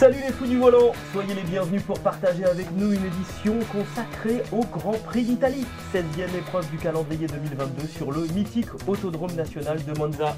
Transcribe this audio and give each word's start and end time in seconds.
Salut 0.00 0.16
les 0.26 0.32
fous 0.32 0.46
du 0.46 0.56
volant, 0.56 0.92
soyez 1.12 1.34
les 1.34 1.42
bienvenus 1.42 1.82
pour 1.82 2.00
partager 2.00 2.46
avec 2.46 2.70
nous 2.74 2.90
une 2.90 3.04
édition 3.04 3.58
consacrée 3.70 4.40
au 4.50 4.60
Grand 4.60 4.98
Prix 5.04 5.24
d'Italie, 5.24 5.66
16e 5.92 6.38
épreuve 6.38 6.70
du 6.70 6.78
calendrier 6.78 7.26
2022 7.26 7.86
sur 7.86 8.10
le 8.10 8.22
mythique 8.28 8.68
Autodrome 8.86 9.32
National 9.32 9.76
de 9.84 9.98
Monza. 9.98 10.34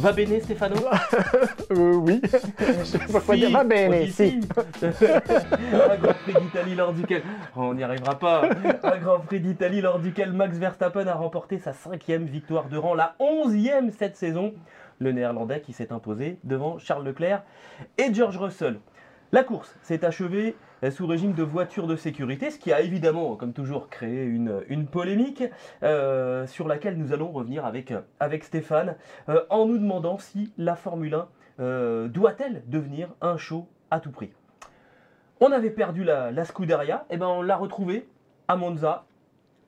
Va 0.00 0.10
bene 0.10 0.40
Stefano 0.40 0.74
Euh, 1.70 1.94
oui. 1.94 2.20
Je 2.58 2.82
sais 2.82 2.98
pas 2.98 3.20
quoi 3.20 3.36
dire. 3.36 3.50
Va 3.50 3.62
bene, 3.62 4.02
aussi, 4.02 4.12
si. 4.12 4.40
Un 4.82 5.96
Grand 5.96 6.14
Prix 6.14 6.34
d'Italie 6.42 6.74
lors 6.74 6.92
duquel... 6.92 7.22
Oh, 7.54 7.60
on 7.60 7.74
n'y 7.74 7.84
arrivera 7.84 8.18
pas. 8.18 8.48
Un 8.82 8.98
Grand 8.98 9.20
Prix 9.20 9.38
d'Italie 9.38 9.80
lors 9.80 10.00
duquel 10.00 10.32
Max 10.32 10.56
Verstappen 10.56 11.06
a 11.06 11.14
remporté 11.14 11.60
sa 11.60 11.72
cinquième 11.72 12.24
victoire 12.24 12.68
de 12.68 12.76
rang, 12.76 12.94
la 12.94 13.14
11e 13.20 13.92
cette 13.96 14.16
saison. 14.16 14.54
Le 14.98 15.12
néerlandais 15.12 15.60
qui 15.60 15.72
s'est 15.72 15.92
imposé 15.92 16.38
devant 16.42 16.80
Charles 16.80 17.04
Leclerc 17.04 17.44
et 17.96 18.12
George 18.12 18.38
Russell. 18.38 18.80
La 19.34 19.42
course 19.42 19.74
s'est 19.82 20.04
achevée 20.04 20.54
euh, 20.84 20.92
sous 20.92 21.08
régime 21.08 21.32
de 21.32 21.42
voiture 21.42 21.88
de 21.88 21.96
sécurité, 21.96 22.52
ce 22.52 22.58
qui 22.60 22.72
a 22.72 22.82
évidemment, 22.82 23.34
comme 23.34 23.52
toujours, 23.52 23.88
créé 23.88 24.22
une, 24.22 24.86
polémique 24.86 25.42
euh, 25.82 26.46
sur 26.46 26.68
laquelle 26.68 26.96
nous 26.96 27.12
allons 27.12 27.32
revenir 27.32 27.64
avec, 27.66 28.44
Stéphane 28.44 28.94
euh, 29.28 29.40
en 29.50 29.66
nous 29.66 29.78
demandant 29.78 30.18
si 30.18 30.52
la 30.56 30.76
Formule 30.76 31.14
1 31.14 31.28
euh, 31.58 32.06
doit-elle 32.06 32.62
devenir 32.68 33.08
un 33.20 33.36
show 33.36 33.66
à 33.90 33.98
tout 33.98 34.12
prix. 34.12 34.30
On 35.40 35.50
avait 35.50 35.70
perdu 35.70 36.04
la, 36.04 36.30
la 36.30 36.44
Scuderia, 36.44 37.04
et 37.10 37.16
ben 37.16 37.26
on 37.26 37.42
l'a 37.42 37.56
retrouvée 37.56 38.06
à 38.46 38.54
Monza. 38.54 39.04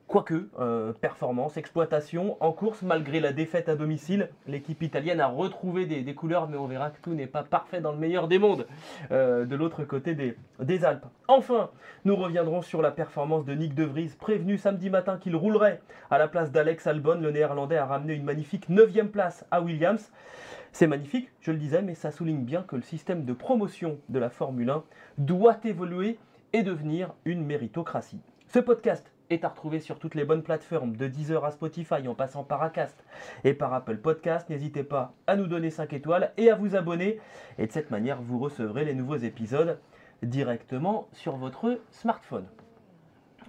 Quoique, 0.08 0.48
euh, 0.60 0.92
performance, 0.92 1.56
exploitation 1.56 2.36
en 2.38 2.52
course, 2.52 2.82
malgré 2.82 3.18
la 3.18 3.32
défaite 3.32 3.68
à 3.68 3.74
domicile, 3.74 4.30
l'équipe 4.46 4.80
italienne 4.82 5.20
a 5.20 5.26
retrouvé 5.26 5.84
des, 5.84 6.14
couleurs, 6.14 6.48
mais 6.48 6.56
on 6.56 6.68
verra 6.68 6.90
que 6.90 7.00
tout 7.02 7.12
n'est 7.12 7.26
pas 7.26 7.42
parfait 7.42 7.80
dans 7.80 7.90
le 7.90 7.98
meilleur 7.98 8.28
des 8.28 8.38
mondes, 8.38 8.68
euh, 9.10 9.44
de 9.46 9.56
l'autre 9.56 9.82
côté 9.82 10.14
des, 10.14 10.36
des 10.60 10.84
Alpes. 10.84 11.06
Enfin, 11.26 11.70
nous 12.04 12.14
reviendrons 12.14 12.62
sur 12.62 12.82
la 12.82 12.92
performance 12.92 13.44
de 13.44 13.52
Nick 13.54 13.74
De 13.74 13.82
Vries, 13.82 14.14
prévenu 14.16 14.58
samedi 14.58 14.90
matin 14.90 15.18
qu'il 15.18 15.34
roulerait 15.34 15.80
à 16.08 16.18
la 16.18 16.28
place 16.28 16.52
d'Alex 16.52 16.86
Albon. 16.86 17.18
Le 17.20 17.32
néerlandais 17.32 17.76
a 17.76 17.86
ramené 17.86 18.14
une 18.14 18.24
magnifique 18.24 18.68
9 18.68 19.08
place 19.10 19.44
à 19.50 19.60
Williams. 19.60 20.12
C'est 20.70 20.86
magnifique, 20.86 21.30
je 21.40 21.50
le 21.50 21.58
disais, 21.58 21.82
mais 21.82 21.96
ça 21.96 22.12
souligne 22.12 22.44
bien 22.44 22.62
que 22.62 22.76
le 22.76 22.82
système 22.82 23.24
de 23.24 23.32
promotion 23.32 23.98
de 24.08 24.20
la 24.20 24.30
Formule 24.30 24.70
1 24.70 24.84
doit 25.18 25.58
évoluer 25.64 26.16
et 26.52 26.62
devenir 26.62 27.12
une 27.24 27.44
méritocratie. 27.44 28.20
Ce 28.46 28.60
podcast 28.60 29.10
est 29.30 29.44
à 29.44 29.48
retrouver 29.48 29.80
sur 29.80 29.98
toutes 29.98 30.14
les 30.14 30.24
bonnes 30.24 30.42
plateformes, 30.42 30.96
de 30.96 31.06
Deezer 31.06 31.44
à 31.44 31.50
Spotify 31.50 32.06
en 32.06 32.14
passant 32.14 32.44
par 32.44 32.62
Acast 32.62 33.04
et 33.44 33.54
par 33.54 33.72
Apple 33.74 33.98
Podcast. 33.98 34.48
N'hésitez 34.48 34.84
pas 34.84 35.14
à 35.26 35.36
nous 35.36 35.46
donner 35.46 35.70
5 35.70 35.92
étoiles 35.92 36.32
et 36.36 36.50
à 36.50 36.54
vous 36.54 36.76
abonner. 36.76 37.20
Et 37.58 37.66
de 37.66 37.72
cette 37.72 37.90
manière, 37.90 38.20
vous 38.20 38.38
recevrez 38.38 38.84
les 38.84 38.94
nouveaux 38.94 39.16
épisodes 39.16 39.78
directement 40.22 41.08
sur 41.12 41.36
votre 41.36 41.80
smartphone. 41.90 42.46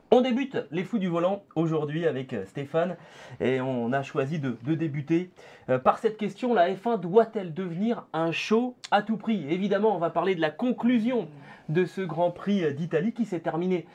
On 0.10 0.22
débute 0.22 0.58
les 0.72 0.86
fous 0.86 1.00
du 1.00 1.10
volant 1.10 1.44
aujourd'hui 1.56 2.08
avec 2.08 2.32
euh, 2.32 2.46
Stéphane 2.46 2.96
et 3.42 3.60
on 3.60 3.92
a 3.92 4.04
choisi 4.04 4.40
de, 4.40 4.56
débuter 4.74 5.32
euh, 5.70 5.80
par 5.80 5.98
cette 5.98 6.16
question 6.16 6.54
la 6.54 6.70
F1 6.70 6.98
doit-elle 6.98 7.54
devenir 7.54 8.08
un 8.14 8.32
show 8.32 8.78
à 8.90 9.02
tout 9.02 9.18
prix? 9.18 9.46
Évidemment, 9.50 9.94
on 9.94 10.00
va 10.00 10.10
parler 10.10 10.34
de 10.34 10.40
la 10.40 10.50
conclusion 10.50 11.28
de 11.68 11.84
ce 11.84 12.00
Grand 12.00 12.32
Prix 12.32 12.64
euh, 12.64 12.72
d'Italie 12.72 13.12
qui 13.12 13.26
s'est 13.26 13.42
terminé 13.42 13.86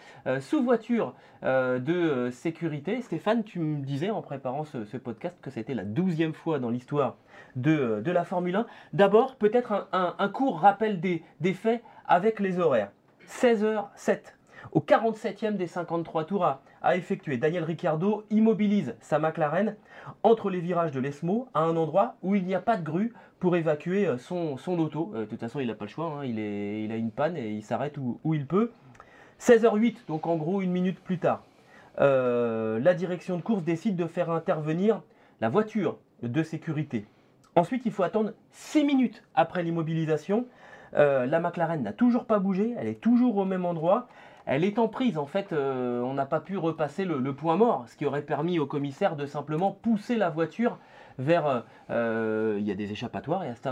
sous 0.41 0.63
voiture 0.63 1.15
de 1.43 2.29
sécurité. 2.31 3.01
Stéphane, 3.01 3.43
tu 3.43 3.59
me 3.59 3.83
disais 3.85 4.11
en 4.11 4.23
préparant 4.23 4.65
ce, 4.65 4.97
podcast 4.97 5.37
que 5.41 5.51
c'était 5.51 5.75
la 5.75 5.85
douzième 5.85 6.35
fois 6.35 6.59
dans 6.59 6.71
l'histoire 6.71 7.17
de, 7.57 8.03
la 8.05 8.25
Formule 8.25 8.55
1. 8.55 8.67
D'abord, 8.93 9.35
peut-être 9.37 9.89
un, 9.93 10.29
court 10.29 10.61
rappel 10.61 11.01
des 11.01 11.55
faits 11.55 11.83
avec 12.07 12.39
les 12.39 12.61
horaires. 12.61 12.91
16h07. 13.29 14.35
Au 14.71 14.81
47e 14.81 15.57
des 15.57 15.67
53 15.67 16.25
tours 16.25 16.45
à, 16.45 16.97
effectuer, 16.97 17.37
Daniel 17.37 17.65
Ricciardo 17.65 18.25
immobilise 18.31 18.95
sa 19.01 19.19
McLaren 19.19 19.77
entre 20.23 20.51
les 20.51 20.61
virages 20.61 20.93
de 20.93 21.01
l'Esmo 21.01 21.49
à 21.55 21.61
un 21.61 21.77
endroit 21.77 22.17
où 22.23 22.35
il 22.35 22.45
n'y 22.45 22.55
a 22.55 22.61
pas 22.61 22.77
de 22.77 22.85
grue 22.85 23.13
pour 23.41 23.57
évacuer 23.57 24.07
euh, 24.07 24.19
son, 24.19 24.57
auto. 24.79 25.13
Euh, 25.15 25.21
de 25.21 25.25
toute 25.27 25.41
façon, 25.41 25.61
il 25.61 25.67
n'a 25.67 25.75
pas 25.75 25.85
le 25.85 25.91
choix, 25.91 26.19
hein, 26.19 26.25
il, 26.25 26.39
est, 26.39 26.85
il 26.85 26.93
a 26.93 26.97
une 26.97 27.11
panne 27.11 27.37
et 27.37 27.51
il 27.51 27.63
s'arrête 27.63 27.99
où, 27.99 28.35
il 28.35 28.47
peut. 28.47 28.71
16h08, 29.41 30.07
donc 30.07 30.27
en 30.27 30.37
gros 30.37 30.63
une 30.63 30.71
minute 30.71 31.01
plus 31.01 31.19
tard, 31.19 31.43
euh, 32.01 32.79
la 32.79 32.95
direction 32.95 33.37
de 33.37 33.43
course 33.43 33.65
décide 33.65 33.97
de 33.97 34.07
faire 34.07 34.31
intervenir 34.31 35.03
la 35.41 35.49
voiture 35.49 35.99
de 36.23 36.43
sécurité. 36.45 37.07
Ensuite, 37.57 37.85
il 37.85 37.91
faut 37.91 38.05
attendre 38.05 38.33
6 38.53 38.85
minutes 38.85 39.25
après 39.35 39.63
l'immobilisation. 39.63 40.47
La 40.95 41.41
McLaren 41.41 41.83
n'a 41.83 41.95
toujours 41.95 42.27
pas 42.27 42.39
bougé, 42.39 42.75
elle 42.79 42.87
est 42.87 43.01
toujours 43.01 43.39
au 43.39 43.47
même 43.47 43.65
endroit. 43.65 44.09
Elle 44.45 44.65
est 44.65 44.79
en 44.79 44.89
prise, 44.89 45.19
en 45.19 45.27
fait, 45.27 45.53
euh, 45.53 46.01
on 46.03 46.15
n'a 46.15 46.27
pas 46.27 46.41
pu 46.41 46.57
repasser 46.57 47.05
le, 47.05 47.35
point 47.35 47.57
mort, 47.57 47.85
ce 47.87 47.97
qui 47.97 48.07
aurait 48.07 48.23
permis 48.23 48.59
au 48.59 48.67
commissaire 48.67 49.15
de 49.17 49.27
simplement 49.27 49.71
pousser 49.71 50.17
la 50.17 50.31
voiture 50.31 50.79
vers... 51.19 51.47
euh, 51.47 51.61
euh, 51.91 52.57
il 52.59 52.67
y 52.67 52.71
a 52.71 52.75
des 52.75 52.91
échappatoires 52.91 53.45
et 53.45 53.49
à 53.49 53.55
cet 53.55 53.67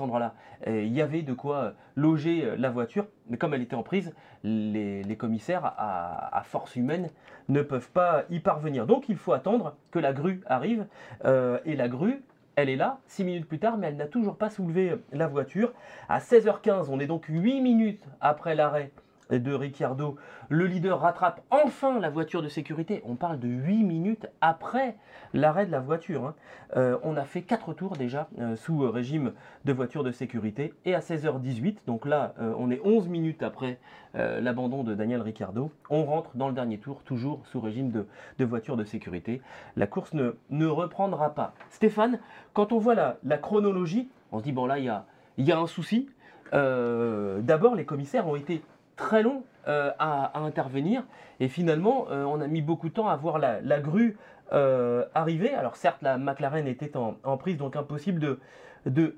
endroit-là, 0.00 0.34
il 0.66 0.92
y 0.92 1.00
avait 1.00 1.22
de 1.22 1.32
quoi 1.32 1.74
loger 1.96 2.56
la 2.56 2.70
voiture. 2.70 3.06
Mais 3.28 3.36
comme 3.36 3.54
elle 3.54 3.62
était 3.62 3.76
en 3.76 3.82
prise, 3.82 4.12
les, 4.42 5.16
commissaires 5.16 5.64
à, 5.76 6.42
force 6.44 6.76
humaine 6.76 7.08
ne 7.48 7.62
peuvent 7.62 7.90
pas 7.90 8.24
y 8.30 8.40
parvenir. 8.40 8.86
Donc 8.86 9.08
il 9.08 9.16
faut 9.16 9.32
attendre 9.32 9.76
que 9.90 9.98
la 9.98 10.12
grue 10.12 10.40
arrive. 10.46 10.86
et 11.24 11.76
la 11.76 11.88
grue, 11.88 12.22
elle 12.56 12.68
est 12.68 12.76
là, 12.76 12.98
6 13.06 13.24
minutes 13.24 13.48
plus 13.48 13.58
tard, 13.58 13.78
mais 13.78 13.88
elle 13.88 13.96
n'a 13.96 14.06
toujours 14.06 14.36
pas 14.36 14.50
soulevé 14.50 14.96
la 15.12 15.28
voiture. 15.28 15.72
À 16.08 16.18
16h15, 16.18 16.86
on 16.90 16.98
est 16.98 17.06
donc 17.06 17.26
8 17.26 17.60
minutes 17.60 18.04
après 18.20 18.54
l'arrêt 18.54 18.90
de 19.38 19.52
Ricciardo. 19.52 20.16
Le 20.48 20.66
leader 20.66 21.00
rattrape 21.00 21.40
enfin 21.50 21.98
la 21.98 22.10
voiture 22.10 22.42
de 22.42 22.48
sécurité. 22.48 23.02
On 23.06 23.14
parle 23.14 23.38
de 23.38 23.48
8 23.48 23.84
minutes 23.84 24.26
après 24.40 24.96
l'arrêt 25.34 25.66
de 25.66 25.70
la 25.70 25.80
voiture. 25.80 26.26
hein. 26.26 26.34
Euh, 26.76 26.96
on 27.02 27.16
a 27.16 27.24
fait 27.24 27.42
4 27.42 27.74
tours 27.74 27.96
déjà 27.96 28.28
euh, 28.38 28.56
sous 28.56 28.84
euh, 28.84 28.90
régime 28.90 29.32
de 29.64 29.72
voiture 29.72 30.04
de 30.04 30.12
sécurité. 30.12 30.72
Et 30.84 30.94
à 30.94 31.00
16h18, 31.00 31.78
donc 31.86 32.06
là 32.06 32.34
on 32.58 32.70
est 32.70 32.80
11 32.84 33.08
minutes 33.08 33.42
après 33.42 33.78
l'abandon 34.14 34.82
de 34.82 34.94
Daniel 34.94 35.22
Ricciardo, 35.22 35.70
on 35.88 36.04
rentre 36.04 36.30
dans 36.34 36.48
le 36.48 36.54
dernier 36.54 36.78
tour, 36.78 37.02
toujours 37.04 37.40
sous 37.46 37.60
régime 37.60 37.90
de, 38.38 38.44
voiture 38.44 38.76
de 38.76 38.84
sécurité. 38.84 39.40
La 39.76 39.86
course 39.86 40.12
ne, 40.12 40.66
reprendra 40.66 41.34
pas. 41.34 41.54
Stéphane, 41.70 42.18
quand 42.52 42.72
on 42.72 42.78
voit 42.78 42.94
la, 42.94 43.38
chronologie, 43.38 44.08
on 44.32 44.38
se 44.38 44.44
dit 44.44 44.52
bon 44.52 44.66
là 44.66 44.78
il 44.78 44.84
y 44.84 45.52
a, 45.52 45.58
un 45.58 45.66
souci. 45.66 46.10
D'abord 46.52 47.74
les 47.74 47.84
commissaires 47.84 48.26
ont 48.26 48.36
été 48.36 48.62
très 49.02 49.22
longs 49.22 49.42
euh, 49.66 49.90
à, 49.98 50.38
intervenir 50.40 51.02
et 51.40 51.48
finalement 51.48 52.06
euh, 52.10 52.24
on 52.24 52.40
a 52.40 52.46
mis 52.46 52.62
beaucoup 52.62 52.88
de 52.88 52.94
temps 52.94 53.08
à 53.08 53.16
voir 53.16 53.38
la, 53.38 53.80
grue 53.80 54.16
euh, 54.52 55.04
arriver. 55.14 55.52
Alors 55.54 55.76
certes 55.76 56.02
la 56.02 56.18
McLaren 56.18 56.68
était 56.68 56.96
en, 56.96 57.36
prise 57.36 57.56
donc 57.56 57.74
impossible 57.74 58.38
de, 58.86 59.16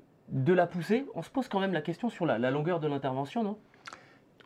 la 0.53 0.65
pousser. 0.65 1.05
On 1.13 1.21
se 1.21 1.29
pose 1.29 1.47
quand 1.47 1.59
même 1.59 1.73
la 1.73 1.81
question 1.81 2.09
sur 2.09 2.25
la 2.25 2.51
longueur 2.51 2.79
de 2.79 2.87
l'intervention, 2.87 3.43
non? 3.43 3.57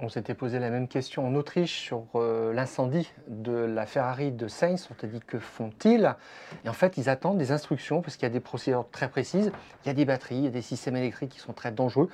On 0.02 0.08
s'était 0.08 0.34
posé 0.34 0.60
la 0.60 0.70
même 0.70 0.88
question 0.88 1.28
en 1.28 1.36
Autriche 1.36 1.82
sur 1.82 2.06
euh, 2.16 2.54
l'incendie 2.54 3.12
de 3.28 3.52
la 3.52 3.86
Ferrari 3.86 4.32
de 4.32 4.48
Sainz. 4.48 4.88
On 4.90 4.94
t'a 4.94 5.08
dit 5.08 5.20
que 5.20 5.40
font-ils? 5.40 6.16
Et 6.64 6.70
en 6.70 6.74
fait, 6.74 6.96
ils 6.96 7.10
attendent 7.10 7.38
des 7.38 7.52
instructions 7.52 8.02
parce 8.02 8.16
qu'il 8.16 8.24
y 8.24 8.32
a 8.32 8.34
des 8.34 8.40
procédures 8.40 8.86
très 8.92 9.10
précises. 9.10 9.52
Il 9.84 9.88
y 9.88 9.92
a 9.92 9.94
des 9.94 10.06
batteries, 10.06 10.38
il 10.38 10.44
y 10.46 10.48
a 10.48 10.52
des 10.52 10.62
systèmes 10.62 10.96
électriques 10.96 11.32
qui 11.32 11.40
sont 11.40 11.52
très 11.52 11.74
dangereux. 11.74 12.10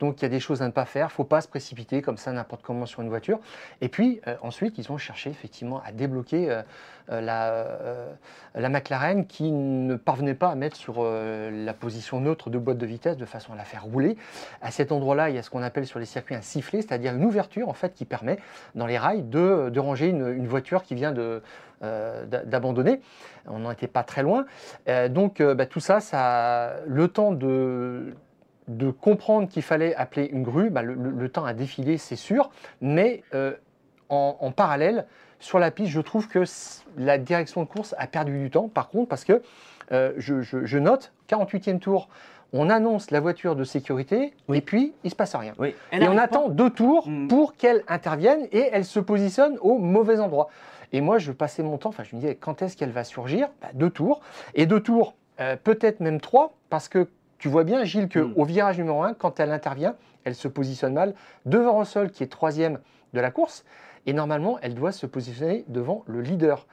Donc 0.00 0.20
il 0.20 0.22
y 0.22 0.26
a 0.26 0.28
des 0.28 0.38
choses 0.38 0.60
à 0.60 0.66
ne 0.66 0.72
pas 0.72 0.84
faire. 0.84 1.06
Il 1.06 1.12
ne 1.12 1.14
faut 1.14 1.24
pas 1.24 1.40
se 1.40 1.48
précipiter 1.48 2.02
comme 2.02 2.18
ça 2.18 2.30
n'importe 2.30 2.62
comment 2.62 2.84
sur 2.84 3.00
une 3.00 3.08
voiture. 3.08 3.40
Et 3.80 3.88
puis 3.88 4.20
euh, 4.26 4.36
ensuite, 4.42 4.76
ils 4.76 4.92
ont 4.92 4.98
cherché 4.98 5.30
effectivement 5.30 5.80
à 5.82 5.92
débloquer 5.92 6.50
euh, 6.50 6.62
la, 7.10 7.48
euh, 7.48 8.12
la 8.54 8.68
McLaren 8.68 9.26
qui 9.26 9.50
ne 9.50 9.96
parvenait 9.96 10.34
pas 10.34 10.48
à 10.48 10.54
mettre 10.54 10.76
sur 10.76 10.96
euh, 10.98 11.50
la 11.50 11.74
position 11.74 12.20
neutre 12.20 12.50
de 12.50 12.58
boîte 12.58 12.78
de 12.78 12.86
vitesse 12.86 13.16
de 13.16 13.24
façon 13.24 13.52
à 13.52 13.56
la 13.56 13.64
faire 13.64 13.84
rouler. 13.84 14.16
À 14.62 14.70
cet 14.70 14.92
endroit-là, 14.92 15.30
il 15.30 15.36
y 15.36 15.38
a 15.38 15.42
ce 15.42 15.50
qu'on 15.50 15.62
appelle 15.62 15.86
sur 15.86 15.98
les 15.98 16.06
circuits 16.06 16.34
un 16.34 16.40
sifflet, 16.40 16.82
c'est-à-dire 16.82 17.14
une 17.14 17.24
ouverture 17.24 17.68
en 17.68 17.74
fait 17.74 17.94
qui 17.94 18.04
permet 18.04 18.38
dans 18.74 18.86
les 18.86 18.98
rails 18.98 19.22
de, 19.22 19.78
ranger 19.78 20.08
une, 20.08 20.46
voiture 20.46 20.82
qui 20.82 20.94
vient 20.94 21.14
euh, 21.82 22.26
d'abandonner. 22.26 23.00
On 23.46 23.60
n'en 23.60 23.70
était 23.70 23.86
pas 23.86 24.02
très 24.02 24.22
loin. 24.22 24.46
Euh, 24.88 25.08
donc 25.08 25.40
euh, 25.40 25.54
bah, 25.54 25.66
tout 25.66 25.80
ça, 25.80 26.00
ça, 26.00 26.76
le 26.86 27.08
temps 27.08 27.32
de, 27.32 28.14
comprendre 29.00 29.48
qu'il 29.48 29.62
fallait 29.62 29.94
appeler 29.94 30.26
une 30.26 30.42
grue, 30.42 30.70
bah, 30.70 30.82
le, 30.82 31.28
temps 31.28 31.44
a 31.44 31.54
défilé, 31.54 31.98
c'est 31.98 32.16
sûr, 32.16 32.50
mais 32.80 33.22
euh, 33.34 33.54
en 34.08 34.50
parallèle, 34.50 35.06
sur 35.40 35.58
la 35.58 35.70
piste, 35.70 35.90
je 35.90 36.00
trouve 36.00 36.28
que 36.28 36.44
la 36.96 37.18
direction 37.18 37.62
de 37.62 37.66
course 37.68 37.94
a 37.98 38.06
perdu 38.06 38.38
du 38.38 38.50
temps, 38.50 38.68
par 38.68 38.88
contre, 38.88 39.08
parce 39.08 39.24
que 39.24 39.42
euh, 39.92 40.12
je, 40.18 40.40
je- 40.42 40.64
je 40.64 40.78
note, 40.78 41.12
48e 41.28 41.78
tour, 41.80 42.08
on 42.52 42.68
annonce 42.70 43.10
la 43.10 43.20
voiture 43.20 43.56
de 43.56 43.64
sécurité, 43.64 44.32
Oui. 44.48 44.58
et 44.58 44.60
puis 44.60 44.92
il 45.02 45.06
ne 45.06 45.10
se 45.10 45.16
passe 45.16 45.34
rien. 45.34 45.52
Oui. 45.58 45.74
Et 45.92 46.06
on 46.08 46.16
attend 46.18 46.48
pas- 46.48 46.54
deux 46.54 46.70
tours 46.70 47.08
Mm. 47.08 47.28
pour 47.28 47.56
qu'elle 47.56 47.82
intervienne 47.88 48.46
et 48.52 48.68
elle 48.72 48.84
se 48.84 49.00
positionne 49.00 49.56
au 49.60 49.78
mauvais 49.78 50.20
endroit. 50.20 50.48
Et 50.92 51.00
moi, 51.00 51.18
je 51.18 51.30
passais 51.32 51.62
mon 51.62 51.78
temps, 51.78 51.90
enfin, 51.90 52.02
je 52.04 52.14
me 52.16 52.20
disais, 52.20 52.34
quand 52.34 52.62
est-ce 52.62 52.76
qu'elle 52.76 52.90
va 52.90 53.04
surgir? 53.04 53.48
Bah, 53.62 53.68
Deux 53.74 53.90
tours. 53.90 54.20
Et 54.54 54.66
deux 54.66 54.80
tours, 54.80 55.14
euh, 55.40 55.56
peut-être 55.56 56.00
même 56.00 56.20
trois, 56.20 56.52
parce 56.68 56.88
que 56.88 57.08
tu 57.38 57.48
vois 57.48 57.64
bien, 57.64 57.84
Gilles, 57.84 58.08
qu'au 58.08 58.26
Mm. 58.26 58.32
au 58.36 58.44
virage 58.44 58.78
numéro 58.78 59.02
un, 59.02 59.14
quand 59.14 59.38
elle 59.40 59.52
intervient, 59.52 59.94
elle 60.24 60.34
se 60.34 60.48
positionne 60.48 60.92
mal 60.92 61.14
devant 61.46 61.78
Russell, 61.78 62.10
qui 62.10 62.22
est 62.24 62.26
troisième 62.26 62.78
de 63.14 63.20
la 63.20 63.30
course. 63.30 63.64
Et 64.06 64.12
normalement, 64.12 64.58
elle 64.62 64.74
doit 64.74 64.92
se 64.92 65.06
positionner 65.06 65.64
devant 65.68 66.04
le 66.06 66.20
leader. 66.20 66.66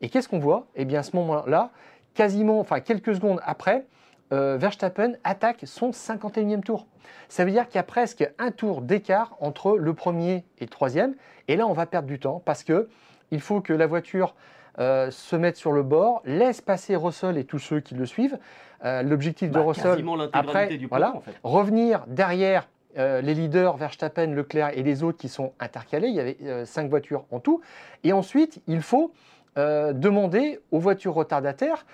Et 0.00 0.08
qu'est-ce 0.08 0.28
qu'on 0.28 0.38
voit? 0.38 0.66
Eh 0.76 0.84
bien, 0.84 1.00
à 1.00 1.02
ce 1.02 1.16
moment-là, 1.16 1.70
quasiment, 2.14 2.60
enfin, 2.60 2.80
quelques 2.80 3.14
secondes 3.14 3.40
après, 3.44 3.86
euh, 4.32 4.56
Verstappen 4.58 5.12
attaque 5.22 5.60
son 5.64 5.90
51e 5.90 6.62
tour. 6.62 6.86
Ça 7.28 7.44
veut 7.44 7.50
dire 7.50 7.66
qu'il 7.68 7.76
y 7.76 7.78
a 7.78 7.84
presque 7.84 8.28
un 8.38 8.50
tour 8.50 8.80
d'écart 8.80 9.36
entre 9.40 9.76
le 9.76 9.94
premier 9.94 10.44
et 10.58 10.64
le 10.64 10.68
troisième. 10.68 11.14
Et 11.48 11.56
là, 11.56 11.66
on 11.66 11.72
va 11.72 11.86
perdre 11.86 12.08
du 12.08 12.18
temps 12.18 12.42
parce 12.44 12.64
que 12.64 12.88
il 13.30 13.40
faut 13.40 13.60
que 13.60 13.72
la 13.72 13.86
voiture 13.86 14.34
euh, 14.78 15.10
se 15.10 15.36
mette 15.36 15.56
sur 15.56 15.72
le 15.72 15.82
bord, 15.82 16.22
laisse 16.24 16.60
passer 16.60 16.96
Russell 16.96 17.38
et 17.38 17.44
tous 17.44 17.58
ceux 17.58 17.80
qui 17.80 17.94
le 17.94 18.06
suivent. 18.06 18.38
Euh, 18.84 19.02
L'objectif 19.02 19.50
de 19.50 19.54
bah, 19.54 19.62
Russell, 19.62 20.04
après, 20.32 20.76
du 20.76 20.86
voilà, 20.86 21.14
en 21.16 21.20
fait. 21.20 21.34
revenir 21.42 22.04
derrière 22.06 22.68
euh, 22.98 23.20
les 23.20 23.34
leaders 23.34 23.76
Verstappen, 23.76 24.26
Leclerc 24.28 24.70
et 24.74 24.82
les 24.82 25.02
autres 25.02 25.18
qui 25.18 25.28
sont 25.28 25.52
intercalés. 25.60 26.08
Il 26.08 26.14
y 26.14 26.20
avait 26.20 26.36
euh, 26.42 26.64
cinq 26.64 26.88
voitures 26.88 27.24
en 27.30 27.40
tout. 27.40 27.60
Et 28.02 28.12
ensuite, 28.12 28.60
il 28.66 28.82
faut 28.82 29.12
euh, 29.58 29.92
demander 29.92 30.60
aux 30.70 30.78
voitures 30.78 31.14
retardataires 31.14 31.86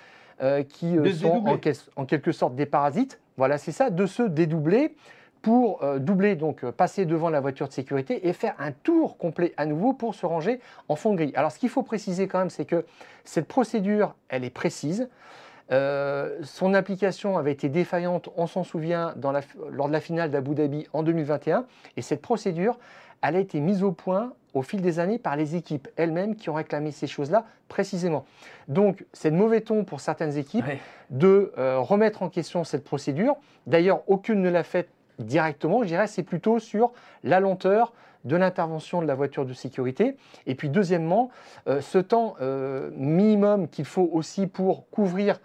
qui 0.70 0.97
sont 1.12 1.44
en, 1.47 1.58
quel- 1.58 1.75
en 1.97 2.06
quelque 2.06 2.32
sorte 2.32 2.55
des 2.55 2.64
parasites. 2.64 3.20
Voilà, 3.37 3.58
c'est 3.58 3.73
ça, 3.73 3.91
de 3.91 4.06
se 4.06 4.23
dédoubler 4.23 4.97
pour 5.43 5.82
doubler, 5.99 6.35
donc 6.35 6.64
passer 6.70 7.05
devant 7.05 7.29
la 7.29 7.41
voiture 7.41 7.69
de 7.69 7.73
sécurité 7.73 8.26
et 8.26 8.32
faire 8.32 8.55
un 8.58 8.73
tour 8.73 9.19
complet 9.19 9.52
à 9.58 9.67
nouveau 9.67 9.93
pour 9.93 10.14
se 10.14 10.25
ranger 10.25 10.61
en 10.88 10.97
fond 10.97 11.12
de 11.12 11.17
grille. 11.17 11.32
Alors, 11.35 11.52
ce 11.52 11.58
qu'il 11.58 11.69
faut 11.69 11.82
préciser 11.82 12.26
quand 12.26 12.38
même, 12.38 12.49
c'est 12.50 12.64
que 12.64 12.87
cette 13.25 13.49
procédure, 13.49 14.14
elle 14.31 14.44
est 14.44 14.50
précise. 14.50 15.11
Euh, 15.73 16.39
son 16.43 16.75
application 16.75 17.39
avait 17.39 17.53
été 17.53 17.69
défaillante, 17.69 18.29
on 18.37 18.47
s'en 18.47 18.65
souvient, 18.65 19.13
dans 19.17 19.33
la- 19.33 19.41
lors 19.71 19.87
de 19.89 19.93
la 19.93 20.01
finale 20.01 20.31
d'Abu 20.31 20.55
Dhabi 20.55 20.87
en 20.93 21.03
2021. 21.03 21.65
Et 21.97 22.03
cette 22.03 22.23
procédure, 22.23 22.79
elle 23.23 23.37
a 23.37 23.39
été 23.41 23.61
mise 23.61 23.83
au 23.83 23.93
point 23.93 24.33
au 24.53 24.63
fil 24.63 24.81
des 24.83 24.99
années 24.99 25.19
par 25.19 25.37
les 25.37 25.55
équipes 25.55 25.87
elles-mêmes 25.95 26.35
qui 26.35 26.51
ont 26.51 26.55
réclamé 26.55 26.91
ces 26.91 27.07
choses-là 27.07 27.45
précisément. 27.69 28.25
Donc, 28.67 29.05
c'est 29.13 29.31
de 29.31 29.37
mauvais 29.37 29.61
ton 29.61 29.85
pour 29.85 30.01
certaines 30.01 30.37
équipes 30.37 30.67
Ouais. 30.67 30.79
de 31.11 31.53
euh, 31.57 31.79
remettre 31.79 32.23
en 32.25 32.29
question 32.29 32.65
cette 32.65 32.83
procédure. 32.83 33.37
D'ailleurs, 33.69 34.03
aucune 34.09 34.43
ne 34.43 34.51
l'a 34.51 34.65
fait 34.65 34.89
directement, 35.21 35.83
je 35.83 35.89
dirais, 35.89 36.09
c'est 36.09 36.25
plutôt 36.25 36.59
sur 36.59 36.93
la 37.23 37.39
lenteur 37.39 37.93
de 38.25 38.37
l'intervention 38.37 39.01
de 39.03 39.07
la 39.07 39.15
voiture 39.15 39.47
de 39.47 39.53
sécurité. 39.55 40.17
Et 40.47 40.55
puis, 40.55 40.69
deuxièmement, 40.69 41.31
euh, 41.69 41.81
ce 41.81 41.99
temps 41.99 42.35
euh, 42.41 42.91
minimum 42.95 43.69
qu'il 43.69 43.85
faut 43.85 44.09
aussi 44.13 44.47
pour 44.47 44.89
couvrir 44.91 45.41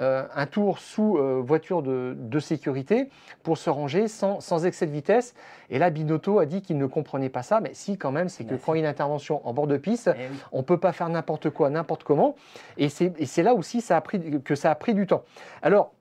euh, 0.00 0.24
un 0.34 0.46
tour 0.46 0.78
sous 0.78 1.18
voiture 1.42 1.82
de, 1.82 2.16
de 2.16 2.40
sécurité 2.40 3.10
pour 3.42 3.58
se 3.58 3.68
ranger 3.68 4.08
sans, 4.08 4.40
sans 4.40 4.64
excès 4.64 4.86
de 4.86 4.92
vitesse. 4.92 5.34
Et 5.68 5.78
là, 5.78 5.90
Binotto 5.90 6.38
a 6.38 6.46
dit 6.46 6.62
qu'il 6.62 6.78
ne 6.78 6.86
comprenait 6.86 7.28
pas 7.28 7.42
ça, 7.42 7.60
mais 7.60 7.74
si 7.74 7.98
quand 7.98 8.10
même, 8.10 8.30
c'est 8.30 8.44
que 8.44 8.54
quand 8.54 8.72
il 8.72 8.78
y 8.78 8.80
a 8.80 8.84
une 8.84 8.90
intervention 8.90 9.46
en 9.46 9.52
bord 9.52 9.66
de 9.66 9.76
piste, 9.76 10.10
Eh 10.14 10.28
oui. 10.30 10.38
on 10.52 10.58
ne 10.58 10.62
peut 10.62 10.78
pas 10.78 10.92
faire 10.92 11.10
n'importe 11.10 11.50
quoi, 11.50 11.68
n'importe 11.68 12.04
comment. 12.04 12.34
Et 12.78 12.88
c'est 12.88 13.12
et 13.20 13.26
c'est 13.26 13.42
là 13.42 13.52
aussi 13.54 13.82
ça 13.82 13.98
a 13.98 14.00
pris, 14.00 14.40
que 14.42 14.54
ça 14.54 14.70
a 14.70 14.74
pris 14.74 14.94
du 14.94 15.06
temps. 15.06 15.22
Alors, 15.60 15.92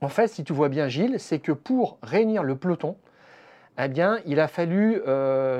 en 0.00 0.08
fait, 0.08 0.28
si 0.28 0.44
tu 0.44 0.52
vois 0.52 0.68
bien, 0.68 0.86
Gilles, 0.88 1.18
c'est 1.18 1.40
que 1.40 1.52
pour 1.52 1.98
réunir 2.02 2.44
le 2.44 2.54
peloton, 2.54 2.96
eh 3.78 3.88
bien, 3.88 4.18
il 4.26 4.40
a 4.40 4.48
fallu 4.48 5.00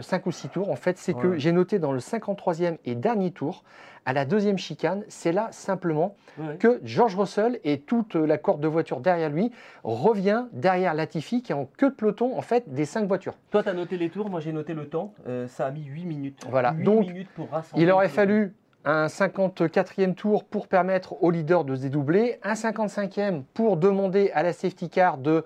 5 0.01 0.27
ou 0.27 0.33
6 0.33 0.49
tours. 0.49 0.71
En 0.71 0.77
fait, 0.77 0.99
c'est 0.99 1.15
que 1.15 1.37
j'ai 1.39 1.53
noté 1.53 1.79
dans 1.79 1.93
le 1.93 2.01
53e 2.01 2.79
et 2.85 2.95
dernier 2.95 3.31
tour, 3.31 3.63
à 4.07 4.13
la 4.13 4.25
deuxième 4.25 4.57
chicane, 4.57 5.03
c'est 5.09 5.33
là 5.33 5.49
simplement 5.51 6.15
Ouais. 6.39 6.57
que 6.59 6.81
George 6.85 7.17
Russell 7.17 7.59
et 7.65 7.81
toute 7.81 8.15
la 8.15 8.37
corde 8.39 8.61
de 8.61 8.69
voitures 8.69 9.01
derrière 9.01 9.31
lui 9.31 9.51
revient 9.85 10.45
derrière 10.53 10.93
Latifi 10.93 11.43
qui 11.43 11.53
est 11.53 11.55
en 11.55 11.65
queue 11.79 11.89
de 11.91 11.95
peloton 11.95 12.37
en 12.37 12.43
fait 12.43 12.73
des 12.73 12.85
5 12.85 13.09
voitures. 13.09 13.35
Toi, 13.51 13.63
tu 13.63 13.69
as 13.71 13.73
noté 13.73 13.97
les 13.97 14.11
tours, 14.11 14.29
moi 14.29 14.41
j'ai 14.41 14.53
noté 14.53 14.75
le 14.75 14.87
temps. 14.87 15.15
Euh, 15.27 15.49
ça 15.49 15.67
a 15.67 15.71
mis 15.71 15.85
8 15.85 16.05
minutes. 16.05 16.43
Voilà, 16.51 16.73
8 16.73 16.85
donc, 16.85 17.07
minutes 17.07 17.31
pour 17.35 17.49
rassembler. 17.51 17.83
Il 17.85 17.91
aurait 17.91 18.09
fallu 18.11 18.55
un 18.85 19.07
54e 19.07 20.15
tour 20.15 20.45
pour 20.45 20.69
permettre 20.69 21.21
au 21.23 21.31
leader 21.31 21.65
de 21.65 21.75
se 21.75 21.81
dédoubler, 21.83 22.39
un 22.45 22.53
55e 22.53 23.43
pour 23.55 23.77
demander 23.79 24.31
à 24.35 24.43
la 24.43 24.53
safety 24.53 24.89
car 24.91 25.19
de 25.19 25.45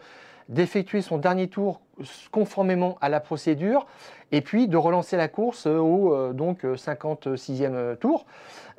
d'effectuer 0.49 1.01
son 1.01 1.17
dernier 1.19 1.47
tour 1.47 1.81
conformément 2.31 2.99
à 3.01 3.09
la 3.09 3.21
procédure 3.21 3.87
et 4.33 4.41
puis 4.41 4.69
de 4.69 4.77
relancer 4.77 5.17
la 5.17 5.29
course 5.29 5.67
au 5.67 6.15
euh, 6.15 6.33
donc 6.33 6.65
euh, 6.65 6.77
56e 6.77 7.97
tour. 7.97 8.27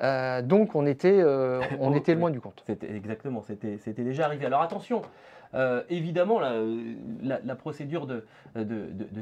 Euh, 0.02 0.42
donc 0.42 0.76
on 0.76 0.86
était, 0.86 1.20
euh, 1.20 1.62
on 1.80 1.92
Oh, 1.94 1.96
était 1.96 2.16
loin 2.16 2.32
du 2.32 2.40
compte. 2.40 2.64
C'était 2.66 2.92
exactement, 2.96 3.44
c'était 3.46 3.78
c'était 3.84 4.04
déjà 4.04 4.26
arrivé. 4.26 4.46
Alors 4.46 4.62
attention, 4.62 5.02
euh, 5.54 5.84
évidemment, 5.90 6.40
la, 6.40 7.56
procédure 7.56 8.08
de, 8.08 8.24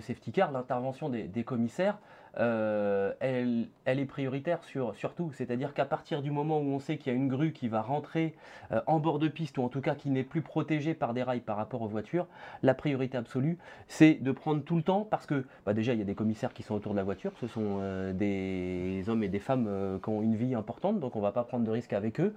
safety 0.02 0.32
car, 0.32 0.52
l'intervention 0.52 1.10
des, 1.10 1.44
commissaires, 1.44 1.98
euh, 2.38 3.14
elle, 3.20 3.68
est 3.86 4.06
prioritaire 4.06 4.64
sur, 4.64 4.94
tout. 5.16 5.32
C'est-à-dire 5.34 5.74
qu'à 5.74 5.86
partir 5.86 6.22
du 6.22 6.32
moment 6.32 6.60
où 6.60 6.74
on 6.74 6.80
sait 6.80 6.98
qu'il 6.98 7.12
y 7.12 7.16
a 7.16 7.18
une 7.18 7.28
grue 7.28 7.52
qui 7.52 7.68
va 7.68 7.82
rentrer 7.82 8.36
euh, 8.72 8.82
en 8.86 9.00
bord 9.00 9.20
de 9.20 9.28
piste, 9.28 9.58
ou 9.58 9.64
en 9.64 9.70
tout 9.70 9.82
cas 9.82 9.96
qui 9.96 10.10
n'est 10.10 10.24
plus 10.24 10.42
protégée 10.42 10.94
par 10.94 11.14
des 11.14 11.24
rails 11.24 11.42
par 11.42 11.58
rapport 11.58 11.82
aux 11.82 11.88
voitures, 11.88 12.28
la 12.62 12.74
priorité 12.74 13.18
absolue, 13.18 13.58
c'est 13.88 14.16
de 14.16 14.32
prendre 14.32 14.64
tout 14.64 14.76
le 14.76 14.84
temps, 14.84 15.08
parce 15.10 15.26
que 15.26 15.46
bah, 15.66 15.74
déjà, 15.74 15.94
il 15.94 16.00
y 16.00 16.04
a 16.04 16.06
des 16.06 16.16
commissaires 16.16 16.54
qui 16.54 16.64
sont 16.64 16.76
autour 16.76 16.92
de 16.94 16.98
la 16.98 17.04
voiture, 17.04 17.32
ce 17.42 17.48
sont 17.48 17.80
des 18.14 19.04
hommes 19.08 19.24
et 19.24 19.30
des 19.30 19.40
femmes 19.40 20.00
qui 20.04 20.10
ont 20.10 20.22
une 20.22 20.36
vie 20.36 20.54
importante, 20.54 21.00
donc 21.00 21.16
on 21.16 21.20
ne 21.20 21.24
va 21.24 21.32
pas 21.32 21.44
prendre 21.44 21.66
de 21.66 21.72
risques 21.72 21.94
avec 21.94 22.20
eux. 22.20 22.36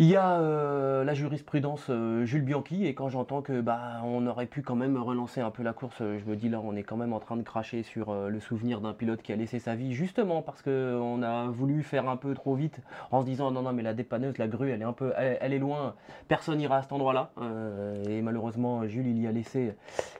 Il 0.00 0.06
y 0.06 0.14
a 0.14 0.38
euh, 0.38 1.02
la 1.02 1.12
jurisprudence 1.12 1.86
euh, 1.90 2.24
Jules 2.24 2.44
Bianchi 2.44 2.86
et 2.86 2.94
quand 2.94 3.08
j'entends 3.08 3.42
que 3.42 3.60
bah 3.60 4.00
on 4.04 4.28
aurait 4.28 4.46
pu 4.46 4.62
quand 4.62 4.76
même 4.76 4.96
relancer 4.96 5.40
un 5.40 5.50
peu 5.50 5.64
la 5.64 5.72
course, 5.72 5.96
euh, 6.00 6.20
je 6.20 6.30
me 6.30 6.36
dis 6.36 6.48
là 6.48 6.60
on 6.62 6.76
est 6.76 6.84
quand 6.84 6.96
même 6.96 7.12
en 7.12 7.18
train 7.18 7.36
de 7.36 7.42
cracher 7.42 7.82
sur 7.82 8.14
le 8.14 8.38
souvenir 8.38 8.80
d'un 8.80 8.92
pilote 8.92 9.22
qui 9.22 9.32
a 9.32 9.36
laissé 9.36 9.58
sa 9.58 9.74
vie 9.74 9.94
justement 9.94 10.40
parce 10.40 10.62
que 10.62 10.96
on 11.02 11.20
a 11.24 11.48
voulu 11.48 11.82
faire 11.82 12.08
un 12.08 12.16
peu 12.16 12.32
trop 12.34 12.54
vite 12.54 12.78
en 13.10 13.22
se 13.22 13.26
disant 13.26 13.50
non 13.50 13.62
non 13.62 13.72
mais 13.72 13.82
la 13.82 13.92
dépanneuse, 13.92 14.38
la 14.38 14.46
grue 14.46 14.70
elle 14.70 14.82
est 14.82 14.84
un 14.84 14.92
peu 14.92 15.12
elle, 15.16 15.52
est 15.52 15.58
loin, 15.58 15.96
personne 16.28 16.58
n'ira 16.58 16.76
à 16.76 16.82
cet 16.82 16.92
endroit-là 16.92 17.32
Euh, 17.42 18.04
et 18.04 18.22
malheureusement 18.22 18.86
Jules 18.86 19.08
il 19.08 19.20
y 19.20 19.26
a 19.26 19.32
laissé 19.32 19.74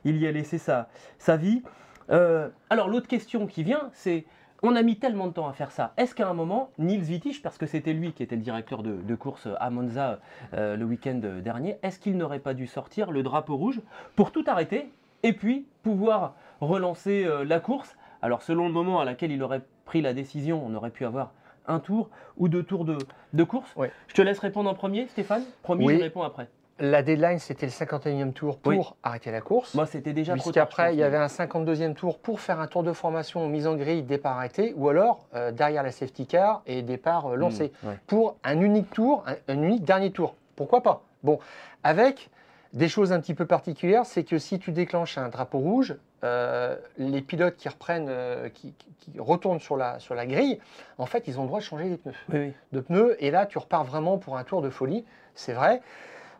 il 0.05 0.17
y 0.17 0.27
a 0.27 0.33
laissé 0.33 0.59
sa 0.59 0.89
sa 1.19 1.37
vie. 1.37 1.63
Alors 2.09 2.89
l'autre 2.89 3.07
question 3.07 3.47
qui 3.47 3.63
vient 3.63 3.91
c'est 3.93 4.25
on 4.63 4.75
a 4.77 4.83
mis 4.83 4.97
tellement 4.97 5.27
de 5.29 5.33
temps 5.33 5.49
à 5.49 5.53
faire 5.53 5.71
ça. 5.71 5.93
Est-ce 5.97 6.15
qu'à 6.15 6.29
un 6.29 6.35
moment, 6.35 6.71
Nils 6.79 7.05
Wittich, 7.11 7.43
parce 7.43 7.59
que 7.59 7.67
c'était 7.67 7.93
lui 7.93 8.13
qui 8.13 8.23
était 8.23 8.37
le 8.37 8.43
directeur 8.43 8.83
de, 8.83 8.97
de 8.97 9.15
course 9.15 9.47
à 9.61 9.71
Monza 9.71 10.19
euh, 10.55 10.77
le 10.77 10.85
week-end 10.85 11.21
dernier, 11.43 11.79
est-ce 11.83 11.99
qu'il 11.99 12.17
n'aurait 12.17 12.41
pas 12.41 12.55
dû 12.55 12.67
sortir 12.67 13.11
le 13.11 13.23
drapeau 13.23 13.57
rouge 13.57 13.81
pour 14.17 14.33
tout 14.33 14.45
arrêter 14.47 14.91
et 15.23 15.33
puis 15.33 15.67
pouvoir 15.83 16.35
relancer 16.61 17.25
euh, 17.25 17.45
la 17.45 17.61
course? 17.61 17.97
Alors 18.21 18.43
selon 18.43 18.67
le 18.67 18.73
moment 18.73 19.01
à 19.01 19.05
laquelle 19.05 19.31
il 19.31 19.43
aurait 19.43 19.63
pris 19.85 20.03
la 20.03 20.13
décision, 20.13 20.61
on 20.67 20.75
aurait 20.75 20.91
pu 20.91 21.05
avoir 21.05 21.33
un 21.69 21.79
tour 21.81 22.09
ou 22.37 22.49
deux 22.49 22.63
tours 22.63 22.85
de, 22.85 22.97
de 23.35 23.45
course. 23.45 23.71
Oui. 23.77 23.89
Je 24.09 24.15
te 24.15 24.23
laisse 24.23 24.39
répondre 24.39 24.69
en 24.71 24.75
premier, 24.75 25.07
Stéphane. 25.09 25.43
Promis, 25.63 25.85
Oui. 25.87 25.97
je 25.99 26.03
réponds 26.03 26.23
après. 26.23 26.49
La 26.81 27.03
deadline 27.03 27.39
c'était 27.41 27.67
le 27.67 27.73
51e 27.73 28.33
tour 28.33 28.59
pour 28.59 28.71
Oui. 28.73 28.81
arrêter 29.03 29.33
la 29.33 29.41
course. 29.41 29.75
Moi, 29.75 29.87
c'était 29.87 30.13
déjà 30.13 30.37
trop 30.37 30.53
tard. 30.53 30.69
Je 30.71 30.93
il 30.93 30.99
y 30.99 31.03
avait 31.03 31.17
un 31.17 31.27
52e 31.27 31.95
tour 31.95 32.19
pour 32.19 32.41
faire 32.41 32.61
un 32.61 32.69
tour 32.69 32.85
de 32.85 32.93
formation 32.93 33.49
mise 33.49 33.67
en 33.67 33.75
grille, 33.75 34.03
départ 34.05 34.37
arrêté, 34.37 34.75
ou 34.77 34.89
alors 34.89 35.27
euh, 35.35 35.51
derrière 35.51 35.83
la 35.83 35.91
safety 35.91 36.27
car 36.27 36.63
et 36.67 36.83
départ 36.83 37.27
euh, 37.27 37.35
lancé. 37.37 37.73
Mmh, 37.83 37.89
ouais. 37.89 37.99
Pour 38.07 38.37
un 38.45 38.61
unique 38.61 38.91
tour, 38.93 39.25
un, 39.27 39.35
un 39.53 39.63
unique 39.63 39.85
dernier 39.85 40.13
tour. 40.13 40.37
Pourquoi 40.55 40.83
pas? 40.83 41.03
Bon, 41.25 41.41
avec 41.83 42.31
des 42.73 42.89
choses 42.89 43.13
un 43.13 43.21
petit 43.21 43.35
peu 43.35 43.47
particulières, 43.47 44.07
c'est 44.07 44.23
que 44.23 44.39
si 44.39 44.61
tu 44.61 44.71
déclenches 44.71 45.19
un 45.19 45.31
drapeau 45.31 45.59
rouge, 45.59 45.97
euh, 46.23 46.77
les 46.97 47.23
pilotes 47.23 47.57
qui 47.57 47.69
reprennent, 47.69 48.09
euh, 48.09 48.49
qui, 48.51 48.73
qui- 48.75 48.93
qui 49.13 49.19
retournent 49.19 49.61
sur 49.61 49.77
la, 49.77 49.99
sur 49.99 50.15
la 50.15 50.27
grille, 50.27 50.61
en 50.99 51.07
fait, 51.07 51.25
ils 51.27 51.39
ont 51.41 51.43
le 51.43 51.49
droit 51.49 51.59
de 51.61 51.65
changer 51.65 51.89
les 51.89 51.97
pneus 51.97 52.15
Oui, 52.33 52.39
oui. 52.39 52.53
de 52.73 52.81
pneus 52.81 53.17
et 53.19 53.31
là 53.33 53.47
tu 53.47 53.59
repars 53.59 53.83
vraiment 53.85 54.19
pour 54.19 54.37
un 54.37 54.45
tour 54.45 54.63
de 54.63 54.71
folie, 54.71 55.05
c'est 55.35 55.53
vrai. 55.55 55.81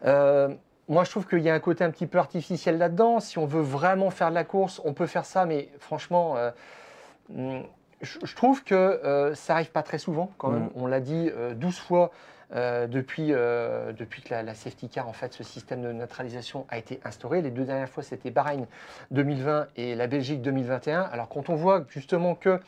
Euh, 0.05 0.55
moi, 0.89 1.05
je 1.05 1.11
trouve 1.11 1.27
qu'il 1.27 1.41
y 1.41 1.51
a 1.51 1.55
un 1.55 1.61
côté 1.61 1.85
un 1.85 1.91
petit 1.91 2.07
peu 2.07 2.19
artificiel 2.19 2.79
là-dedans. 2.79 3.21
Si 3.21 3.39
on 3.39 3.45
veut 3.45 3.61
vraiment 3.61 4.11
faire 4.11 4.31
de 4.31 4.35
la 4.35 4.45
course, 4.45 4.81
on 4.85 4.95
peut 4.95 5.07
faire 5.07 5.27
ça, 5.27 5.45
mais 5.45 5.69
franchement, 5.79 6.37
euh, 6.37 6.51
hum, 7.35 7.63
je, 8.01 8.19
je 8.23 8.35
trouve 8.35 8.65
que 8.65 8.75
euh, 8.75 9.35
ça 9.35 9.55
arrive 9.55 9.71
pas 9.71 9.83
très 9.83 9.99
souvent 9.99 10.33
quand 10.39 10.51
même. 10.51 10.65
Mhm. 10.65 10.71
On 10.77 10.87
l'a 10.87 11.01
dit 11.01 11.31
euh, 11.37 11.55
12 11.55 11.79
fois 11.79 12.11
depuis, 12.51 13.29
depuis 13.29 14.23
que 14.23 14.31
la, 14.31 14.43
la 14.43 14.55
safety 14.55 14.89
car, 14.89 15.07
en 15.07 15.13
fait, 15.13 15.35
ce 15.35 15.45
système 15.45 15.83
de 15.83 15.93
neutralisation 15.93 16.65
a 16.71 16.79
été 16.79 16.99
instauré. 17.05 17.43
Les 17.43 17.51
deux 17.51 17.65
dernières 17.65 17.91
fois, 17.91 18.03
c'était 18.03 18.31
Bahreïn 18.31 18.67
2020 19.11 19.67
et 19.77 19.95
la 19.95 20.07
Belgique 20.07 20.41
2021. 20.41 21.03
Alors, 21.13 21.29
quand 21.29 21.51
on 21.51 21.57
voit 21.57 21.85
justement 21.91 22.35
que 22.35 22.59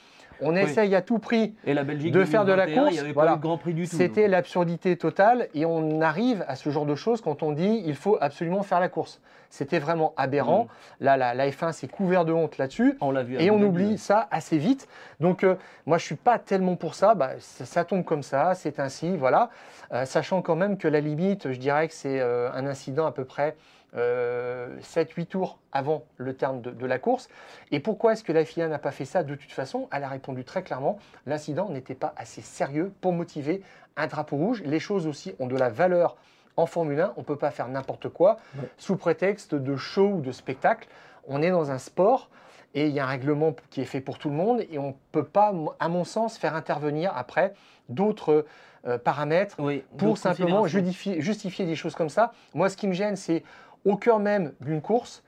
on 0.43 0.57
essaye 0.57 0.95
à 0.95 1.03
tout 1.03 1.19
prix 1.19 1.55
Et 1.67 1.75
la 1.75 1.85
Belgique 1.85 2.13
de 2.13 2.25
faire 2.25 2.45
de 2.45 2.53
la 2.53 2.67
2021, 2.67 2.83
course, 2.83 2.93
il 2.93 2.95
n'y 2.95 3.01
avait 3.01 3.13
voilà. 3.13 3.31
pas 3.31 3.37
eu 3.37 3.39
de 3.39 3.43
Grand 3.43 3.59
Prix 3.59 3.75
du 3.75 3.89
tout. 3.89 3.97
c'était 3.97 4.29
l'absurdité 4.29 4.97
totale 4.97 5.49
et 5.55 5.65
on 5.67 6.01
arrive 6.01 6.45
à 6.49 6.57
ce 6.57 6.71
genre 6.71 6.87
de 6.87 6.95
choses 6.95 7.21
quand 7.21 7.43
on 7.43 7.53
dit 7.53 7.83
il 7.85 7.95
faut 7.95 8.17
absolument 8.21 8.63
faire 8.63 8.81
la 8.81 8.89
course. 8.89 9.21
C'était 9.51 9.81
vraiment 9.81 10.15
aberrant. 10.17 10.65
Mm. 10.65 11.05
Là, 11.05 11.17
la, 11.17 11.35
la 11.35 11.51
F1 11.51 11.73
s'est 11.73 11.89
couvert 11.89 12.25
de 12.25 12.33
honte 12.33 12.57
là-dessus. 12.57 12.97
On 13.01 13.11
l'a 13.11 13.25
vu. 13.25 13.37
Et 13.41 13.51
on 13.51 13.61
oublie 13.61 13.99
ça 13.99 14.29
assez 14.31 14.59
vite. 14.59 14.89
Donc, 15.19 15.43
euh, 15.43 15.57
moi, 15.87 15.99
je 15.99 16.05
suis 16.05 16.15
pas 16.15 16.39
tellement 16.39 16.77
pour 16.77 16.95
ça. 16.95 17.15
Bah, 17.15 17.33
ça, 17.41 17.65
ça 17.67 17.85
tombe 17.85 18.05
comme 18.05 18.23
ça, 18.23 18.55
c'est 18.55 18.79
ainsi, 18.79 19.17
voilà. 19.17 19.51
Euh, 19.93 20.05
sachant 20.05 20.41
quand 20.41 20.55
même 20.55 20.79
que 20.79 20.87
la 20.87 21.01
limite, 21.01 21.51
je 21.51 21.59
dirais 21.59 21.89
que 21.89 21.95
c'est 21.95 22.21
euh, 22.21 22.51
un 22.53 22.65
incident 22.65 23.07
à 23.07 23.13
peu 23.13 23.25
près 23.25 23.57
7-8 23.97 25.27
tours 25.27 25.59
avant 25.73 26.05
le 26.17 26.35
terme 26.35 26.61
de, 26.61 26.71
de 26.71 26.87
la 26.87 26.99
course. 26.99 27.29
Et 27.71 27.81
pourquoi 27.81 28.13
est-ce 28.13 28.25
que 28.25 28.33
la 28.33 28.45
FIA 28.45 28.69
n'a 28.69 28.79
pas 28.79 28.91
fait 28.93 29.05
ça? 29.05 29.23
De 29.23 29.35
toute 29.35 29.53
façon 29.53 29.89
Elle 29.93 30.05
a 30.05 30.09
répondu 30.09 30.45
très 30.45 30.63
clairement, 30.63 30.99
l'incident 31.27 31.69
n'était 31.69 31.95
pas 31.95 32.13
assez 32.17 32.41
sérieux 32.41 32.93
pour 33.01 33.13
motiver 33.13 33.63
un 33.97 34.07
drapeau 34.07 34.37
rouge. 34.37 34.63
Les 34.65 34.81
choses 34.81 35.07
aussi 35.07 35.35
ont 35.39 35.47
de 35.47 35.57
la 35.57 35.69
valeur 35.69 36.17
en 36.57 36.67
Formule 36.67 37.01
1, 37.01 37.15
on 37.17 37.21
ne 37.21 37.25
peut 37.25 37.37
pas 37.37 37.51
faire 37.51 37.69
n'importe 37.69 38.09
quoi 38.09 38.37
Ouais. 38.59 38.69
sous 38.77 38.97
prétexte 38.97 39.55
de 39.55 39.77
show 39.77 40.09
ou 40.09 40.21
de 40.21 40.33
spectacle. 40.33 40.89
On 41.27 41.43
est 41.43 41.51
dans 41.51 41.71
un 41.71 41.79
sport 41.79 42.29
et 42.75 42.87
il 42.87 42.93
y 42.93 43.01
a 43.01 43.05
un 43.05 43.09
règlement 43.09 43.55
qui 43.71 43.81
est 43.81 43.85
fait 43.87 44.01
pour 44.01 44.19
tout 44.19 44.29
le 44.31 44.35
monde 44.37 44.63
et 44.71 44.79
on 44.79 44.89
ne 44.89 44.93
peut 45.13 45.25
pas, 45.25 45.53
à 45.79 45.89
mon 45.89 46.05
sens, 46.05 46.39
faire 46.39 46.55
intervenir 46.55 47.13
après 47.17 47.55
d'autres 47.89 48.47
euh, 48.87 48.99
paramètres 48.99 49.57
Oui, 49.59 49.85
pour 49.99 50.19
simplement 50.19 50.67
justifier, 50.67 51.21
justifier 51.21 51.67
des 51.67 51.77
choses 51.77 51.95
comme 51.95 52.09
ça. 52.09 52.33
Moi, 52.55 52.69
ce 52.69 52.77
qui 52.77 52.87
me 52.89 52.93
gêne, 52.95 53.17
c'est 53.17 53.43
au 53.85 53.97
cœur 53.97 54.19
même 54.19 54.53
d'une 54.61 54.81
course, 54.83 55.23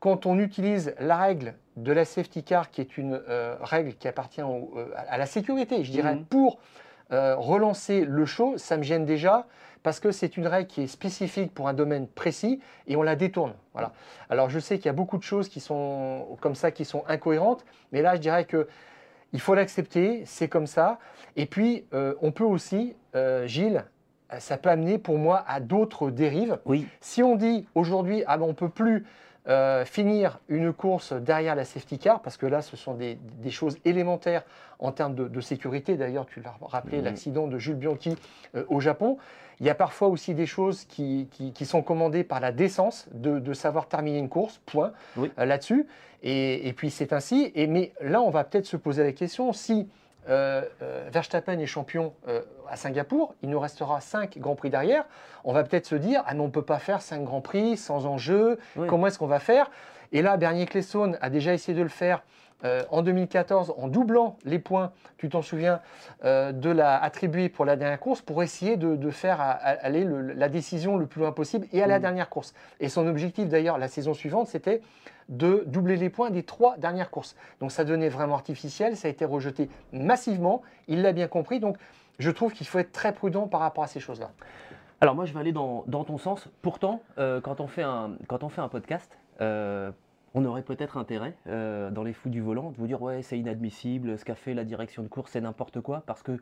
quand 0.00 0.26
on 0.26 0.38
utilise 0.38 0.94
la 1.00 1.16
règle 1.16 1.54
de 1.76 1.92
la 1.92 2.04
safety 2.04 2.44
car, 2.44 2.70
qui 2.70 2.80
est 2.80 2.98
une 2.98 3.20
euh, 3.28 3.56
règle 3.60 3.94
qui 3.94 4.06
appartient 4.06 4.42
au- 4.42 4.72
euh, 4.76 4.88
à 5.08 5.16
la 5.18 5.26
sécurité, 5.26 5.82
je 5.84 5.90
dirais, 5.90 6.14
Mhm. 6.16 6.24
pour 6.26 6.58
euh, 7.12 7.36
relancer 7.36 8.04
le 8.04 8.24
show, 8.24 8.56
ça 8.56 8.76
me 8.78 8.82
gêne 8.82 9.04
déjà 9.04 9.46
parce 9.82 10.00
que 10.00 10.10
c'est 10.10 10.36
une 10.38 10.46
règle 10.46 10.68
qui 10.68 10.82
est 10.82 10.86
spécifique 10.86 11.52
pour 11.52 11.68
un 11.68 11.74
domaine 11.74 12.06
précis 12.08 12.60
et 12.86 12.96
on 12.96 13.02
la 13.02 13.14
détourne. 13.16 13.52
Voilà. 13.74 13.92
Alors 14.30 14.48
je 14.48 14.58
sais 14.58 14.76
qu'il 14.78 14.86
y 14.86 14.88
a 14.88 14.94
beaucoup 14.94 15.18
de 15.18 15.22
choses 15.22 15.48
qui 15.50 15.60
sont 15.60 16.38
comme 16.40 16.54
ça, 16.54 16.70
qui 16.70 16.86
sont 16.86 17.04
incohérentes, 17.06 17.64
mais 17.92 18.00
là 18.00 18.14
je 18.14 18.20
dirais 18.20 18.46
que 18.46 18.66
il 19.34 19.40
faut 19.40 19.54
l'accepter, 19.54 20.22
c'est 20.24 20.48
comme 20.48 20.66
ça. 20.66 20.98
Et 21.36 21.44
puis 21.44 21.84
on 22.22 22.32
peut 22.32 22.44
aussi, 22.44 22.96
Gilles, 23.44 23.84
ça 24.40 24.56
peut 24.56 24.70
amener 24.70 24.98
pour 24.98 25.18
moi 25.18 25.44
à 25.46 25.60
d'autres 25.60 26.10
dérives. 26.10 26.58
Oui, 26.66 26.86
Si 27.00 27.22
on 27.22 27.36
dit 27.36 27.66
aujourd'hui, 27.74 28.22
ah 28.26 28.36
ben, 28.38 28.44
on 28.46 28.54
peut 28.54 28.68
plus 28.68 29.04
euh, 29.46 29.84
finir 29.84 30.40
une 30.48 30.72
course 30.72 31.12
derrière 31.12 31.54
la 31.54 31.64
safety 31.64 31.98
car, 31.98 32.22
parce 32.22 32.36
que 32.38 32.46
là, 32.46 32.62
ce 32.62 32.76
sont 32.76 32.94
des, 32.94 33.18
des 33.42 33.50
choses 33.50 33.76
élémentaires 33.84 34.42
en 34.78 34.90
termes 34.90 35.14
de, 35.14 35.28
de 35.28 35.40
sécurité. 35.42 35.96
D'ailleurs, 35.96 36.24
tu 36.26 36.40
l'as 36.40 36.54
rappelé, 36.66 36.98
Mhm. 36.98 37.04
l'accident 37.04 37.46
de 37.46 37.58
Jules 37.58 37.76
Bianchi 37.76 38.16
euh, 38.56 38.64
au 38.68 38.80
Japon. 38.80 39.18
Il 39.60 39.66
y 39.66 39.70
a 39.70 39.74
parfois 39.74 40.08
aussi 40.08 40.34
des 40.34 40.46
choses 40.46 40.84
qui, 40.86 41.28
qui- 41.30 41.52
qui 41.52 41.66
sont 41.66 41.82
commandées 41.82 42.24
par 42.24 42.40
la 42.40 42.52
décence 42.52 43.06
de, 43.12 43.38
de 43.38 43.52
savoir 43.52 43.86
terminer 43.86 44.18
une 44.18 44.28
course, 44.30 44.60
point, 44.66 44.92
Oui. 45.16 45.30
euh, 45.38 45.44
là-dessus. 45.44 45.86
Et, 46.22 46.66
et 46.66 46.72
puis 46.72 46.90
c'est 46.90 47.12
ainsi. 47.12 47.52
Et, 47.54 47.66
mais 47.66 47.92
là, 48.00 48.22
on 48.22 48.30
va 48.30 48.44
peut-être 48.44 48.66
se 48.66 48.76
poser 48.78 49.04
la 49.04 49.12
question 49.12 49.52
si 49.52 49.72
euh, 49.72 49.82
euh, 49.82 49.88
Verstappen 51.12 51.58
est 51.58 51.66
champion 51.66 52.14
euh, 52.28 52.40
à 52.68 52.76
Singapour, 52.76 53.34
il 53.42 53.50
nous 53.50 53.60
restera 53.60 54.00
5 54.00 54.38
Grands 54.38 54.54
Prix 54.54 54.70
derrière. 54.70 55.04
On 55.44 55.52
va 55.52 55.62
peut-être 55.64 55.86
se 55.86 55.94
dire, 55.94 56.22
ah 56.26 56.34
mais 56.34 56.40
on 56.40 56.46
ne 56.46 56.50
peut 56.50 56.62
pas 56.62 56.78
faire 56.78 57.02
5 57.02 57.22
Grands 57.24 57.40
Prix 57.40 57.76
sans 57.76 58.06
enjeu, 58.06 58.58
Oui. 58.76 58.86
comment 58.88 59.06
est-ce 59.06 59.18
qu'on 59.18 59.26
va 59.26 59.40
faire? 59.40 59.70
Et 60.12 60.22
là, 60.22 60.36
Bernier 60.36 60.66
Clesson 60.66 61.16
a 61.20 61.28
déjà 61.30 61.52
essayé 61.52 61.76
de 61.76 61.82
le 61.82 61.88
faire 61.88 62.22
euh, 62.64 62.82
en 62.90 63.02
2014 63.02 63.74
en 63.76 63.88
doublant 63.88 64.36
les 64.44 64.58
points, 64.58 64.92
tu 65.18 65.28
t'en 65.28 65.42
souviens, 65.42 65.80
euh, 66.24 66.52
de 66.52 66.70
la 66.70 67.00
pour 67.54 67.64
la 67.64 67.76
dernière 67.76 68.00
course 68.00 68.22
pour 68.22 68.42
essayer 68.42 68.76
de, 68.76 68.96
de 68.96 69.10
faire 69.10 69.40
à- 69.40 69.50
à- 69.52 69.84
aller 69.84 70.04
le- 70.04 70.32
la 70.32 70.48
décision 70.48 70.96
le 70.96 71.06
plus 71.06 71.20
loin 71.20 71.32
possible 71.32 71.66
et 71.72 71.82
à 71.82 71.86
la 71.86 71.98
Mm. 71.98 72.02
dernière 72.02 72.28
course. 72.28 72.54
Et 72.80 72.88
son 72.88 73.06
objectif 73.06 73.48
d'ailleurs 73.48 73.78
la 73.78 73.88
saison 73.88 74.14
suivante, 74.14 74.48
c'était 74.48 74.80
de 75.28 75.64
doubler 75.66 75.96
les 75.96 76.10
points 76.10 76.30
des 76.30 76.42
trois 76.42 76.76
dernières 76.76 77.10
courses. 77.10 77.34
Donc 77.60 77.72
ça 77.72 77.84
devenait 77.84 78.08
vraiment 78.10 78.34
artificiel, 78.34 78.96
ça 78.96 79.08
a 79.08 79.10
été 79.10 79.24
rejeté 79.24 79.68
massivement, 79.92 80.62
il 80.88 81.02
l'a 81.02 81.12
bien 81.12 81.28
compris, 81.28 81.60
donc 81.60 81.76
je 82.18 82.30
trouve 82.30 82.52
qu'il 82.52 82.66
faut 82.66 82.78
être 82.78 82.92
très 82.92 83.12
prudent 83.12 83.46
par 83.48 83.60
rapport 83.60 83.84
à 83.84 83.86
ces 83.86 84.00
choses-là. 84.00 84.30
Alors 85.00 85.14
moi 85.14 85.24
je 85.24 85.32
vais 85.32 85.40
aller 85.40 85.52
dans, 85.52 85.84
dans 85.86 86.04
ton 86.04 86.18
sens. 86.18 86.48
Pourtant, 86.62 87.00
euh, 87.18 87.40
quand, 87.40 87.60
on 87.60 87.66
fait 87.66 87.82
un, 87.82 88.12
quand 88.28 88.42
on 88.44 88.48
fait 88.48 88.60
un 88.60 88.68
podcast, 88.68 89.18
euh, 89.40 89.90
on 90.34 90.44
aurait 90.44 90.62
peut-être 90.62 90.96
intérêt, 90.96 91.34
euh, 91.46 91.90
dans 91.90 92.02
les 92.02 92.12
fous 92.12 92.28
du 92.28 92.40
volant, 92.40 92.70
de 92.72 92.76
vous 92.76 92.86
dire 92.86 93.00
ouais 93.00 93.22
c'est 93.22 93.38
inadmissible, 93.38 94.18
ce 94.18 94.24
qu'a 94.24 94.34
fait 94.34 94.52
la 94.52 94.64
direction 94.64 95.02
de 95.02 95.08
course 95.08 95.30
c'est 95.32 95.40
n'importe 95.40 95.80
quoi, 95.80 96.02
parce 96.06 96.22
que 96.22 96.38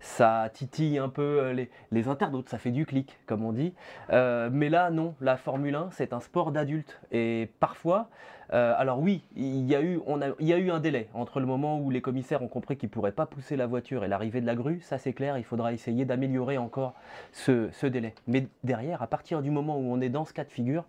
ça 0.00 0.50
titille 0.52 0.98
un 0.98 1.08
peu 1.08 1.22
euh, 1.22 1.66
les, 1.92 2.08
internautes, 2.08 2.48
ça 2.48 2.58
fait 2.58 2.70
du 2.70 2.84
clic 2.84 3.18
comme 3.26 3.44
on 3.44 3.52
dit. 3.52 3.74
Euh, 4.10 4.50
mais 4.52 4.68
là 4.68 4.90
non, 4.90 5.14
la 5.20 5.36
Formule 5.36 5.74
1 5.74 5.90
c'est 5.92 6.12
un 6.12 6.20
sport 6.20 6.52
d'adulte. 6.52 7.00
Et 7.12 7.50
parfois, 7.60 8.08
euh, 8.52 8.74
alors 8.76 9.00
oui, 9.00 9.22
il 9.36 9.66
y, 9.66 9.74
a 9.74 9.82
eu, 9.82 10.00
on 10.06 10.22
a, 10.22 10.28
il 10.38 10.46
y 10.46 10.52
a 10.52 10.58
eu 10.58 10.70
un 10.70 10.80
délai 10.80 11.08
entre 11.12 11.40
le 11.40 11.46
moment 11.46 11.78
où 11.80 11.90
les 11.90 12.00
commissaires 12.00 12.42
ont 12.42 12.48
compris 12.48 12.76
qu'ils 12.76 12.88
ne 12.88 12.92
pourraient 12.92 13.12
pas 13.12 13.26
pousser 13.26 13.56
la 13.56 13.66
voiture 13.66 14.04
et 14.04 14.08
l'arrivée 14.08 14.40
de 14.40 14.46
la 14.46 14.54
grue, 14.54 14.80
ça 14.80 14.96
c'est 14.98 15.12
clair, 15.12 15.36
il 15.36 15.44
faudra 15.44 15.72
essayer 15.72 16.04
d'améliorer 16.04 16.56
encore 16.56 16.94
ce, 17.32 17.86
délai. 17.86 18.14
Mais 18.26 18.46
derrière, 18.64 19.02
à 19.02 19.06
partir 19.06 19.42
du 19.42 19.50
moment 19.50 19.76
où 19.76 19.92
on 19.92 20.00
est 20.00 20.08
dans 20.08 20.24
ce 20.24 20.32
cas 20.32 20.44
de 20.44 20.50
figure, 20.50 20.84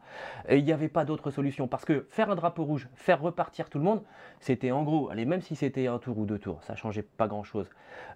euh, 0.49 0.55
il 0.55 0.63
n'y 0.63 0.71
avait 0.71 0.87
pas 0.87 1.05
d'autre 1.05 1.31
solution. 1.31 1.67
Parce 1.67 1.85
que 1.85 2.07
faire 2.09 2.29
un 2.29 2.35
drapeau 2.35 2.63
rouge, 2.63 2.87
faire 2.95 3.21
repartir 3.21 3.69
tout 3.69 3.77
le 3.77 3.83
monde, 3.83 4.01
c'était 4.39 4.71
en 4.71 4.83
gros, 4.83 5.09
allez, 5.09 5.25
même 5.25 5.41
si 5.41 5.55
c'était 5.55 5.87
un 5.87 5.99
tour 5.99 6.17
ou 6.17 6.25
deux 6.25 6.39
tours, 6.39 6.63
ça 6.63 6.75
changeait 6.75 7.03
pas 7.03 7.27
grand-chose. 7.27 7.67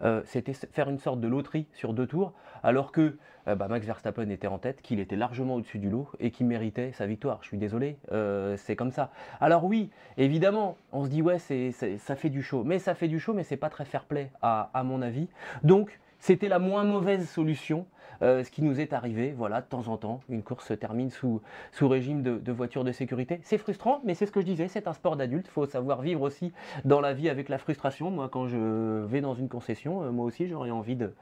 Euh, 0.03 0.21
c'était 0.25 0.53
faire 0.53 0.89
une 0.89 0.99
sorte 0.99 1.19
de 1.19 1.27
loterie 1.27 1.67
sur 1.73 1.93
deux 1.93 2.07
tours, 2.07 2.33
alors 2.63 2.91
que 2.91 3.17
euh, 3.47 3.55
bah, 3.55 3.67
Max 3.67 3.85
Verstappen 3.85 4.29
était 4.29 4.47
en 4.47 4.57
tête, 4.57 4.81
qu'il 4.81 4.99
était 4.99 5.15
largement 5.15 5.55
au-dessus 5.55 5.79
du 5.79 5.89
lot 5.89 6.07
et 6.19 6.31
qu'il 6.31 6.45
méritait 6.45 6.91
sa 6.93 7.05
victoire. 7.05 7.39
Je 7.41 7.47
suis 7.47 7.57
désolé, 7.57 7.97
euh, 8.11 8.55
c'est 8.57 8.75
comme 8.75 8.91
ça. 8.91 9.11
Alors 9.39 9.65
oui, 9.65 9.89
évidemment, 10.17 10.77
on 10.91 11.03
se 11.05 11.09
dit 11.09 11.21
ouais, 11.21 11.39
c'est, 11.39 11.71
ça 11.71 12.15
fait 12.15 12.29
du 12.29 12.41
show, 12.41 12.63
mais 12.63 12.79
ça 12.79 12.95
fait 12.95 13.07
du 13.07 13.19
show, 13.19 13.33
mais 13.33 13.43
c'est 13.43 13.57
pas 13.57 13.69
très 13.69 13.85
fair-play 13.85 14.29
à 14.41 14.83
mon 14.83 15.01
avis. 15.01 15.27
Donc 15.63 15.99
c'était 16.19 16.47
la 16.47 16.57
moins 16.57 16.85
mauvaise 16.85 17.29
solution. 17.29 17.85
Euh, 18.21 18.43
ce 18.43 18.51
qui 18.51 18.61
nous 18.61 18.79
est 18.79 18.93
arrivé, 18.93 19.33
voilà, 19.35 19.61
de 19.61 19.65
temps 19.65 19.87
en 19.87 19.97
temps, 19.97 20.21
une 20.29 20.43
course 20.43 20.67
se 20.67 20.73
termine 20.73 21.09
sous, 21.09 21.41
sous 21.71 21.87
régime 21.87 22.21
de, 22.21 22.37
de 22.37 22.51
voiture 22.51 22.83
de 22.83 22.91
sécurité. 22.91 23.39
C'est 23.43 23.57
frustrant, 23.57 24.01
mais 24.03 24.13
c'est 24.13 24.25
ce 24.25 24.31
que 24.31 24.41
je 24.41 24.45
disais, 24.45 24.67
c'est 24.67 24.87
un 24.87 24.93
sport 24.93 25.15
d'adulte. 25.15 25.45
Il 25.47 25.51
faut 25.51 25.65
savoir 25.65 26.01
vivre 26.01 26.21
aussi 26.21 26.51
dans 26.85 27.01
la 27.01 27.13
vie 27.13 27.29
avec 27.29 27.49
la 27.49 27.57
frustration. 27.57 28.11
Moi, 28.11 28.29
quand 28.31 28.47
je 28.47 29.03
vais 29.05 29.21
dans 29.21 29.33
une 29.33 29.49
concession, 29.49 30.03
euh, 30.03 30.11
moi 30.11 30.25
aussi, 30.25 30.47
j'aurais 30.47 30.71
envie 30.71 30.95
de 30.95 31.13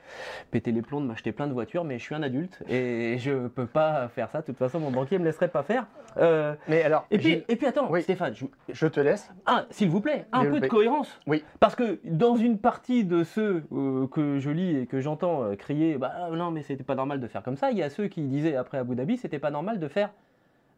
péter 0.52 0.72
les 0.72 0.82
plombs, 0.82 1.02
de 1.02 1.06
m'acheter 1.06 1.32
plein 1.32 1.48
de 1.48 1.54
voitures, 1.54 1.84
mais 1.84 1.98
je 2.00 2.04
suis 2.04 2.16
un 2.16 2.24
adulte 2.24 2.62
et 2.70 3.16
je 3.20 3.48
peux 3.48 3.66
pas 3.68 4.08
faire 4.10 4.30
ça. 4.30 4.42
De 4.42 4.46
toute 4.46 4.58
façon, 4.58 4.80
mon 4.80 4.92
banquier 4.92 5.20
me 5.20 5.26
laisserait 5.26 5.48
pas 5.50 5.64
faire. 5.64 5.86
Euh, 6.18 6.54
Mais 6.68 6.84
alors, 6.84 7.06
et, 7.12 7.18
puis, 7.18 7.44
et 7.48 7.56
puis 7.56 7.66
attends, 7.68 7.90
Oui. 7.90 8.02
Stéphane, 8.04 8.34
je- 8.36 8.46
je 8.70 8.88
te 8.88 9.00
laisse. 9.00 9.30
ah, 9.46 9.66
s'il 9.70 9.90
vous 9.90 10.02
plaît, 10.02 10.26
un 10.32 10.46
peu 10.46 10.60
de 10.60 10.68
cohérence. 10.68 11.20
Oui. 11.28 11.44
Parce 11.60 11.76
que 11.76 12.00
dans 12.04 12.36
une 12.36 12.58
partie 12.58 13.04
de 13.06 13.24
ceux 13.24 13.64
euh, 13.72 14.08
que 14.08 14.40
je 14.40 14.50
lis 14.50 14.78
et 14.78 14.86
que 14.88 15.00
j'entends 15.00 15.44
euh, 15.44 15.56
crier, 15.56 15.98
bah 15.98 16.30
non, 16.34 16.52
mais 16.52 16.62
pas 16.84 16.96
normal 16.96 17.20
de 17.20 17.28
faire 17.28 17.44
comme 17.44 17.58
ça, 17.58 17.72
il 17.72 17.78
y 17.78 17.84
a 17.84 17.90
ceux 17.90 18.08
qui 18.08 18.24
disaient 18.24 18.56
après 18.56 18.78
Abu 18.78 18.96
Dhabi, 18.96 19.18
c'était 19.18 19.40
pas 19.40 19.52
normal 19.52 19.80
de 19.80 19.88
faire 19.88 20.12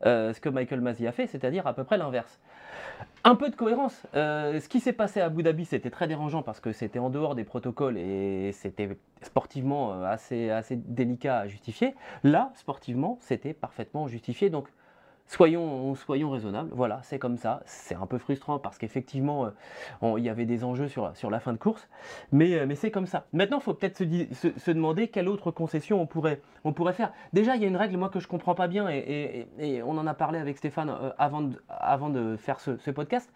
euh, 0.05 0.33
ce 0.33 0.41
que 0.41 0.49
Michael 0.49 0.81
Masi 0.81 1.07
a 1.07 1.11
fait, 1.11 1.27
c'est-à-dire 1.27 1.65
à 1.65 1.73
peu 1.73 1.83
près 1.83 1.97
l'inverse. 1.97 2.39
Un 3.23 3.35
peu 3.35 3.49
de 3.49 3.55
cohérence. 3.55 4.05
Euh, 4.15 4.59
ce 4.59 4.67
qui 4.67 4.81
s'est 4.81 4.93
passé 4.93 5.21
à 5.21 5.25
Abu 5.25 5.43
Dhabi, 5.43 5.65
c'était 5.65 5.89
très 5.89 6.07
dérangeant 6.07 6.41
parce 6.41 6.59
que 6.59 6.73
c'était 6.73 6.99
en 6.99 7.09
dehors 7.09 7.35
des 7.35 7.45
protocoles 7.45 7.97
et 7.97 8.51
c'était 8.51 8.97
sportivement 9.21 9.93
euh, 9.93 10.05
assez, 10.05 10.49
assez 10.49 10.75
délicat 10.75 11.39
à 11.39 11.47
justifier. 11.47 11.95
Là, 12.23 12.51
sportivement, 12.55 13.17
c'était 13.21 13.53
parfaitement 13.53 14.07
justifié. 14.07 14.49
Donc, 14.49 14.67
soyons, 15.27 15.95
raisonnables. 16.31 16.69
Voilà, 16.73 17.01
c'est 17.03 17.19
comme 17.19 17.37
ça. 17.37 17.61
C'est 17.65 17.95
un 17.95 18.05
peu 18.05 18.17
frustrant 18.17 18.59
parce 18.59 18.77
qu'effectivement, 18.77 19.45
euh, 20.03 20.17
il 20.17 20.23
y 20.23 20.29
avait 20.29 20.45
des 20.45 20.63
enjeux 20.63 20.87
sur, 20.87 21.29
la 21.29 21.39
fin 21.39 21.53
de 21.53 21.57
course. 21.57 21.87
Mais, 22.31 22.53
euh, 22.55 22.75
c'est 22.75 22.91
comme 22.91 23.05
ça. 23.05 23.25
Maintenant, 23.33 23.57
il 23.59 23.63
faut 23.63 23.73
peut-être 23.73 23.97
se, 23.97 24.71
demander 24.71 25.07
quelle 25.07 25.27
autre 25.27 25.51
concession 25.51 26.01
on 26.01 26.05
pourrait, 26.05 26.41
faire. 26.93 27.11
Déjà, 27.33 27.55
il 27.55 27.61
y 27.61 27.65
a 27.65 27.67
une 27.67 27.77
règle, 27.77 27.97
moi, 27.97 28.09
que 28.09 28.19
je 28.19 28.27
comprends 28.27 28.55
pas 28.55 28.67
bien, 28.67 28.89
et, 28.89 29.47
on 29.85 29.97
en 29.97 30.07
a 30.07 30.13
parlé 30.13 30.39
avec 30.39 30.57
Stéphane 30.57 30.89
euh, 30.89 31.11
avant, 31.17 32.09
de, 32.09 32.35
faire 32.37 32.59
ce, 32.59 32.77
ce 32.77 32.91
podcast. 32.91 33.31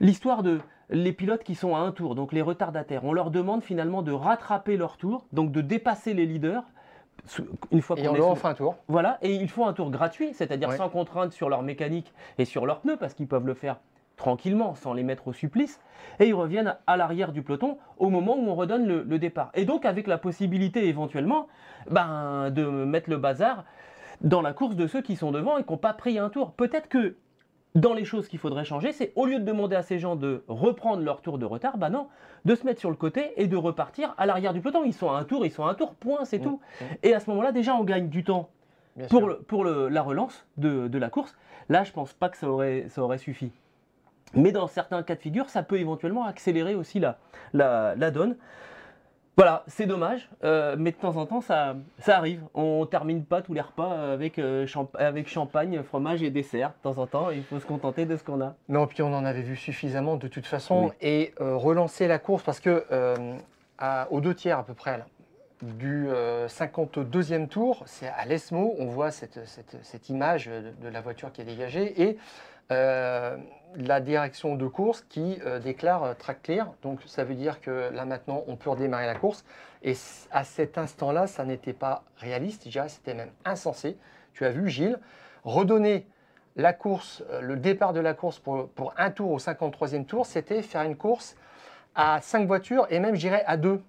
L'histoire 0.00 0.42
de 0.42 0.60
les 0.90 1.12
pilotes 1.12 1.42
qui 1.42 1.54
sont 1.54 1.74
à 1.74 1.78
un 1.78 1.90
tour, 1.90 2.14
donc 2.14 2.32
les 2.32 2.42
retardataires, 2.42 3.04
on 3.04 3.14
leur 3.14 3.30
demande 3.30 3.62
finalement 3.62 4.02
de 4.02 4.12
rattraper 4.12 4.76
leur 4.76 4.98
tour, 4.98 5.26
donc 5.32 5.50
de 5.50 5.62
dépasser 5.62 6.12
les 6.12 6.26
leaders 6.26 6.64
une 7.70 7.82
fois 7.82 7.96
Et 7.98 8.02
qu'on 8.02 8.10
on 8.10 8.14
est 8.14 8.18
leur 8.18 8.30
offre 8.30 8.46
un 8.46 8.54
tour. 8.54 8.76
voilà, 8.88 9.18
et 9.22 9.34
ils 9.34 9.48
font 9.48 9.66
un 9.66 9.72
tour 9.72 9.90
gratuit, 9.90 10.34
c'est-à-dire 10.34 10.68
Ouais. 10.70 10.76
sans 10.76 10.88
contrainte 10.88 11.32
sur 11.32 11.48
leur 11.48 11.62
mécanique 11.62 12.12
et 12.38 12.44
sur 12.44 12.66
leurs 12.66 12.80
pneus, 12.80 12.96
parce 12.96 13.14
qu'ils 13.14 13.28
peuvent 13.28 13.46
le 13.46 13.54
faire 13.54 13.76
tranquillement, 14.16 14.74
sans 14.74 14.92
les 14.92 15.02
mettre 15.02 15.28
au 15.28 15.32
supplice, 15.32 15.80
et 16.20 16.26
ils 16.28 16.34
reviennent 16.34 16.76
à 16.86 16.96
l'arrière 16.96 17.32
du 17.32 17.42
peloton 17.42 17.78
au 17.98 18.10
moment 18.10 18.36
où 18.36 18.48
on 18.48 18.54
redonne 18.54 18.86
le, 18.86 19.02
le 19.02 19.18
départ. 19.18 19.50
Et 19.54 19.64
donc 19.64 19.84
avec 19.84 20.06
la 20.06 20.18
possibilité 20.18 20.86
éventuellement 20.88 21.46
ben, 21.90 22.50
de 22.50 22.64
mettre 22.64 23.08
le 23.08 23.16
bazar 23.16 23.64
dans 24.20 24.42
la 24.42 24.52
course 24.52 24.76
de 24.76 24.86
ceux 24.86 25.00
qui 25.02 25.16
sont 25.16 25.32
devant 25.32 25.58
et 25.58 25.64
qui 25.64 25.72
n'ont 25.72 25.78
pas 25.78 25.94
pris 25.94 26.18
un 26.18 26.28
tour. 26.28 26.52
Peut-être 26.52 26.88
que 26.88 27.16
dans 27.74 27.94
les 27.94 28.04
choses 28.04 28.28
qu'il 28.28 28.38
faudrait 28.38 28.64
changer, 28.64 28.92
c'est 28.92 29.12
au 29.16 29.24
lieu 29.26 29.38
de 29.38 29.44
demander 29.44 29.76
à 29.76 29.82
ces 29.82 29.98
gens 29.98 30.14
de 30.16 30.42
reprendre 30.48 31.02
leur 31.02 31.22
tour 31.22 31.38
de 31.38 31.46
retard, 31.46 31.78
bah 31.78 31.88
non, 31.88 32.08
de 32.44 32.54
se 32.54 32.66
mettre 32.66 32.80
sur 32.80 32.90
le 32.90 32.96
côté 32.96 33.32
et 33.40 33.46
de 33.46 33.56
repartir 33.56 34.14
à 34.18 34.26
l'arrière 34.26 34.52
du 34.52 34.60
peloton. 34.60 34.84
Ils 34.84 34.92
sont 34.92 35.10
à 35.10 35.14
un 35.18 35.24
tour, 35.24 35.46
ils 35.46 35.50
sont 35.50 35.64
à 35.64 35.70
un 35.70 35.74
tour, 35.74 35.94
point, 35.94 36.24
c'est 36.24 36.38
Mmh, 36.38 36.42
tout. 36.42 36.60
Et 37.02 37.14
à 37.14 37.20
ce 37.20 37.30
moment-là, 37.30 37.52
déjà, 37.52 37.74
on 37.74 37.84
gagne 37.84 38.08
du 38.08 38.24
temps 38.24 38.50
Bien 38.96 39.06
pour, 39.06 39.20
sûr. 39.20 39.28
le- 39.28 39.38
pour 39.38 39.64
le- 39.64 39.88
la 39.88 40.02
relance 40.02 40.44
de, 40.58 40.86
de 40.88 40.98
la 40.98 41.08
course. 41.08 41.34
Là, 41.70 41.82
je 41.84 41.92
pense 41.92 42.12
pas 42.12 42.28
que 42.28 42.36
ça 42.36 42.48
aurait, 42.48 42.86
ça 42.88 43.02
aurait 43.02 43.16
suffi. 43.18 43.50
Mais 44.34 44.52
dans 44.52 44.66
certains 44.66 45.02
cas 45.02 45.14
de 45.14 45.20
figure, 45.20 45.48
ça 45.48 45.62
peut 45.62 45.78
éventuellement 45.78 46.24
accélérer 46.26 46.74
aussi 46.74 47.00
la, 47.00 47.18
la, 47.54 47.94
la 47.96 48.10
donne. 48.10 48.36
Voilà, 49.36 49.64
c'est 49.66 49.86
dommage, 49.86 50.28
euh, 50.44 50.76
mais 50.78 50.90
de 50.90 50.96
temps 50.96 51.16
en 51.16 51.24
temps, 51.24 51.40
ça, 51.40 51.74
ça 51.98 52.18
arrive. 52.18 52.42
On 52.52 52.84
termine 52.84 53.24
pas 53.24 53.40
tous 53.40 53.54
les 53.54 53.62
repas 53.62 54.12
avec, 54.12 54.38
euh, 54.38 54.66
champ- 54.66 54.90
avec 54.94 55.26
champagne, 55.26 55.82
fromage 55.82 56.22
et 56.22 56.30
dessert. 56.30 56.68
De 56.70 56.82
temps 56.90 57.00
en 57.00 57.06
temps, 57.06 57.30
il 57.30 57.42
faut 57.42 57.58
se 57.58 57.64
contenter 57.64 58.04
de 58.04 58.16
ce 58.18 58.22
qu'on 58.24 58.42
a. 58.42 58.54
Non, 58.68 58.86
puis 58.86 59.00
on 59.02 59.12
en 59.14 59.24
avait 59.24 59.40
vu 59.40 59.56
suffisamment 59.56 60.16
de 60.16 60.28
toute 60.28 60.44
façon. 60.46 60.84
Oui. 60.88 60.90
Et 61.00 61.34
euh, 61.40 61.56
relancer 61.56 62.08
la 62.08 62.18
course, 62.18 62.42
parce 62.42 62.60
que 62.60 62.84
à- 63.78 64.06
aux 64.10 64.20
deux 64.20 64.34
tiers 64.34 64.58
à 64.58 64.64
peu 64.64 64.74
près, 64.74 64.98
là, 64.98 65.06
du 65.62 66.08
euh, 66.10 66.46
52e 66.48 67.48
tour, 67.48 67.82
c'est 67.86 68.08
à 68.08 68.26
l'ESMO, 68.26 68.74
on 68.78 68.86
voit 68.86 69.10
cette, 69.10 69.46
cette- 69.46 69.78
cette 69.82 70.08
image 70.10 70.46
de, 70.46 70.72
de 70.82 70.88
la 70.92 71.00
voiture 71.00 71.32
qui 71.32 71.40
est 71.40 71.44
dégagée 71.44 72.02
et 72.02 72.18
la 73.76 74.00
direction 74.00 74.56
de 74.56 74.66
course 74.66 75.04
qui 75.08 75.38
euh, 75.44 75.58
déclare 75.58 76.04
euh, 76.04 76.14
track 76.14 76.42
clear. 76.42 76.72
Donc 76.82 77.00
ça 77.06 77.24
veut 77.24 77.34
dire 77.34 77.60
que 77.60 77.90
là 77.92 78.04
maintenant, 78.04 78.44
on 78.46 78.56
peut 78.56 78.70
redémarrer 78.70 79.06
la 79.06 79.14
course. 79.14 79.44
Et 79.82 79.94
à 80.30 80.44
cet 80.44 80.78
instant-là, 80.78 81.26
ça 81.26 81.44
n'était 81.44 81.72
pas 81.72 82.04
réaliste, 82.16 82.68
c'était 82.88 83.14
même 83.14 83.30
insensé. 83.44 83.96
Tu 84.32 84.44
as 84.44 84.50
vu, 84.50 84.68
Gilles, 84.68 84.98
redonner 85.44 86.06
la 86.56 86.72
course, 86.72 87.22
euh, 87.30 87.40
le 87.40 87.56
départ 87.56 87.92
de 87.92 88.00
la 88.00 88.14
course 88.14 88.38
pour, 88.38 88.68
pour 88.70 88.94
un 88.96 89.10
tour 89.10 89.30
au 89.30 89.38
53e 89.38 90.04
tour, 90.04 90.26
c'était 90.26 90.62
faire 90.62 90.82
une 90.82 90.96
course 90.96 91.36
à 91.94 92.20
5 92.20 92.46
voitures 92.46 92.86
et 92.90 93.00
même, 93.00 93.14
je 93.14 93.20
dirais, 93.20 93.44
à 93.46 93.56
2. 93.56 93.82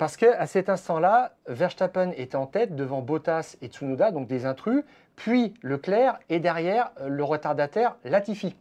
Parce 0.00 0.16
qu'à 0.16 0.46
cet 0.46 0.70
instant-là, 0.70 1.32
Verstappen 1.46 2.12
était 2.16 2.36
en 2.36 2.46
tête 2.46 2.74
devant 2.74 3.02
Bottas 3.02 3.56
et 3.60 3.66
Tsunoda, 3.66 4.12
donc 4.12 4.28
des 4.28 4.46
intrus, 4.46 4.82
puis 5.14 5.52
Leclerc 5.60 6.18
et 6.30 6.40
derrière 6.40 6.90
euh, 7.02 7.08
le 7.08 7.22
retardataire 7.22 7.96
Latifi. 8.04 8.56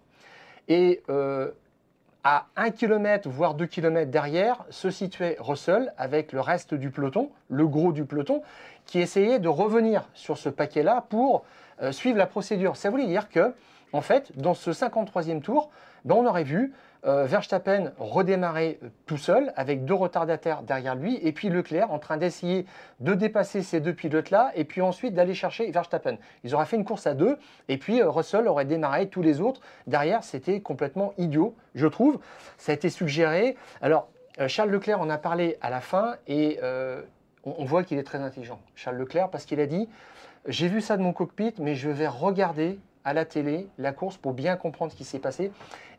Et 0.68 1.02
euh, 1.08 1.52
à 2.26 2.48
1 2.58 2.72
km, 2.72 3.30
voire 3.30 3.54
2 3.54 3.68
km 3.68 4.12
derrière, 4.12 4.66
se 4.70 4.90
situait 4.90 5.38
Russell 5.40 5.94
avec 5.98 6.34
le 6.34 6.42
reste 6.42 6.74
du 6.74 6.90
peloton, 6.90 7.32
le 7.48 7.66
gros 7.68 7.94
du 7.94 8.04
peloton, 8.04 8.42
qui 8.86 9.00
essayait 9.00 9.40
de 9.40 9.48
revenir 9.48 10.10
sur 10.14 10.38
ce 10.38 10.50
paquet-là 10.50 11.06
pour 11.08 11.46
euh, 11.82 11.94
suivre 11.94 12.18
la 12.18 12.28
procédure. 12.28 12.76
Ça 12.76 12.90
voulait 12.90 13.08
dire 13.08 13.30
que, 13.30 13.54
en 13.94 14.02
fait, 14.02 14.38
dans 14.38 14.56
ce 14.56 14.72
53e 14.72 15.40
tour, 15.40 15.70
ben, 16.04 16.16
on 16.16 16.26
aurait 16.26 16.44
vu 16.44 16.74
euh, 17.06 17.24
Verstappen 17.24 17.94
redémarrer 17.98 18.78
euh, 18.84 18.90
tout 19.06 19.18
seul 19.18 19.54
avec 19.56 19.86
deux 19.86 19.94
retardataires 19.94 20.64
derrière 20.64 20.96
lui 20.96 21.18
et 21.22 21.32
puis 21.32 21.48
Leclerc 21.48 21.92
en 21.92 22.00
train 22.00 22.18
d'essayer 22.18 22.66
de 23.00 23.14
dépasser 23.14 23.64
ces 23.64 23.80
deux 23.80 23.94
pilotes-là 23.94 24.52
et 24.56 24.66
puis 24.66 24.82
ensuite 24.82 25.14
d'aller 25.14 25.34
chercher 25.34 25.72
Verstappen. 25.72 26.18
Ils 26.44 26.54
auraient 26.56 26.66
fait 26.66 26.76
une 26.76 26.84
course 26.84 27.08
à 27.08 27.14
deux 27.14 27.38
et 27.70 27.78
puis 27.78 28.02
euh, 28.02 28.10
Russell 28.10 28.50
aurait 28.50 28.66
démarré 28.66 29.08
tous 29.08 29.22
les 29.22 29.40
autres. 29.40 29.62
Derrière, 29.88 30.26
c'était 30.26 30.60
complètement 30.60 31.14
idiot, 31.18 31.56
je 31.74 31.88
trouve. 31.88 32.20
Ça 32.58 32.74
a 32.74 32.76
été 32.76 32.90
suggéré. 32.90 33.56
Alors, 33.82 34.10
Charles 34.48 34.70
Leclerc 34.70 35.00
en 35.00 35.10
a 35.10 35.18
parlé 35.18 35.58
à 35.62 35.70
la 35.70 35.82
fin 35.82 36.16
et 36.28 36.60
on 37.44 37.66
voit 37.66 37.84
qu'il 37.84 37.98
est 37.98 38.04
très 38.04 38.20
intelligent, 38.20 38.60
Charles 38.76 38.98
Leclerc, 38.98 39.30
parce 39.30 39.44
qu'il 39.44 39.60
a 39.60 39.66
dit 39.66 39.90
J'ai 40.48 40.70
vu 40.70 40.80
ça 40.80 40.96
de 40.96 41.02
mon 41.02 41.12
cockpit, 41.12 41.54
mais 41.58 41.76
je 41.76 41.90
vais 41.90 42.08
regarder 42.08 42.80
à 43.04 43.14
la 43.14 43.26
télé 43.26 43.68
la 43.78 43.92
course 43.92 44.18
pour 44.18 44.34
bien 44.34 44.56
comprendre 44.56 44.92
ce 44.92 44.98
qui 44.98 45.04
s'est 45.04 45.20
passé. 45.20 45.52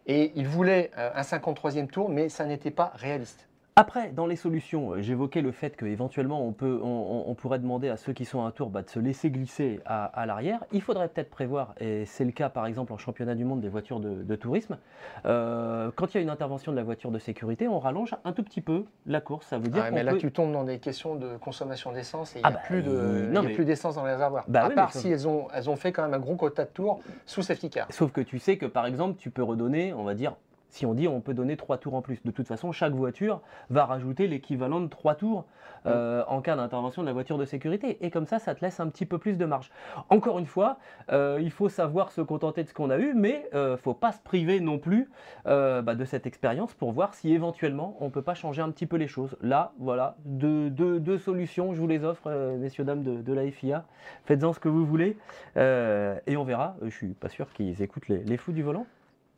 Et 0.06 0.32
il 0.34 0.48
voulait 0.48 0.90
euh, 0.96 1.10
un 1.14 1.22
53e 1.22 1.88
tour, 1.88 2.08
mais 2.08 2.28
ça 2.28 2.46
n'était 2.46 2.70
pas 2.70 2.92
réaliste. 2.96 3.49
Après, 3.76 4.10
dans 4.10 4.26
les 4.26 4.36
solutions, 4.36 4.92
euh, 4.92 5.00
j'évoquais 5.00 5.40
le 5.42 5.52
fait 5.52 5.76
qu'éventuellement 5.76 6.44
on, 6.44 6.52
peut, 6.52 6.80
on, 6.82 7.34
pourrait 7.34 7.60
demander 7.60 7.88
à 7.88 7.96
ceux 7.96 8.12
qui 8.12 8.24
sont 8.24 8.42
à 8.44 8.48
un 8.48 8.50
tour 8.50 8.68
bah, 8.68 8.82
de 8.82 8.90
se 8.90 8.98
laisser 8.98 9.30
glisser 9.30 9.80
à, 9.86 10.04
à 10.06 10.26
l'arrière. 10.26 10.64
Il 10.72 10.82
faudrait 10.82 11.08
peut-être 11.08 11.30
prévoir, 11.30 11.74
et 11.80 12.04
c'est 12.04 12.24
le 12.24 12.32
cas 12.32 12.48
par 12.50 12.66
exemple 12.66 12.92
en 12.92 12.98
championnat 12.98 13.34
du 13.34 13.44
monde 13.44 13.60
des 13.60 13.68
voitures 13.68 14.00
de, 14.00 14.22
de 14.22 14.36
tourisme, 14.36 14.76
euh, 15.24 15.90
quand 15.94 16.12
il 16.12 16.16
y 16.16 16.20
a 16.20 16.22
une 16.22 16.30
intervention 16.30 16.72
de 16.72 16.76
la 16.76 16.82
voiture 16.82 17.10
de 17.10 17.18
sécurité, 17.18 17.68
on 17.68 17.78
rallonge 17.78 18.14
un 18.24 18.32
tout 18.32 18.42
petit 18.42 18.60
peu 18.60 18.84
la 19.06 19.20
course. 19.20 19.46
Ça 19.46 19.58
veut 19.58 19.68
dire 19.68 19.88
qu'on 19.88 19.94
mais 19.94 20.02
là, 20.02 20.12
peut- 20.12 20.18
tu 20.18 20.32
tombes 20.32 20.52
dans 20.52 20.64
des 20.64 20.78
questions 20.78 21.14
de 21.14 21.36
consommation 21.38 21.92
d'essence 21.92 22.36
et 22.36 22.40
il 22.40 22.42
Ah 22.44 22.50
n'y 22.50 22.56
a 22.56 22.58
bah, 22.58 22.64
plus 22.66 22.82
de- 22.82 23.30
mais- 23.32 23.64
d'essence 23.64 23.94
dans 23.94 24.04
les 24.04 24.12
réservoirs. 24.12 24.44
Bah 24.48 24.64
à 24.64 24.68
oui, 24.68 24.74
part 24.74 24.92
si 24.92 25.08
elles 25.10 25.26
ont, 25.28 25.46
elles 25.54 25.70
ont 25.70 25.76
fait 25.76 25.92
quand 25.92 26.02
même 26.02 26.14
un 26.14 26.18
gros 26.18 26.36
quota 26.36 26.64
de 26.64 26.70
tours 26.70 27.00
sous 27.24 27.42
safety 27.42 27.70
car. 27.70 27.86
Sauf 27.90 28.10
que 28.12 28.20
tu 28.20 28.38
sais 28.38 28.58
que 28.58 28.66
par 28.66 28.84
exemple, 28.84 29.16
tu 29.18 29.30
peux 29.30 29.42
redonner, 29.44 29.94
on 29.94 30.02
va 30.04 30.14
dire, 30.14 30.34
si 30.70 30.86
on 30.86 30.94
dit 30.94 31.08
on 31.08 31.20
peut 31.20 31.34
donner 31.34 31.56
trois 31.56 31.78
tours 31.78 31.94
en 31.94 32.02
plus. 32.02 32.22
De 32.24 32.30
toute 32.30 32.46
façon, 32.46 32.72
chaque 32.72 32.92
voiture 32.92 33.40
va 33.70 33.84
rajouter 33.84 34.26
l'équivalent 34.26 34.80
de 34.80 34.86
trois 34.88 35.14
tours 35.14 35.44
euh, 35.86 36.22
en 36.28 36.40
cas 36.40 36.56
d'intervention 36.56 37.02
de 37.02 37.06
la 37.06 37.12
voiture 37.12 37.38
de 37.38 37.44
sécurité. 37.44 37.98
Et 38.04 38.10
comme 38.10 38.26
ça, 38.26 38.38
ça 38.38 38.54
te 38.54 38.64
laisse 38.64 38.80
un 38.80 38.88
petit 38.88 39.06
peu 39.06 39.18
plus 39.18 39.38
de 39.38 39.44
marge. 39.44 39.70
Encore 40.08 40.38
une 40.38 40.46
fois, 40.46 40.78
euh, 41.12 41.38
il 41.40 41.50
faut 41.50 41.68
savoir 41.68 42.10
se 42.12 42.20
contenter 42.20 42.62
de 42.62 42.68
ce 42.68 42.74
qu'on 42.74 42.90
a 42.90 42.98
eu, 42.98 43.14
mais 43.14 43.48
euh, 43.54 43.76
faut 43.76 43.94
pas 43.94 44.12
se 44.12 44.20
priver 44.20 44.60
non 44.60 44.78
plus 44.78 45.10
bah, 45.44 45.82
de 45.82 46.04
cette 46.04 46.26
expérience 46.26 46.74
pour 46.74 46.92
voir 46.92 47.14
si 47.14 47.32
éventuellement 47.32 47.96
on 48.00 48.10
peut 48.10 48.22
pas 48.22 48.34
changer 48.34 48.62
un 48.62 48.70
petit 48.70 48.86
peu 48.86 48.96
les 48.96 49.08
choses. 49.08 49.36
Là, 49.40 49.72
voilà, 49.78 50.16
deux, 50.24 50.70
deux- 50.70 51.00
deux 51.00 51.18
solutions, 51.18 51.74
je 51.74 51.80
vous 51.80 51.86
les 51.88 52.04
offre, 52.04 52.30
messieurs, 52.58 52.84
dames 52.84 53.02
de, 53.02 53.22
de 53.22 53.32
la 53.32 53.50
FIA. 53.50 53.84
Faites-en 54.24 54.52
ce 54.52 54.60
que 54.60 54.68
vous 54.68 54.84
voulez 54.86 55.16
et 55.56 56.36
on 56.36 56.44
verra. 56.44 56.76
Je 56.82 56.90
suis 56.90 57.08
pas 57.14 57.28
sûr 57.28 57.52
qu'ils 57.52 57.82
écoutent 57.82 58.08
les, 58.08 58.18
les 58.18 58.36
fous 58.36 58.52
du 58.52 58.62
volant. 58.62 58.86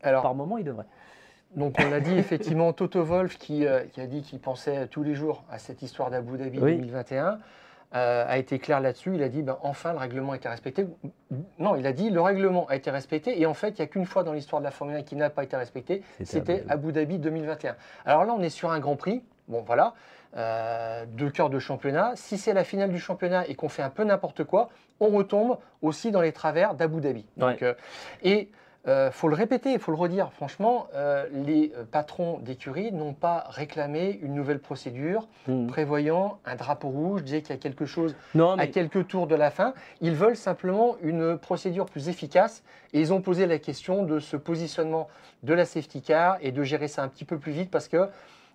Alors, 0.03 0.23
Par 0.23 0.35
moment, 0.35 0.59
ils 0.59 0.65
devraient. 0.65 0.87
Donc 1.57 1.77
on 1.79 1.91
l'a 1.91 2.01
dit 2.01 2.15
effectivement, 2.19 2.73
Toto 2.73 3.03
Wolf 3.03 3.39
qui, 3.39 3.67
euh, 3.67 3.81
qui 3.93 4.01
a 4.01 4.07
dit 4.07 4.23
qu'il 4.23 4.41
pensait 4.41 4.87
tous 4.89 5.03
les 5.03 5.15
jours 5.15 5.45
à 5.51 5.59
cette 5.59 5.83
histoire 5.83 6.11
d'Abu 6.11 6.39
Dhabi 6.39 6.59
Oui. 6.59 6.77
2021 6.77 7.39
euh, 7.95 8.25
a 8.27 8.39
été 8.39 8.59
clair 8.59 8.81
là-dessus. 8.81 9.13
Il 9.15 9.23
a 9.23 9.29
dit 9.29 9.43
ben, 9.43 9.59
enfin 9.63 9.93
le 9.93 9.99
règlement 9.99 10.33
a 10.33 10.37
été 10.37 10.49
respecté. 10.49 10.87
Non, 11.59 11.77
il 11.77 11.87
a 11.87 11.93
dit 11.93 12.09
le 12.09 12.21
règlement 12.23 12.67
a 12.69 12.77
été 12.77 12.91
respecté 12.91 13.39
et 13.41 13.45
en 13.47 13.53
fait 13.55 13.71
il 13.71 13.77
n'y 13.77 13.83
a 13.83 13.87
qu'une 13.87 14.07
fois 14.07 14.23
dans 14.25 14.33
l'histoire 14.33 14.61
de 14.61 14.65
la 14.65 14.71
Formule 14.71 14.97
1 14.97 15.03
qui 15.03 15.15
n'a 15.15 15.29
pas 15.29 15.45
été 15.45 15.57
respecté, 15.57 16.03
C'était 16.25 16.65
Abu 16.69 16.93
Dhabi 16.93 17.19
2021. 17.19 17.77
Alors 18.07 18.25
là 18.25 18.35
on 18.37 18.41
est 18.43 18.49
sur 18.49 18.71
un 18.73 18.81
Grand 18.81 18.97
Prix. 18.97 19.23
Bon 19.49 19.61
voilà, 19.67 19.93
euh, 20.37 21.05
deux 21.07 21.29
cœurs 21.29 21.51
de 21.51 21.59
championnat. 21.59 22.13
Si 22.15 22.39
c'est 22.39 22.55
la 22.55 22.65
finale 22.65 22.91
du 22.91 22.99
championnat 22.99 23.47
et 23.49 23.55
qu'on 23.57 23.69
fait 23.69 23.83
un 23.83 23.91
peu 23.91 24.05
n'importe 24.05 24.45
quoi, 24.45 24.71
on 25.01 25.09
retombe 25.09 25.59
aussi 25.83 26.11
dans 26.13 26.23
les 26.23 26.33
travers 26.33 26.75
d'Abu 26.75 27.01
Dhabi. 27.03 27.27
Donc, 27.37 27.59
Ouais. 27.61 27.65
euh, 27.65 27.75
et 28.23 28.49
il 28.87 29.11
faut 29.13 29.29
le 29.29 29.35
répéter, 29.37 29.73
il 29.73 29.79
faut 29.79 29.93
le 29.93 29.97
redire. 29.97 30.33
Franchement, 30.33 30.89
euh, 30.95 31.27
les 31.33 31.73
euh, 31.77 31.85
patrons 31.85 32.39
d'écurie 32.41 32.91
n'ont 32.93 33.13
pas 33.15 33.45
réclamé 33.49 34.19
une 34.23 34.35
nouvelle 34.35 34.59
procédure 34.59 35.29
Mhm. 35.47 35.69
prévoyant 35.69 36.39
un 36.45 36.57
drapeau 36.57 36.89
rouge, 36.89 37.23
disait 37.23 37.43
qu'il 37.43 37.51
y 37.55 37.59
a 37.59 37.61
quelque 37.61 37.87
chose 37.87 38.17
Non, 38.35 38.59
à 38.59 38.67
quelques 38.67 39.07
tours 39.07 39.27
de 39.29 39.35
la 39.37 39.51
fin. 39.51 39.75
Ils 40.01 40.15
veulent 40.15 40.37
simplement 40.37 40.97
une 41.03 41.39
procédure 41.39 41.87
plus 41.87 42.09
efficace 42.09 42.63
et 42.93 43.01
ils 43.01 43.13
ont 43.13 43.21
posé 43.21 43.47
la 43.47 43.59
question 43.59 44.03
de 44.03 44.19
ce 44.19 44.37
positionnement 44.37 45.09
de 45.45 45.55
la 45.55 45.65
safety 45.65 46.03
car 46.03 46.39
et 46.41 46.51
de 46.53 46.63
gérer 46.65 46.89
ça 46.89 47.03
un 47.03 47.09
petit 47.09 47.25
peu 47.25 47.39
plus 47.39 47.53
vite 47.53 47.71
parce 47.71 47.87
que 47.89 48.09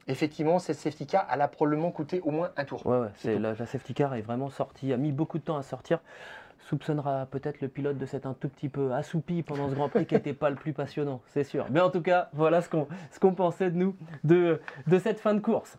effectivement 0.09 0.59
cette 0.59 0.77
safety 0.77 1.05
car 1.05 1.27
elle 1.33 1.41
a 1.41 1.47
probablement 1.47 1.91
coûté 1.91 2.21
au 2.21 2.31
moins 2.31 2.49
un 2.57 2.63
tour. 2.65 2.85
ouais, 2.85 2.97
ouais, 2.99 3.07
C'est 3.15 3.29
c'est 3.29 3.35
tout. 3.35 3.41
la, 3.41 3.53
la 3.53 3.65
safety 3.65 3.93
car 3.93 4.13
est 4.15 4.21
vraiment 4.21 4.49
sortie, 4.49 4.91
a 4.93 4.97
mis 4.97 5.11
beaucoup 5.11 5.37
de 5.37 5.43
temps 5.43 5.57
à 5.57 5.63
sortir. 5.63 5.99
Soupçonnera 6.69 7.27
peut-être 7.31 7.61
le 7.61 7.69
pilote 7.69 7.97
de 7.97 8.05
s'être 8.05 8.25
un 8.25 8.33
tout 8.33 8.49
petit 8.49 8.67
peu 8.67 8.93
assoupi 8.93 9.41
pendant 9.41 9.69
ce 9.69 9.75
Grand 9.75 9.87
Prix 9.87 10.05
qui 10.05 10.15
n'était 10.15 10.33
pas 10.33 10.49
le 10.49 10.57
plus 10.57 10.73
passionnant, 10.73 11.21
c'est 11.27 11.45
sûr. 11.45 11.65
Mais 11.71 11.79
en 11.79 11.89
tout 11.89 12.01
cas, 12.01 12.29
voilà 12.33 12.61
ce 12.61 12.69
qu'on 12.69 13.33
pensait 13.33 13.71
de 13.71 13.77
nous 13.77 13.95
de 14.25 14.59
cette 14.99 15.21
fin 15.21 15.33
de 15.33 15.39
course. 15.39 15.77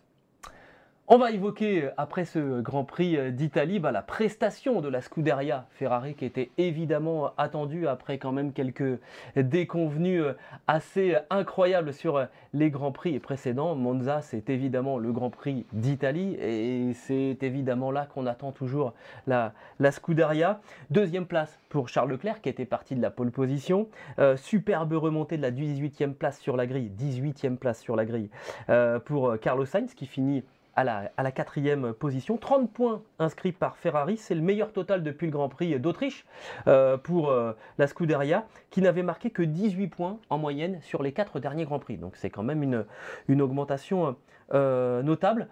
On 1.10 1.16
va 1.16 1.30
évoquer, 1.30 1.84
euh, 1.84 1.90
après 1.96 2.26
ce 2.26 2.60
Grand 2.60 2.84
Prix 2.84 3.16
euh, 3.16 3.30
d'Italie, 3.30 3.78
bah, 3.78 3.92
la 3.92 4.02
prestation 4.02 4.82
de 4.82 4.88
la 4.90 5.00
Scuderia 5.00 5.64
Ferrari 5.70 6.14
qui 6.14 6.26
était 6.26 6.50
évidemment 6.58 7.32
attendue 7.38 7.86
après 7.88 8.18
quand 8.18 8.30
même 8.30 8.52
quelques 8.52 9.00
déconvenues 9.34 10.22
euh, 10.22 10.34
assez 10.66 11.16
incroyables 11.30 11.94
sur 11.94 12.18
euh, 12.18 12.26
les 12.52 12.70
Grands 12.70 12.92
Prix 12.92 13.18
précédents. 13.20 13.74
Monza, 13.74 14.22
c'est 14.22 14.50
évidemment 14.50 14.98
le 14.98 15.12
Grand 15.12 15.30
Prix 15.30 15.66
d'Italie 15.72 16.36
et 16.40 16.92
c'est 16.94 17.38
évidemment 17.42 17.90
là 17.90 18.06
qu'on 18.06 18.26
attend 18.26 18.52
toujours 18.52 18.94
la, 19.26 19.52
Scuderia. 19.90 20.60
Deuxième 20.90 21.26
place 21.26 21.58
pour 21.68 21.88
Charles 21.88 22.10
Leclerc 22.10 22.40
qui 22.40 22.48
était 22.48 22.64
parti 22.64 22.94
de 22.94 23.02
la 23.02 23.10
pole 23.10 23.30
position. 23.30 23.88
Euh, 24.18 24.36
superbe 24.36 24.92
remontée 24.92 25.36
de 25.36 25.42
la 25.42 25.50
18e 25.50 26.14
place 26.14 26.38
sur 26.38 26.56
la 26.56 26.66
grille, 26.66 26.90
18e 26.98 27.56
place 27.56 27.80
sur 27.80 27.96
la 27.96 28.04
grille 28.04 28.30
euh, 28.68 28.98
pour 28.98 29.30
euh, 29.30 29.36
Carlos 29.36 29.66
Sainz 29.66 29.94
qui 29.94 30.06
finit 30.06 30.44
à 30.78 30.84
la, 30.84 31.10
à 31.16 31.24
la 31.24 31.32
quatrième 31.32 31.92
position. 31.92 32.36
30 32.36 32.72
points 32.72 33.02
inscrits 33.18 33.50
par 33.50 33.76
Ferrari, 33.76 34.16
c'est 34.16 34.36
le 34.36 34.42
meilleur 34.42 34.72
total 34.72 35.02
depuis 35.02 35.26
le 35.26 35.32
Grand 35.32 35.48
Prix 35.48 35.76
d'Autriche 35.80 36.24
euh, 36.68 36.96
pour 36.96 37.30
euh, 37.30 37.52
la 37.78 37.88
Scuderia, 37.88 38.46
qui 38.70 38.80
n'avait 38.80 39.02
marqué 39.02 39.30
que 39.30 39.42
18 39.42 39.88
points 39.88 40.18
en 40.30 40.38
moyenne 40.38 40.78
sur 40.82 41.02
les 41.02 41.10
quatre 41.10 41.40
derniers 41.40 41.64
Grands 41.64 41.80
Prix. 41.80 41.96
Donc 41.96 42.14
c'est 42.14 42.30
quand 42.30 42.44
même 42.44 42.62
une, 42.62 42.84
une 43.26 43.42
augmentation 43.42 44.14
euh, 44.54 45.02
notable. 45.02 45.48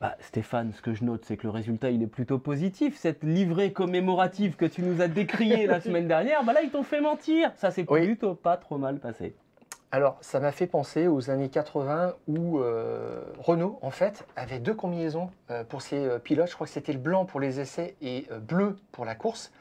Bah, 0.00 0.16
Stéphane, 0.18 0.72
ce 0.72 0.82
que 0.82 0.94
je 0.94 1.04
note, 1.04 1.24
c'est 1.24 1.36
que 1.36 1.44
le 1.44 1.50
résultat, 1.50 1.90
il 1.90 2.02
est 2.02 2.08
plutôt 2.08 2.40
positif. 2.40 2.96
Cette 2.96 3.22
livrée 3.22 3.72
commémorative 3.72 4.56
que 4.56 4.66
tu 4.66 4.82
nous 4.82 5.00
as 5.00 5.06
décriée 5.06 5.68
la 5.68 5.80
semaine 5.86 6.08
dernière, 6.08 6.42
bah 6.42 6.52
là, 6.52 6.62
ils 6.62 6.70
t'ont 6.70 6.82
fait 6.82 7.00
mentir. 7.00 7.52
Ça 7.54 7.70
s'est 7.70 7.86
Oui. 7.88 8.04
plutôt 8.04 8.34
pas 8.34 8.56
trop 8.56 8.78
mal 8.78 8.98
passé. 8.98 9.36
Alors, 9.92 10.18
ça 10.20 10.40
m'a 10.40 10.52
fait 10.52 10.66
penser 10.66 11.06
aux 11.06 11.30
années 11.30 11.48
80 11.48 12.14
où 12.28 12.58
euh, 12.58 13.22
Renault, 13.38 13.78
en 13.82 13.90
fait, 13.90 14.26
avait 14.34 14.58
deux 14.58 14.74
combinaisons 14.74 15.30
euh, 15.50 15.64
pour 15.64 15.80
ses 15.80 16.04
euh, 16.04 16.18
pilotes. 16.18 16.48
Je 16.48 16.54
crois 16.54 16.66
que 16.66 16.72
c'était 16.72 16.92
le 16.92 16.98
blanc 16.98 17.24
pour 17.24 17.40
les 17.40 17.60
essais 17.60 17.94
et 18.02 18.26
bleu 18.40 18.76
pour 18.92 19.04
la 19.04 19.14
course. 19.14 19.52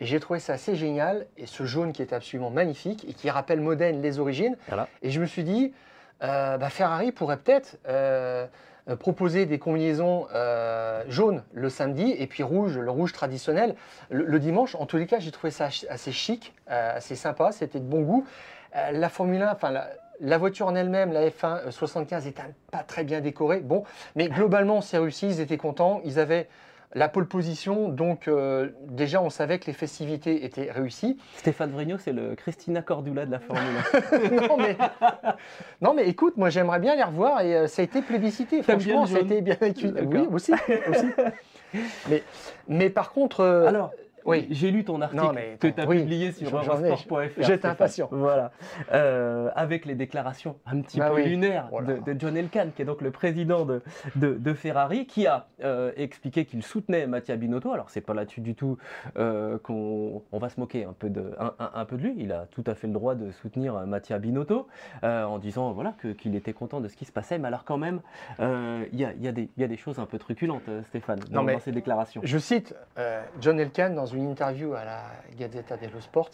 Et 0.00 0.06
j'ai 0.06 0.20
trouvé 0.20 0.40
ça 0.40 0.54
assez 0.54 0.76
génial. 0.76 1.26
Et 1.36 1.46
ce 1.46 1.64
jaune 1.64 1.92
qui 1.92 2.02
est 2.02 2.12
absolument 2.12 2.50
magnifique 2.50 3.04
et 3.08 3.12
qui 3.12 3.28
rappelle 3.28 3.60
Modène 3.60 4.02
les 4.02 4.18
origines. 4.18 4.56
Voilà. 4.68 4.88
Et 5.02 5.10
je 5.10 5.20
me 5.20 5.26
suis 5.26 5.44
dit, 5.44 5.72
bah, 6.20 6.68
Ferrari 6.70 7.12
pourrait 7.12 7.36
peut-être 7.38 7.76
proposer 8.98 9.46
des 9.46 9.58
combinaisons 9.58 10.26
euh, 10.34 11.04
jaunes 11.08 11.42
le 11.52 11.68
samedi 11.68 12.14
et 12.18 12.26
puis 12.26 12.42
rouge, 12.42 12.78
le 12.78 12.90
rouge 12.90 13.12
traditionnel, 13.12 13.74
le, 14.10 14.24
le 14.24 14.38
dimanche. 14.38 14.74
En 14.74 14.86
tous 14.86 14.96
les 14.96 15.06
cas, 15.06 15.18
j'ai 15.18 15.30
trouvé 15.30 15.50
ça 15.50 15.68
assez 15.88 16.12
chic, 16.12 16.54
euh, 16.70 16.96
assez 16.96 17.14
sympa, 17.14 17.52
c'était 17.52 17.78
de 17.78 17.84
bon 17.84 18.02
goût. 18.02 18.26
Euh, 18.76 18.90
la 18.92 19.08
Formule 19.08 19.42
1, 19.42 19.52
enfin 19.52 19.70
la, 19.70 19.90
la 20.20 20.38
voiture 20.38 20.66
en 20.66 20.74
elle-même, 20.74 21.12
la 21.12 21.28
F1 21.28 21.66
euh, 21.66 21.70
75, 21.70 22.26
était 22.26 22.42
pas 22.70 22.82
très 22.82 23.04
bien 23.04 23.20
décorée. 23.20 23.60
Bon, 23.60 23.84
mais 24.16 24.28
globalement, 24.28 24.80
c'est 24.80 24.98
réussi, 24.98 25.26
ils 25.26 25.40
étaient 25.40 25.56
contents. 25.56 26.00
Ils 26.04 26.18
avaient 26.18 26.48
la 26.94 27.08
pole 27.08 27.26
position, 27.26 27.88
donc 27.88 28.28
euh, 28.28 28.68
déjà, 28.86 29.22
on 29.22 29.30
savait 29.30 29.58
que 29.58 29.66
les 29.66 29.72
festivités 29.72 30.44
étaient 30.44 30.70
réussies. 30.70 31.18
Stéphane 31.36 31.70
Vrigno, 31.70 31.96
c'est 31.98 32.12
le 32.12 32.34
Christina 32.34 32.82
Cordula 32.82 33.24
de 33.24 33.32
la 33.32 33.38
Formule 33.38 33.64
1. 34.42 34.46
non, 34.48 34.56
mais, 34.58 34.76
non, 35.80 35.94
mais 35.94 36.06
écoute, 36.08 36.36
moi 36.36 36.50
j'aimerais 36.50 36.80
bien 36.80 36.94
les 36.94 37.02
revoir 37.02 37.40
et 37.40 37.56
euh, 37.56 37.66
ça 37.66 37.82
a 37.82 37.84
été 37.84 38.02
plébiscité. 38.02 38.62
Franchement, 38.62 39.06
ça 39.06 39.16
a 39.16 39.20
été 39.20 39.40
bien 39.40 39.56
étudié. 39.62 39.92
D'accord. 39.92 40.12
Oui, 40.12 40.28
aussi. 40.32 40.52
aussi. 40.88 41.06
mais, 42.10 42.22
mais 42.68 42.90
par 42.90 43.12
contre, 43.12 43.40
euh, 43.40 43.66
Alors, 43.66 43.92
oui. 44.24 44.46
j'ai 44.50 44.70
lu 44.70 44.84
ton 44.84 45.00
article 45.00 45.22
Non, 45.22 45.32
mais 45.32 45.56
que 45.60 45.66
tu 45.68 45.80
as 45.80 45.86
oui, 45.86 46.00
publié 46.00 46.32
sur 46.32 46.54
eurosport.fr. 46.56 47.42
J'étais 47.42 47.66
impatient. 47.68 48.08
Voilà. 48.10 48.52
Euh, 48.92 49.50
avec 49.54 49.84
les 49.86 49.94
déclarations 49.94 50.56
un 50.66 50.80
petit 50.80 50.98
Bah 50.98 51.08
peu 51.10 51.16
oui. 51.16 51.24
lunaires 51.28 51.68
Voilà. 51.70 51.94
de, 51.94 52.12
de 52.12 52.20
John 52.20 52.36
Elkann, 52.36 52.72
qui 52.72 52.82
est 52.82 52.84
donc 52.84 53.00
le 53.00 53.10
président 53.10 53.64
de, 53.64 53.82
de- 54.16 54.34
de 54.34 54.54
Ferrari, 54.54 55.06
qui 55.06 55.26
a 55.26 55.46
euh, 55.64 55.92
expliqué 55.96 56.44
qu'il 56.44 56.62
soutenait 56.62 57.06
Mattia 57.06 57.36
Binotto. 57.36 57.72
Alors, 57.72 57.90
c'est 57.90 58.00
pas 58.00 58.14
là-dessus 58.14 58.40
du 58.40 58.54
tout 58.54 58.78
euh, 59.16 59.58
qu'on 59.58 60.22
on 60.32 60.38
va 60.38 60.48
se 60.48 60.58
moquer 60.60 60.84
un 60.84 60.92
peu, 60.92 61.10
de, 61.10 61.32
un, 61.38 61.52
un- 61.58 61.70
un 61.74 61.84
peu 61.84 61.96
de 61.96 62.02
lui. 62.02 62.14
Il 62.18 62.32
a 62.32 62.46
tout 62.50 62.64
à 62.66 62.74
fait 62.74 62.86
le 62.86 62.92
droit 62.92 63.14
de 63.14 63.30
soutenir 63.30 63.74
Mattia 63.86 64.18
Binotto 64.18 64.66
en 65.02 65.38
disant 65.38 65.72
voilà, 65.72 65.94
qu'il 66.20 66.34
était 66.36 66.52
content 66.52 66.80
de 66.80 66.88
ce 66.88 66.96
qui 66.96 67.04
se 67.04 67.12
passait. 67.12 67.38
Mais 67.38 67.48
alors, 67.48 67.64
quand 67.64 67.78
même, 67.78 68.00
il 68.38 68.98
y, 69.00 69.04
a, 69.04 69.12
il 69.12 69.22
y 69.22 69.28
a 69.28 69.32
des- 69.32 69.48
il 69.56 69.60
y 69.60 69.64
a 69.64 69.68
des 69.68 69.76
choses 69.76 69.98
un 69.98 70.06
peu 70.06 70.18
truculentes, 70.18 70.62
Stéphane, 70.88 71.20
dans, 71.30 71.40
Non, 71.40 71.42
mais- 71.44 71.54
dans 71.54 71.60
ces 71.60 71.72
déclarations. 71.72 72.20
Je 72.24 72.38
cite 72.38 72.74
John 73.40 73.58
Elkann 73.60 73.94
dans 73.94 74.06
une 74.14 74.28
interview 74.30 74.74
à 74.74 74.84
la 74.84 75.02
Gazzetta 75.38 75.76
dello 75.76 76.00
Sport. 76.00 76.30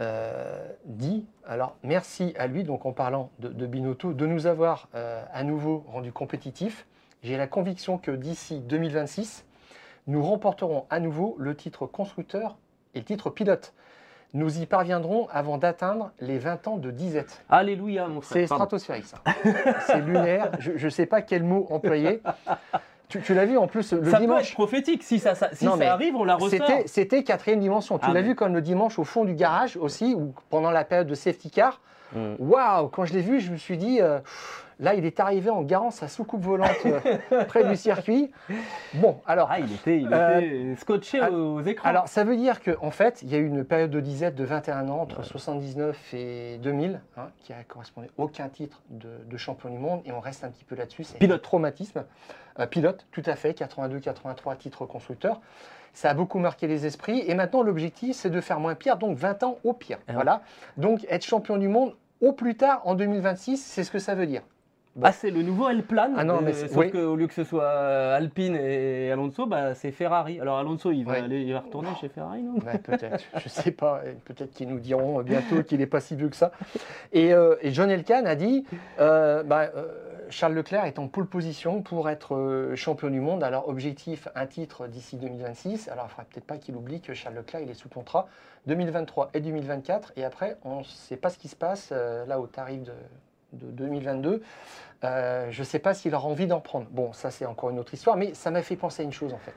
euh, 0.00 0.66
dit 0.84 1.26
alors 1.46 1.76
merci 1.82 2.34
à 2.38 2.46
lui, 2.46 2.64
donc 2.64 2.84
en 2.86 2.92
parlant 2.92 3.30
de, 3.38 3.48
de 3.48 3.66
Binotto, 3.66 4.12
de 4.12 4.26
nous 4.26 4.46
avoir 4.46 4.88
euh, 4.94 5.22
à 5.32 5.42
nouveau 5.42 5.84
rendu 5.88 6.12
compétitifs. 6.12 6.86
J'ai 7.22 7.36
la 7.36 7.46
conviction 7.46 7.96
que 7.98 8.10
d'ici 8.10 8.60
2026, 8.60 9.44
nous 10.06 10.22
remporterons 10.22 10.84
à 10.90 11.00
nouveau 11.00 11.34
le 11.38 11.56
titre 11.56 11.86
constructeur 11.86 12.56
et 12.94 12.98
le 12.98 13.04
titre 13.04 13.30
pilote. 13.30 13.72
Nous 14.34 14.60
y 14.60 14.66
parviendrons 14.66 15.28
avant 15.32 15.56
d'atteindre 15.56 16.10
les 16.20 16.38
20 16.38 16.68
ans 16.68 16.76
de 16.76 16.90
disette. 16.90 17.42
Alléluia, 17.48 18.06
mon 18.06 18.20
frère. 18.20 18.42
C'est 18.42 18.46
stratosphérique, 18.46 19.06
ça. 19.06 19.18
C'est 19.86 20.00
lunaire. 20.00 20.50
Je 20.58 20.72
ne 20.84 20.90
sais 20.90 21.06
pas 21.06 21.22
quel 21.22 21.42
mot 21.42 21.66
employer. 21.70 22.20
Tu, 23.08 23.20
tu 23.20 23.34
l'as 23.34 23.44
vu 23.46 23.56
en 23.56 23.66
plus 23.68 23.92
le 23.92 23.98
ça 24.04 24.04
peut 24.04 24.08
être 24.14 24.20
dimanche. 24.20 24.52
prophétique. 24.54 25.02
Si 25.04 25.18
ça, 25.20 25.34
ça- 25.34 25.50
si 25.52 25.64
Non, 25.64 25.76
ça 25.76 25.92
arrive, 25.92 26.16
on 26.16 26.24
la 26.24 26.34
ressort. 26.34 26.66
C'était, 26.86 27.22
quatrième 27.22 27.60
dimension. 27.60 27.98
Tu 27.98 28.06
Ah, 28.08 28.12
l'as 28.12 28.22
vu 28.22 28.34
comme 28.34 28.52
le 28.54 28.60
dimanche 28.62 28.98
au 28.98 29.04
fond 29.04 29.24
du 29.24 29.34
garage 29.34 29.76
aussi, 29.76 30.14
ou 30.14 30.34
pendant 30.50 30.70
la 30.72 30.84
période 30.84 31.06
de 31.06 31.14
safety 31.14 31.50
car. 31.50 31.80
Mm. 32.14 32.34
Waouh 32.38 32.88
Quand 32.88 33.04
je 33.04 33.12
l'ai 33.14 33.20
vu, 33.20 33.40
je 33.40 33.50
me 33.52 33.56
suis 33.56 33.76
dit, 33.76 34.00
euh, 34.00 34.18
là, 34.80 34.94
il 34.94 35.04
est 35.04 35.18
arrivé 35.20 35.50
en 35.50 35.62
garant 35.62 35.90
sa 35.90 36.06
soucoupe 36.08 36.42
volante 36.42 36.70
euh, 36.86 37.44
près 37.48 37.64
du 37.64 37.74
circuit. 37.76 38.30
Bon, 38.94 39.18
alors, 39.26 39.48
Ah, 39.50 39.58
il 39.60 39.72
était, 39.72 39.98
il 40.00 40.08
Euh, 40.12 40.74
scotché 40.76 41.20
aux 41.20 41.60
écrans. 41.62 41.88
alors, 41.88 42.08
ça 42.08 42.22
veut 42.24 42.36
dire 42.36 42.60
qu'en 42.62 42.86
en 42.86 42.90
fait, 42.90 43.22
il 43.22 43.28
y 43.30 43.34
a 43.34 43.38
eu 43.38 43.46
une 43.46 43.64
période 43.64 43.90
de 43.90 44.00
disette 44.00 44.34
de 44.36 44.44
21 44.44 44.88
ans, 44.88 45.00
entre 45.00 45.22
79 45.24 45.96
et 46.14 46.58
2000, 46.62 47.00
hein, 47.16 47.28
qui 47.42 47.52
a 47.52 47.62
correspondu 47.66 48.08
aucun 48.18 48.48
titre 48.48 48.82
de, 48.90 49.08
de 49.28 49.36
champion 49.36 49.68
du 49.70 49.78
monde, 49.78 50.00
et 50.04 50.12
on 50.12 50.20
reste 50.20 50.44
un 50.44 50.48
petit 50.50 50.64
peu 50.64 50.74
là-dessus. 50.76 51.04
C'est 51.04 51.18
Pilote. 51.18 51.42
traumatisme. 51.42 52.04
Euh, 52.58 52.66
pilote, 52.66 53.06
tout 53.12 53.22
à 53.26 53.36
fait, 53.36 53.54
82, 53.54 54.00
83 54.00 54.56
titres 54.56 54.86
constructeurs. 54.86 55.40
Ça 55.92 56.10
a 56.10 56.14
beaucoup 56.14 56.38
marqué 56.38 56.66
les 56.66 56.84
esprits, 56.86 57.22
et 57.26 57.34
maintenant 57.34 57.62
l'objectif, 57.62 58.16
c'est 58.16 58.30
de 58.30 58.40
faire 58.40 58.60
moins 58.60 58.74
pire, 58.74 58.96
donc 58.98 59.16
20 59.16 59.42
ans 59.44 59.58
au 59.64 59.72
pire. 59.72 59.98
Et 60.08 60.12
Voilà. 60.12 60.42
Donc, 60.76 61.06
être 61.08 61.24
champion 61.24 61.56
du 61.56 61.68
monde 61.68 61.94
au 62.20 62.32
plus 62.32 62.54
tard 62.54 62.82
en 62.84 62.94
2026, 62.94 63.56
c'est 63.64 63.84
ce 63.84 63.90
que 63.90 63.98
ça 63.98 64.14
veut 64.14 64.26
dire. 64.26 64.42
Ah, 65.02 65.12
c'est 65.12 65.30
le 65.30 65.42
nouveau 65.42 65.68
El 65.68 65.82
Plan. 65.82 66.10
Ah 66.16 66.24
non, 66.24 66.40
mais 66.42 66.54
euh, 66.54 66.68
sauf 66.68 66.76
oui. 66.78 66.90
qu'au 66.90 67.16
lieu 67.16 67.26
que 67.26 67.34
ce 67.34 67.44
soit 67.44 67.64
euh, 67.64 68.16
Alpine 68.16 68.56
et 68.56 69.10
Alonso, 69.12 69.44
bah, 69.44 69.74
c'est 69.74 69.90
Ferrari. 69.90 70.40
Alors 70.40 70.56
Alonso, 70.58 70.90
il 70.90 71.04
va, 71.04 71.12
Ouais. 71.12 71.18
aller, 71.18 71.42
il 71.42 71.52
va 71.52 71.60
retourner 71.60 71.90
chez 72.00 72.08
Ferrari, 72.08 72.42
non? 72.42 72.54
Ouais, 72.64 72.78
peut-être, 72.78 73.22
je 73.42 73.46
sais 73.50 73.72
pas, 73.72 74.00
peut-être 74.24 74.52
qu'ils 74.52 74.68
nous 74.70 74.78
diront 74.78 75.20
bientôt 75.20 75.62
qu'il 75.62 75.80
n'est 75.80 75.86
pas 75.86 76.00
si 76.00 76.16
vieux 76.16 76.30
que 76.30 76.36
ça. 76.36 76.50
Et, 77.12 77.34
euh, 77.34 77.56
et 77.60 77.72
John 77.72 77.90
Elkann 77.90 78.26
a 78.26 78.34
dit, 78.36 78.64
euh, 78.98 79.42
bah, 79.42 79.68
Charles 80.30 80.54
Leclerc 80.54 80.84
est 80.84 80.98
en 80.98 81.08
pole 81.08 81.26
position 81.26 81.82
pour 81.82 82.08
être 82.08 82.34
euh, 82.34 82.76
champion 82.76 83.10
du 83.10 83.20
monde. 83.20 83.42
Alors 83.42 83.68
objectif, 83.68 84.28
un 84.34 84.46
titre 84.46 84.86
d'ici 84.86 85.16
2026. 85.16 85.88
Alors 85.88 86.04
il 86.04 86.06
ne 86.06 86.10
faudrait 86.10 86.26
peut-être 86.30 86.46
pas 86.46 86.58
qu'il 86.58 86.76
oublie 86.76 87.00
que 87.00 87.14
Charles 87.14 87.36
Leclerc, 87.36 87.60
il 87.62 87.70
est 87.70 87.74
sous 87.74 87.88
contrat 87.88 88.28
2023 88.66 89.30
et 89.34 89.40
2024. 89.40 90.12
Et 90.16 90.24
après, 90.24 90.56
on 90.64 90.80
ne 90.80 90.84
sait 90.84 91.16
pas 91.16 91.30
ce 91.30 91.38
qui 91.38 91.48
se 91.48 91.56
passe 91.56 91.90
euh, 91.92 92.26
là 92.26 92.40
au 92.40 92.46
tarif 92.46 92.82
de, 92.82 92.92
de 93.52 93.66
2022. 93.70 94.42
Euh, 95.04 95.50
je 95.50 95.60
ne 95.60 95.64
sais 95.64 95.78
pas 95.78 95.94
s'il 95.94 96.14
aura 96.14 96.28
envie 96.28 96.46
d'en 96.46 96.60
prendre. 96.60 96.86
Bon, 96.90 97.12
ça 97.12 97.30
c'est 97.30 97.46
encore 97.46 97.70
une 97.70 97.78
autre 97.78 97.94
histoire, 97.94 98.16
mais 98.16 98.34
ça 98.34 98.50
m'a 98.50 98.62
fait 98.62 98.76
penser 98.76 99.02
à 99.02 99.04
une 99.04 99.12
chose 99.12 99.32
en 99.32 99.38
fait. 99.38 99.54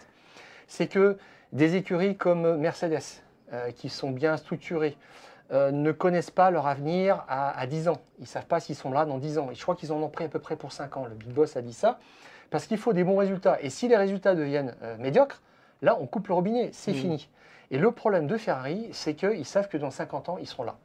C'est 0.68 0.88
que 0.88 1.18
des 1.52 1.76
écuries 1.76 2.16
comme 2.16 2.58
Mercedes, 2.58 3.24
qui 3.76 3.90
sont 3.90 4.12
bien 4.12 4.38
structurées, 4.38 4.96
euh, 5.52 5.72
ne 5.72 5.92
connaissent 5.92 6.32
pas 6.32 6.52
leur 6.52 6.68
avenir 6.68 7.24
à, 7.28 7.58
à 7.60 7.66
10 7.68 7.88
ans. 7.88 7.98
Ils 8.20 8.24
ne 8.24 8.28
savent 8.28 8.46
pas 8.46 8.60
s'ils 8.60 8.76
sont 8.76 8.92
là 8.92 9.06
dans 9.06 9.18
10 9.18 9.38
ans. 9.40 9.50
Et 9.52 9.56
je 9.56 9.62
crois 9.64 9.76
qu'ils 9.76 9.92
en 9.92 9.98
ont 9.98 10.10
pris 10.10 10.26
à 10.26 10.30
peu 10.30 10.40
près 10.40 10.56
pour 10.56 10.72
5 10.72 10.98
ans. 10.98 11.06
Le 11.06 11.16
Big 11.16 11.30
Boss 11.30 11.56
a 11.58 11.62
dit 11.62 11.74
ça. 11.74 12.00
Parce 12.52 12.66
qu'il 12.68 12.78
faut 12.78 12.94
des 12.94 13.04
bons 13.04 13.18
résultats. 13.18 13.58
Et 13.62 13.70
si 13.70 13.88
les 13.88 13.98
résultats 13.98 14.36
deviennent 14.36 14.76
euh, 14.84 14.98
médiocres, 14.98 15.42
là, 15.82 15.98
on 16.00 16.06
coupe 16.08 16.28
le 16.28 16.34
robinet. 16.34 16.70
C'est 16.74 16.92
Mm. 16.92 16.96
fini. 16.96 17.30
Et 17.72 17.78
le 17.78 17.92
problème 17.92 18.26
de 18.28 18.38
Ferrari, 18.38 18.90
c'est 18.92 19.14
qu'ils 19.14 19.46
savent 19.46 19.68
que 19.70 19.78
dans 19.78 19.92
50 19.92 20.30
ans, 20.30 20.38
ils 20.40 20.48
seront 20.48 20.64
là. 20.64 20.76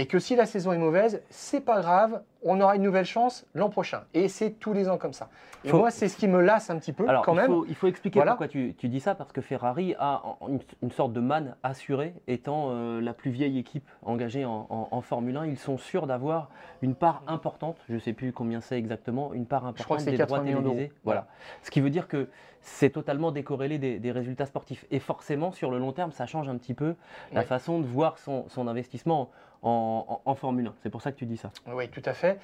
Et 0.00 0.06
que 0.06 0.20
si 0.20 0.36
la 0.36 0.46
saison 0.46 0.70
est 0.72 0.78
mauvaise, 0.78 1.20
c'est 1.28 1.60
pas 1.60 1.80
grave, 1.80 2.22
on 2.44 2.60
aura 2.60 2.76
une 2.76 2.82
nouvelle 2.82 3.04
chance 3.04 3.44
l'an 3.54 3.68
prochain. 3.68 4.04
Et 4.14 4.28
c'est 4.28 4.50
tous 4.52 4.72
les 4.72 4.88
ans 4.88 4.96
comme 4.96 5.12
ça. 5.12 5.28
Et 5.64 5.70
Faut- 5.70 5.78
moi, 5.78 5.90
c'est 5.90 6.06
ce 6.06 6.16
qui 6.16 6.28
me 6.28 6.40
lasse 6.40 6.70
un 6.70 6.78
petit 6.78 6.92
peu 6.92 7.08
Alors, 7.08 7.24
quand 7.24 7.32
il, 7.32 7.36
même. 7.38 7.46
faut, 7.48 7.66
il 7.68 7.74
faut 7.74 7.88
expliquer 7.88 8.20
Voilà. 8.20 8.30
pourquoi 8.32 8.46
tu, 8.46 8.74
tu 8.78 8.88
dis 8.88 9.00
ça, 9.00 9.16
parce 9.16 9.32
que 9.32 9.40
Ferrari 9.40 9.96
a 9.98 10.22
une, 10.48 10.60
une 10.82 10.92
sorte 10.92 11.12
de 11.12 11.18
manne 11.20 11.56
assurée, 11.64 12.14
étant 12.28 12.68
euh, 12.70 13.00
la 13.00 13.12
plus 13.12 13.32
vieille 13.32 13.58
équipe 13.58 13.88
engagée 14.02 14.44
en, 14.44 14.68
en- 14.70 14.86
en 14.88 15.00
Formule 15.00 15.36
1. 15.36 15.46
Ils 15.46 15.58
sont 15.58 15.78
sûrs 15.78 16.06
d'avoir 16.06 16.48
une 16.80 16.94
part 16.94 17.24
importante, 17.26 17.76
je 17.88 17.94
ne 17.94 17.98
sais 17.98 18.12
plus 18.12 18.32
combien 18.32 18.60
c'est 18.60 18.78
exactement, 18.78 19.34
une 19.34 19.46
part 19.46 19.62
crois 19.62 19.72
que 19.72 19.80
importante 20.02 20.04
des 20.12 20.16
80 20.16 20.26
droits 20.26 20.40
millions 20.44 20.62
télévisés. 20.62 20.92
Voilà. 21.02 21.26
Ce 21.64 21.72
qui 21.72 21.80
veut 21.80 21.90
dire 21.90 22.06
que 22.06 22.28
c'est 22.60 22.90
totalement 22.90 23.32
décorrélé 23.32 23.78
des, 23.78 23.98
des 23.98 24.12
résultats 24.12 24.46
sportifs. 24.46 24.84
Et 24.92 25.00
forcément, 25.00 25.50
sur 25.50 25.72
le 25.72 25.78
long 25.78 25.90
terme, 25.90 26.12
ça 26.12 26.26
change 26.26 26.48
un 26.48 26.56
petit 26.56 26.74
peu 26.74 26.94
la 27.32 27.42
façon 27.42 27.80
de 27.80 27.86
voir 27.86 28.18
son, 28.18 28.44
son 28.48 28.68
investissement 28.68 29.30
en, 29.62 30.20
en- 30.24 30.34
Formule 30.34 30.68
1. 30.68 30.74
C'est 30.82 30.90
pour 30.90 31.02
ça 31.02 31.10
que 31.12 31.16
tu 31.16 31.26
dis 31.26 31.36
ça. 31.36 31.50
Oui, 31.66 31.88
tout 31.88 32.02
à 32.04 32.12
fait. 32.14 32.38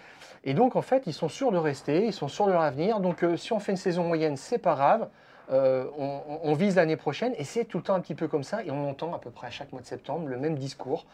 Et 0.45 0.55
donc, 0.55 0.77
en 0.77 0.83
fait, 0.83 1.05
ils 1.07 1.13
sont 1.13 1.29
sûrs 1.29 1.53
de 1.53 1.59
rester, 1.59 2.07
ils 2.07 2.13
sont 2.13 2.29
sûrs 2.29 2.47
de 2.47 2.53
leur 2.53 2.63
avenir. 2.63 3.01
Donc, 3.01 3.23
euh, 3.23 3.37
si 3.37 3.53
on 3.53 3.61
fait 3.61 3.73
une 3.73 3.79
saison 3.79 4.05
moyenne, 4.05 4.37
c'est 4.37 4.59
pas 4.59 4.75
grave. 4.75 5.09
Euh, 5.53 5.85
on, 5.99 6.55
vise 6.55 6.77
l'année 6.77 6.97
prochaine 6.97 7.35
et 7.37 7.45
c'est 7.45 7.67
tout 7.67 7.77
le 7.77 7.85
temps 7.85 7.95
un 7.95 8.01
petit 8.01 8.15
peu 8.15 8.29
comme 8.29 8.43
ça. 8.45 8.65
Et 8.65 8.71
on 8.71 8.89
entend 8.89 9.13
à 9.15 9.19
peu 9.19 9.31
près 9.31 9.47
à 9.49 9.51
chaque 9.51 9.73
mois 9.73 9.83
de 9.83 9.87
septembre 9.87 10.27
le 10.29 10.39
même 10.39 10.57
discours. 10.57 11.05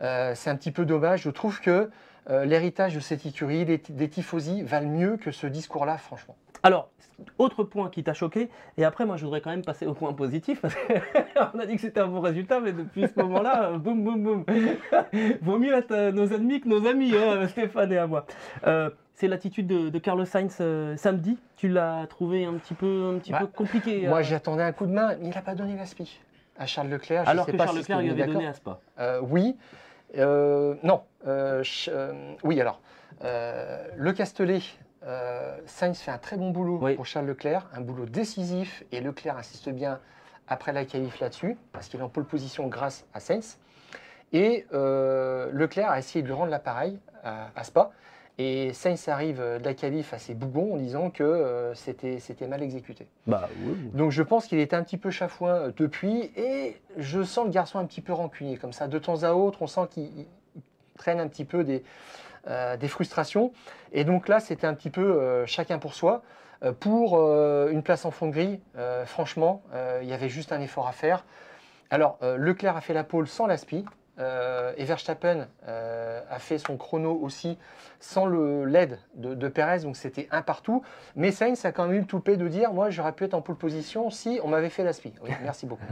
Euh, 0.00 0.34
c'est 0.34 0.48
un 0.48 0.56
petit 0.56 0.70
peu 0.70 0.84
dommage. 0.84 1.22
Je 1.22 1.30
trouve 1.30 1.60
que 1.60 1.90
l'héritage 2.30 2.94
de 2.94 3.00
cette 3.00 3.26
écurie, 3.26 3.66
des, 3.66 3.76
des 3.76 4.08
tifosi, 4.08 4.62
valent 4.62 4.88
mieux 4.88 5.16
que 5.18 5.30
ce 5.30 5.46
discours-là, 5.46 5.98
franchement. 5.98 6.36
Alors, 6.64 6.88
autre 7.38 7.62
point 7.62 7.90
qui 7.90 8.02
t'a 8.02 8.14
choqué, 8.14 8.48
et 8.76 8.84
après, 8.84 9.06
moi, 9.06 9.16
je 9.16 9.24
voudrais 9.24 9.40
quand 9.40 9.50
même 9.50 9.64
passer 9.64 9.86
au 9.86 9.94
point 9.94 10.12
positif, 10.14 10.60
parce 10.60 10.74
qu'on 10.74 11.58
a 11.60 11.66
dit 11.66 11.76
que 11.76 11.80
c'était 11.82 12.00
un 12.00 12.08
bon 12.08 12.20
résultat, 12.20 12.58
mais 12.58 12.72
depuis 12.72 13.06
ce 13.06 13.20
moment-là, 13.20 13.70
euh, 13.70 13.78
boum, 13.78 14.02
boum, 14.02 14.22
boum. 14.22 14.44
Vaut 15.42 15.58
mieux 15.58 15.74
être 15.74 15.92
euh, 15.92 16.10
nos 16.10 16.26
ennemis 16.26 16.60
que 16.60 16.68
nos 16.68 16.86
amis, 16.86 17.12
hein, 17.14 17.46
Stéphane 17.48 17.92
et 17.92 17.98
à 17.98 18.06
moi. 18.06 18.26
Euh, 18.66 18.90
c'est 19.14 19.28
l'attitude 19.28 19.66
de, 19.68 19.90
de 19.90 19.98
Carlos 20.00 20.24
Sainz 20.24 20.56
euh, 20.60 20.96
samedi. 20.96 21.38
Tu 21.56 21.68
l'as 21.68 22.06
trouvé 22.08 22.44
un 22.46 22.54
petit 22.54 22.74
peu, 22.74 23.12
un 23.14 23.18
petit 23.18 23.30
Bah, 23.30 23.38
peu 23.40 23.46
compliqué. 23.46 24.08
Moi, 24.08 24.18
euh, 24.20 24.22
j'attendais 24.22 24.64
un 24.64 24.72
coup 24.72 24.86
de 24.86 24.92
main, 24.92 25.14
mais 25.20 25.28
il 25.28 25.34
n'a 25.34 25.42
pas 25.42 25.54
donné 25.54 25.76
l'aspi 25.76 26.18
à 26.58 26.66
Charles 26.66 26.88
Leclerc. 26.88 27.24
Je 27.26 27.30
alors 27.30 27.44
sais 27.46 27.52
que 27.52 27.56
pas 27.56 27.64
Charles 27.66 27.76
si 27.76 27.82
Leclerc 27.82 28.00
lui 28.00 28.10
avait 28.10 28.26
donné 28.26 28.46
à 28.46 28.54
Spa. 28.54 28.80
Oui. 29.22 29.56
Non. 30.16 31.02
Oui, 32.42 32.60
alors. 32.60 32.80
euh, 33.24 33.84
le 33.96 34.12
Castellet, 34.12 34.60
euh, 35.06 35.58
Sainz 35.66 35.98
fait 35.98 36.10
un 36.10 36.18
très 36.18 36.36
bon 36.36 36.50
boulot 36.50 36.78
Oui. 36.80 36.94
pour 36.94 37.06
Charles 37.06 37.26
Leclerc, 37.26 37.68
un 37.74 37.80
boulot 37.80 38.06
décisif, 38.06 38.84
et 38.92 39.00
Leclerc 39.00 39.36
insiste 39.36 39.68
bien 39.68 40.00
après 40.48 40.72
la 40.72 40.84
qualif 40.84 41.20
là-dessus, 41.20 41.56
parce 41.72 41.88
qu'il 41.88 42.00
est 42.00 42.02
en 42.02 42.08
pole 42.08 42.24
position 42.24 42.68
grâce 42.68 43.06
à 43.14 43.20
Sainz. 43.20 43.58
Et 44.32 44.66
euh, 44.72 45.50
Leclerc 45.52 45.90
a 45.90 45.98
essayé 45.98 46.22
de 46.22 46.26
lui 46.26 46.34
rendre 46.34 46.50
l'appareil 46.50 46.98
à, 47.22 47.50
à 47.54 47.64
Spa. 47.64 47.92
Et 48.36 48.72
Sainz 48.72 49.06
arrive 49.08 49.38
de 49.38 49.64
la 49.64 49.74
qualif 49.74 50.12
à 50.12 50.18
ses 50.18 50.34
bougons 50.34 50.74
en 50.74 50.76
disant 50.76 51.10
que 51.10 51.22
euh, 51.22 51.72
c'était 51.74 52.48
mal 52.48 52.64
exécuté. 52.64 53.06
Bah 53.28 53.48
oui. 53.64 53.76
Donc 53.94 54.10
je 54.10 54.22
pense 54.24 54.46
qu'il 54.46 54.58
était 54.58 54.74
un 54.74 54.82
petit 54.82 54.98
peu 54.98 55.10
chafouin 55.10 55.54
euh, 55.54 55.72
depuis 55.76 56.32
et 56.36 56.76
je 56.96 57.22
sens 57.22 57.44
le 57.44 57.52
garçon 57.52 57.78
un 57.78 57.84
petit 57.84 58.00
peu 58.00 58.12
rancunier 58.12 58.56
comme 58.56 58.72
ça. 58.72 58.88
De 58.88 58.98
temps 58.98 59.22
à 59.22 59.34
autre, 59.34 59.62
on 59.62 59.68
sent 59.68 59.86
qu'il 59.90 60.10
il 60.18 60.26
traîne 60.98 61.20
un 61.20 61.28
petit 61.28 61.44
peu 61.44 61.62
des, 61.62 61.84
euh, 62.48 62.76
des 62.76 62.88
frustrations. 62.88 63.52
Et 63.92 64.04
donc 64.04 64.28
là, 64.28 64.40
c'était 64.40 64.66
un 64.66 64.74
petit 64.74 64.90
peu 64.90 65.00
euh, 65.00 65.46
chacun 65.46 65.78
pour 65.78 65.94
soi. 65.94 66.22
Euh, 66.62 66.72
pour 66.72 67.18
une 67.70 67.82
place 67.82 68.04
en 68.04 68.10
fond 68.10 68.28
de 68.28 68.58
franchement, 69.06 69.62
il 70.02 70.08
y 70.08 70.12
avait 70.12 70.28
juste 70.28 70.52
un 70.52 70.60
effort 70.60 70.86
à 70.86 70.92
faire. 70.92 71.24
Alors, 71.90 72.18
Leclerc 72.22 72.76
a 72.76 72.80
fait 72.80 72.94
la 72.94 73.04
pole 73.04 73.26
sans 73.26 73.46
l'aspi. 73.46 73.84
Euh, 74.18 74.72
et 74.76 74.84
Verstappen 74.84 75.46
euh, 75.68 76.20
a 76.30 76.38
fait 76.38 76.58
son 76.58 76.76
chrono 76.76 77.18
aussi 77.20 77.58
sans 78.00 78.26
l'aide 78.26 78.98
de, 79.14 79.34
de 79.34 79.48
Perez, 79.48 79.80
donc 79.80 79.96
c'était 79.96 80.28
un 80.30 80.42
partout. 80.42 80.82
Mais 81.16 81.30
Sainz 81.32 81.64
a 81.64 81.72
quand 81.72 81.86
même 81.86 81.96
eu 81.96 82.00
le 82.00 82.06
toupet 82.06 82.36
de 82.36 82.46
dire 82.48 82.72
Moi, 82.72 82.90
j'aurais 82.90 83.12
pu 83.12 83.24
être 83.24 83.34
en 83.34 83.40
pole 83.40 83.56
position 83.56 84.10
si 84.10 84.40
on 84.44 84.48
m'avait 84.48 84.68
fait 84.68 84.84
l'aspi. 84.84 85.12
Oui, 85.22 85.30
merci 85.42 85.64
beaucoup. 85.66 85.82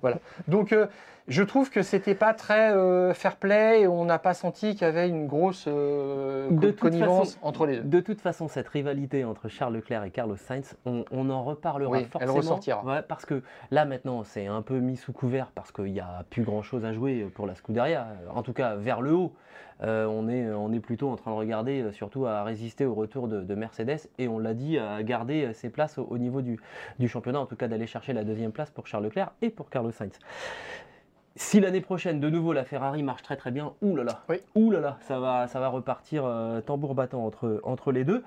voilà. 0.00 0.16
Donc, 0.48 0.72
euh, 0.72 0.86
je 1.28 1.42
trouve 1.42 1.70
que 1.70 1.82
c'était 1.82 2.14
pas 2.16 2.34
très 2.34 2.72
euh, 2.72 3.14
fair 3.14 3.36
play 3.36 3.82
et 3.82 3.86
on 3.86 4.04
n'a 4.04 4.18
pas 4.18 4.34
senti 4.34 4.72
qu'il 4.74 4.82
y 4.82 4.84
avait 4.84 5.08
une 5.08 5.26
grosse 5.26 5.66
De 5.66 6.70
connivence 6.72 7.34
façon- 7.34 7.46
entre 7.46 7.66
les 7.66 7.76
deux. 7.78 7.84
De 7.88 8.00
toute 8.00 8.20
façon, 8.20 8.48
cette 8.48 8.68
rivalité 8.68 9.24
entre 9.24 9.48
Charles 9.48 9.74
Leclerc 9.74 10.04
et 10.04 10.10
Carlos 10.10 10.36
Sainz, 10.36 10.74
on, 10.84 11.04
on 11.12 11.30
en 11.30 11.44
reparlera 11.44 11.90
Oui, 11.92 11.98
elle 12.00 12.06
forcément. 12.08 12.34
ressortira. 12.34 12.84
Ouais, 12.84 13.02
parce 13.02 13.24
que 13.24 13.42
là 13.70 13.84
maintenant, 13.84 14.24
c'est 14.24 14.46
un 14.46 14.60
peu 14.62 14.78
mis 14.80 14.96
sous 14.96 15.12
couvert 15.12 15.50
parce 15.54 15.72
qu'il 15.72 15.92
n'y 15.92 16.00
a 16.00 16.24
plus 16.30 16.42
grand 16.42 16.62
chose 16.62 16.84
à 16.84 16.92
jouer 16.92 17.22
pour 17.34 17.46
la 17.46 17.53
Scuderia. 17.54 18.06
En 18.34 18.42
tout 18.42 18.52
cas, 18.52 18.74
vers 18.76 19.00
le 19.00 19.12
haut, 19.12 19.32
Euh, 19.82 20.06
on, 20.06 20.28
est, 20.28 20.48
on 20.52 20.72
est 20.72 20.78
plutôt 20.78 21.10
en 21.10 21.16
train 21.16 21.32
de 21.32 21.36
regarder 21.36 21.82
euh, 21.82 21.90
surtout 21.90 22.26
à 22.26 22.44
résister 22.44 22.86
au 22.86 22.94
retour 22.94 23.26
de, 23.26 23.40
de 23.42 23.54
Mercedes 23.56 24.08
et 24.18 24.28
on 24.28 24.38
l'a 24.38 24.54
dit, 24.54 24.78
à 24.78 25.02
garder 25.02 25.46
euh, 25.46 25.52
ses 25.52 25.68
places 25.68 25.98
au, 25.98 26.04
au 26.08 26.16
niveau 26.16 26.42
du, 26.42 26.60
du 27.00 27.08
championnat, 27.08 27.40
en 27.40 27.46
tout 27.46 27.56
cas 27.56 27.66
d'aller 27.66 27.88
chercher 27.88 28.12
la 28.12 28.22
deuxième 28.22 28.52
place 28.52 28.70
pour 28.70 28.86
Charles 28.86 29.02
Leclerc 29.02 29.32
et 29.42 29.50
pour 29.50 29.70
Carlos 29.70 29.90
Sainz. 29.90 30.16
Si 31.34 31.58
l'année 31.58 31.80
prochaine, 31.80 32.20
de 32.20 32.30
nouveau, 32.30 32.52
la 32.52 32.64
Ferrari 32.64 33.02
marche 33.02 33.22
très 33.22 33.36
très 33.36 33.50
bien, 33.50 33.72
Oui. 33.82 33.90
là 34.70 34.80
là, 34.80 34.96
ça 35.00 35.18
va, 35.18 35.48
ça 35.48 35.58
va 35.58 35.66
repartir 35.68 36.22
euh, 36.24 36.60
tambour 36.60 36.94
battant 36.94 37.26
entre, 37.26 37.60
entre 37.64 37.90
les 37.90 38.04
deux. 38.04 38.22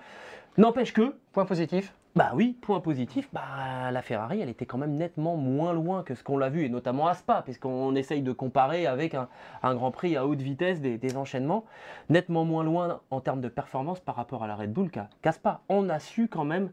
N'empêche 0.57 0.91
que, 0.91 1.15
Point 1.31 1.45
positif 1.45 1.93
bah 2.17 2.31
oui, 2.33 2.57
point 2.61 2.79
positif, 2.79 3.29
bah, 3.31 3.91
la 3.91 4.01
Ferrari, 4.01 4.41
elle 4.41 4.49
était 4.49 4.65
quand 4.65 4.79
même 4.79 4.95
nettement 4.95 5.37
moins 5.37 5.71
loin 5.71 6.01
que 6.01 6.15
ce 6.15 6.23
qu'on 6.23 6.39
l'a 6.39 6.49
vu, 6.49 6.65
et 6.65 6.69
notamment 6.69 7.07
à 7.07 7.13
Spa, 7.13 7.43
puisqu'on 7.43 7.93
essaye 7.93 8.23
de 8.23 8.31
comparer 8.31 8.87
avec 8.87 9.13
un, 9.13 9.27
Grand 9.75 9.91
Prix 9.91 10.17
à 10.17 10.25
haute 10.25 10.41
vitesse 10.41 10.81
des, 10.81 11.17
enchaînements, 11.17 11.65
nettement 12.09 12.43
moins 12.43 12.63
loin 12.63 13.01
en 13.11 13.21
termes 13.21 13.39
de 13.39 13.49
performance 13.49 13.99
par 13.99 14.15
rapport 14.15 14.43
à 14.43 14.47
la 14.47 14.55
Red 14.55 14.73
Bull 14.73 14.89
qu'à 14.89 15.31
Spa. 15.31 15.61
On 15.69 15.89
a 15.89 15.99
su 15.99 16.27
quand 16.27 16.43
même 16.43 16.71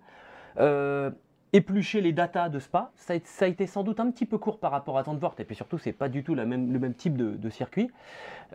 euh, 0.61 1.11
éplucher 1.53 2.01
les 2.01 2.13
datas 2.13 2.49
de 2.49 2.59
Spa, 2.59 2.91
ça 2.95 3.13
a, 3.13 3.47
été- 3.47 3.67
sans 3.67 3.83
doute 3.83 4.01
un 4.01 4.11
petit 4.11 4.25
peu 4.25 4.39
court 4.39 4.59
par 4.59 4.71
rapport 4.71 4.97
à 4.97 5.05
Zandvoort, 5.05 5.35
et 5.39 5.45
puis 5.45 5.57
surtout, 5.57 5.77
c'est 5.77 5.93
pas 5.93 6.09
du 6.09 6.25
tout 6.25 6.35
le 6.35 6.47
même 6.47 6.95
type 6.95 7.19
de 7.19 7.51
circuit. 7.51 7.91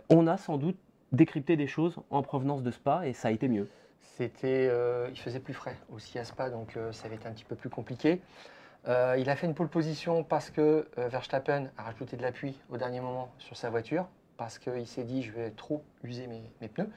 On 0.08 0.26
a 0.26 0.36
sans 0.36 0.58
doute 0.58 0.76
décrypté 1.12 1.56
des 1.56 1.68
choses 1.68 2.00
en 2.10 2.22
provenance 2.22 2.64
de 2.64 2.72
Spa, 2.72 3.06
et 3.06 3.12
ça 3.12 3.28
a 3.28 3.30
été 3.30 3.46
mieux. 3.46 3.68
C'était, 4.00 4.68
euh, 4.70 5.08
il 5.10 5.18
faisait 5.18 5.40
plus 5.40 5.54
frais 5.54 5.76
aussi 5.90 6.18
à 6.18 6.24
Spa, 6.24 6.50
donc 6.50 6.76
euh, 6.76 6.92
ça 6.92 7.06
avait 7.06 7.16
été 7.16 7.26
un 7.26 7.32
petit 7.32 7.44
peu 7.44 7.56
plus 7.56 7.70
compliqué. 7.70 8.20
Euh, 8.88 9.16
il 9.18 9.28
a 9.28 9.36
fait 9.36 9.46
une 9.46 9.54
pole 9.54 9.68
position 9.68 10.24
parce 10.24 10.50
que 10.50 10.88
Verstappen 10.96 11.70
a 11.76 11.82
rajouté 11.82 12.16
de 12.16 12.22
l'appui 12.22 12.58
au 12.70 12.76
dernier 12.76 13.00
moment 13.00 13.30
sur 13.38 13.56
sa 13.56 13.68
voiture, 13.70 14.06
parce 14.36 14.58
qu'il 14.58 14.86
s'est 14.86 15.04
dit 15.04 15.22
je 15.22 15.32
vais 15.32 15.50
trop 15.50 15.82
user 16.02 16.26
mes, 16.26 16.68
pneus. 16.68 16.88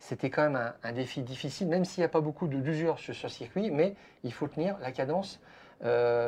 C'était 0.00 0.30
quand 0.30 0.42
même 0.42 0.72
un, 0.82 0.92
défi 0.92 1.22
difficile, 1.22 1.68
même 1.68 1.84
s'il 1.84 2.02
n'y 2.02 2.06
a 2.06 2.10
pas 2.10 2.20
beaucoup 2.20 2.48
d'usure 2.48 2.98
sur 2.98 3.14
ce 3.14 3.28
circuit, 3.28 3.70
mais 3.70 3.94
il 4.24 4.32
faut 4.32 4.46
tenir 4.46 4.76
la 4.80 4.92
cadence 4.92 5.40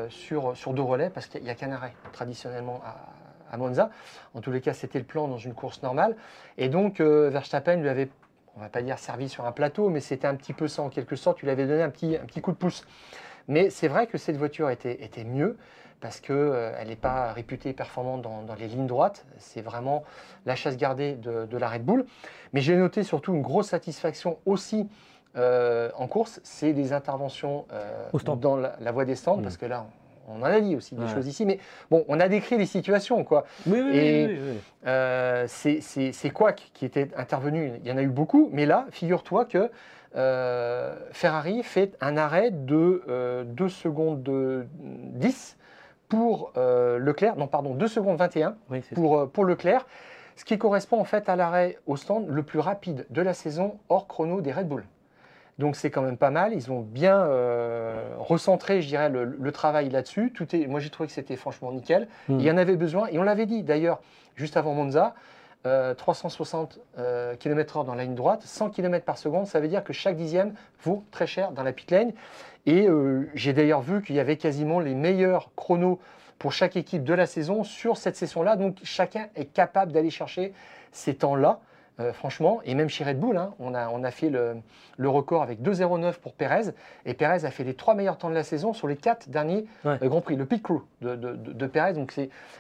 sur, 0.09 0.57
sur 0.57 0.73
deux 0.73 0.83
relais, 0.83 1.11
parce 1.11 1.27
qu'il 1.27 1.43
n'y 1.43 1.51
a 1.51 1.55
qu'un 1.55 1.73
arrêt 1.73 1.95
traditionnellement 2.13 2.81
à, 2.85 2.97
à 3.51 3.57
Monza. 3.57 3.91
En 4.35 4.41
tous 4.41 4.51
les 4.51 4.63
cas, 4.63 4.73
c'était 4.73 4.99
le 4.99 5.05
plan 5.05 5.29
dans 5.29 5.39
une 5.39 5.55
course 5.55 5.83
normale. 5.83 6.17
Et 6.57 6.71
donc, 6.71 7.01
Verstappen 7.01 7.77
lui 7.77 7.91
avait 7.91 8.09
on 8.59 8.63
va 8.63 8.69
pas 8.69 8.83
dire 8.83 8.99
servi 8.99 9.29
sur 9.29 9.47
un 9.47 9.53
plateau, 9.53 9.89
mais 9.89 10.01
c'était 10.01 10.27
un 10.27 10.35
petit 10.35 10.53
peu 10.53 10.69
ça 10.69 10.83
en 10.83 10.89
quelque 10.89 11.17
sorte. 11.17 11.39
Tu 11.39 11.47
lui 11.47 11.53
avais 11.53 11.67
donné 11.67 11.83
un 11.83 11.91
petit, 11.91 12.17
un 12.17 12.25
petit 12.27 12.41
coup 12.41 12.53
de 12.53 12.57
pouce. 12.57 12.85
Mais 13.47 13.71
c'est 13.71 13.89
vrai 13.89 14.07
que 14.07 14.19
cette 14.19 14.37
voiture 14.37 14.69
était, 14.69 15.03
était 15.05 15.25
mieux 15.25 15.57
parce 16.01 16.21
qu'elle 16.21 16.89
n'est 16.89 16.97
pas 16.97 17.33
réputée 17.33 17.73
performante 17.73 18.23
dans, 18.23 18.43
dans 18.43 18.55
les 18.55 18.69
lignes 18.69 18.87
droites. 18.87 19.25
C'est 19.39 19.63
vraiment 19.63 20.05
la 20.45 20.55
chasse 20.55 20.77
gardée 20.77 21.15
de, 21.15 21.47
de 21.47 21.57
la 21.57 21.69
Red 21.69 21.85
Bull. 21.85 22.05
Mais 22.53 22.61
j'ai 22.61 22.77
noté 22.77 23.03
surtout 23.03 23.33
une 23.33 23.43
grosse 23.43 23.69
satisfaction 23.69 24.39
aussi 24.45 24.89
euh, 25.37 25.91
en 25.95 26.09
course, 26.09 26.41
c'est 26.43 26.73
les 26.73 26.93
interventions 26.93 27.67
euh, 27.73 28.09
dans 28.37 28.57
la, 28.57 28.77
la 28.81 28.93
voie 28.93 29.05
des 29.05 29.15
stands, 29.15 29.37
Mm. 29.37 29.43
parce 29.43 29.57
que 29.57 29.67
là, 29.67 29.87
on, 30.29 30.41
en 30.41 30.45
a 30.45 30.61
dit 30.61 30.77
aussi 30.77 30.95
des 30.95 31.03
Ouais. 31.03 31.09
choses 31.15 31.27
ici. 31.27 31.45
Mais 31.47 31.59
bon, 31.91 32.05
on 32.09 32.21
a 32.21 32.29
décrit 32.29 32.59
les 32.59 32.67
situations, 32.67 33.25
quoi. 33.25 33.45
Oui, 33.67 33.81
oui, 33.81 33.97
Et- 33.97 34.27
oui. 34.29 34.59
Euh, 34.87 35.45
c'est 35.49 36.31
Quack 36.33 36.71
qui 36.75 36.85
était 36.85 37.09
intervenu. 37.17 37.73
Il 37.83 37.89
y 37.89 37.93
en 37.93 37.97
a 37.97 38.03
eu 38.03 38.09
beaucoup, 38.09 38.49
mais 38.53 38.67
là, 38.67 38.87
figure-toi 38.91 39.45
que 39.45 39.71
euh, 40.17 40.95
Ferrari 41.13 41.63
fait 41.63 41.97
un 42.01 42.17
arrêt 42.17 42.51
de 42.51 43.45
2 43.47 43.69
secondes 43.69 44.23
de 44.23 44.67
10 44.73 45.57
pour 46.09 46.53
euh, 46.57 46.99
Leclerc, 46.99 47.37
non 47.37 47.47
pardon, 47.47 47.75
2 47.75 47.87
secondes 47.89 48.17
21 48.17 48.57
Oui, 48.71 48.83
c'est 48.89 48.95
pour, 48.95 49.19
euh, 49.19 49.27
pour 49.27 49.45
Leclerc, 49.45 49.87
ce 50.37 50.45
qui 50.47 50.57
correspond 50.57 50.99
en 50.99 51.05
fait 51.05 51.29
à 51.29 51.37
l'arrêt 51.37 51.79
au 51.87 51.97
stand 51.97 52.27
le 52.29 52.43
plus 52.43 52.59
rapide 52.61 53.05
de 53.11 53.21
la 53.21 53.35
saison 53.35 53.79
hors 53.91 54.07
chrono 54.09 54.41
des 54.41 54.53
Red 54.53 54.69
Bull. 54.69 54.85
Donc 55.59 55.75
c'est 55.77 55.91
quand 55.91 56.03
même 56.03 56.17
pas 56.17 56.31
mal. 56.31 56.53
Ils 56.55 56.71
ont 56.71 56.81
bien 56.81 57.19
euh, 57.21 58.11
recentré, 58.19 58.81
je 58.81 58.89
dirais, 58.89 59.09
le, 59.09 59.25
le 59.25 59.53
travail 59.53 59.91
là-dessus. 59.91 60.33
Tout 60.33 60.55
est, 60.55 60.67
moi 60.67 60.79
j'ai 60.81 60.91
trouvé 60.91 61.07
que 61.09 61.13
c'était 61.13 61.37
franchement 61.37 61.73
nickel. 61.73 62.07
Mm. 62.29 62.39
Il 62.39 62.47
y 62.47 62.51
en 62.51 62.57
avait 62.57 62.77
besoin 62.77 63.09
et 63.11 63.19
on 63.19 63.23
l'avait 63.25 63.47
dit 63.47 63.63
d'ailleurs 63.63 64.01
juste 64.37 64.57
avant 64.57 64.73
Monza. 64.75 65.15
euh, 65.67 65.95
360 65.95 66.79
km/h 67.41 67.85
dans 67.85 67.95
la 67.97 68.05
ligne 68.05 68.15
droite, 68.15 68.43
100 68.45 68.71
km 68.71 69.05
par 69.05 69.19
seconde, 69.19 69.47
ça 69.49 69.59
veut 69.59 69.67
dire 69.69 69.83
que 69.83 69.93
chaque 69.93 70.17
dixième 70.17 70.55
vaut 70.85 71.03
très 71.11 71.27
cher 71.27 71.51
dans 71.51 71.65
la 71.65 71.73
pit 71.73 71.91
lane. 71.91 72.13
Et 72.67 72.87
euh, 72.87 73.29
j'ai 73.35 73.53
d'ailleurs 73.53 73.81
vu 73.81 74.01
qu'il 74.03 74.15
y 74.15 74.21
avait 74.21 74.37
quasiment 74.37 74.79
les 74.79 74.95
meilleurs 74.95 75.51
chronos 75.57 75.99
pour 76.39 76.53
chaque 76.53 76.77
équipe 76.77 77.03
de 77.03 77.15
la 77.15 77.27
saison 77.27 77.65
sur 77.65 77.97
cette 77.97 78.15
session-là. 78.17 78.55
Donc 78.55 78.77
chacun 78.85 79.27
est 79.35 79.47
capable 79.47 79.91
d'aller 79.91 80.11
chercher 80.11 80.53
ces 80.93 81.15
temps-là, 81.17 81.59
euh, 82.01 82.13
franchement. 82.13 82.61
Et 82.65 82.75
même 82.75 82.89
chez 82.89 83.05
Red 83.05 83.19
Bull, 83.19 83.37
hein, 83.37 83.55
on, 83.59 83.75
a, 83.75 83.89
on 83.89 84.05
a 84.05 84.11
fait 84.11 84.31
le, 84.31 84.57
le 84.97 85.09
record 85.09 85.43
avec 85.43 85.61
2,09 85.63 86.19
pour 86.21 86.33
Perez. 86.35 86.71
Et 87.07 87.15
Perez 87.15 87.45
a 87.45 87.51
fait 87.51 87.65
les 87.65 87.75
trois 87.75 87.95
meilleurs 87.95 88.19
temps 88.19 88.31
de 88.31 88.35
la 88.35 88.45
saison 88.45 88.73
sur 88.73 88.89
les 88.89 88.97
quatre 88.97 89.29
derniers 89.29 89.67
Ouais. 89.85 89.99
euh, 90.03 90.09
Grands 90.09 90.21
Prix. 90.21 90.37
Le 90.37 90.47
pit 90.47 90.63
crew 90.63 90.83
de, 91.03 91.17
de, 91.17 91.33
de- 91.35 91.53
de 91.53 91.67
Perez, 91.67 91.93
donc 91.95 92.15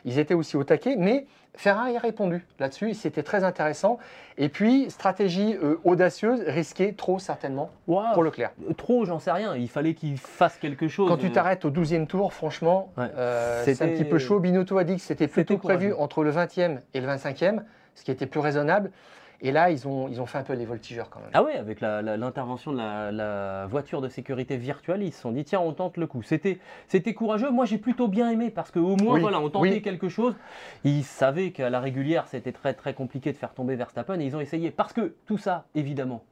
ils 0.04 0.18
étaient 0.18 0.34
aussi 0.34 0.56
au 0.56 0.64
taquet. 0.64 0.96
Mais 0.96 1.26
Ferrari 1.54 1.96
a 1.96 2.00
répondu 2.00 2.44
là-dessus. 2.60 2.94
C'était 2.94 3.22
très 3.24 3.42
intéressant. 3.44 3.98
Et 4.36 4.48
puis, 4.48 4.90
stratégie 4.90 5.56
euh, 5.62 5.76
audacieuse, 5.84 6.42
risquée 6.46 6.92
trop 6.94 7.18
certainement 7.18 7.70
pour 7.86 8.22
Leclerc. 8.22 8.52
Trop, 8.76 9.04
j'en 9.04 9.18
sais 9.18 9.32
rien. 9.32 9.56
Il 9.56 9.68
fallait 9.68 9.94
qu'il 9.94 10.18
fasse 10.18 10.56
quelque 10.58 10.86
chose. 10.88 11.08
Quand 11.08 11.16
tu 11.16 11.30
t'arrêtes 11.32 11.64
au 11.64 11.70
12e 11.70 12.06
tour, 12.06 12.32
franchement, 12.32 12.92
Ouais. 12.96 13.08
c'est 13.64 13.82
un 13.82 13.88
petit 13.88 14.04
peu 14.04 14.18
chaud. 14.18 14.38
Binotto 14.40 14.78
a 14.78 14.84
dit 14.84 14.96
que 14.96 15.02
c'était 15.02 15.26
plutôt 15.28 15.58
prévu 15.58 15.92
entre 15.92 16.22
le 16.22 16.30
20e 16.30 16.78
et 16.94 17.00
le 17.00 17.08
25e, 17.08 17.62
ce 17.96 18.04
qui 18.04 18.10
était 18.12 18.26
plus 18.26 18.40
raisonnable. 18.40 18.92
Et 19.40 19.52
là, 19.52 19.70
ils 19.70 19.86
ont, 19.86 20.08
ils 20.08 20.20
ont 20.20 20.26
fait 20.26 20.38
un 20.38 20.42
peu 20.42 20.54
les 20.54 20.64
voltigeurs 20.64 21.10
quand 21.10 21.20
même. 21.20 21.30
Ah 21.32 21.44
ouais, 21.44 21.56
avec 21.56 21.80
l'intervention 21.80 22.72
de 22.72 22.78
la, 22.78 23.12
la 23.12 23.66
voiture 23.66 24.00
de 24.00 24.08
sécurité 24.08 24.56
virtuelle, 24.56 25.02
ils 25.02 25.12
se 25.12 25.20
sont 25.20 25.30
dit 25.30 25.44
tiens, 25.44 25.60
on 25.60 25.72
tente 25.72 25.96
le 25.96 26.08
coup. 26.08 26.22
C'était, 26.22 26.58
courageux. 27.14 27.50
Moi, 27.50 27.64
j'ai 27.64 27.78
plutôt 27.78 28.08
bien 28.08 28.30
aimé 28.30 28.50
parce 28.50 28.72
qu'au 28.72 28.96
moins, 28.96 29.14
Oui, 29.14 29.20
voilà, 29.20 29.38
on 29.40 29.48
tentait 29.48 29.68
oui. 29.70 29.82
quelque 29.82 30.08
chose. 30.08 30.34
Ils 30.82 31.04
savaient 31.04 31.52
qu'à 31.52 31.70
la 31.70 31.78
régulière, 31.78 32.26
c'était 32.26 32.52
très 32.52 32.74
très 32.74 32.94
compliqué 32.94 33.32
de 33.32 33.36
faire 33.36 33.54
tomber 33.54 33.76
Verstappen 33.76 34.18
et 34.18 34.24
ils 34.24 34.34
ont 34.34 34.40
essayé. 34.40 34.72
Parce 34.72 34.92
que 34.92 35.14
tout 35.26 35.38
ça, 35.38 35.66
évidemment, 35.76 36.24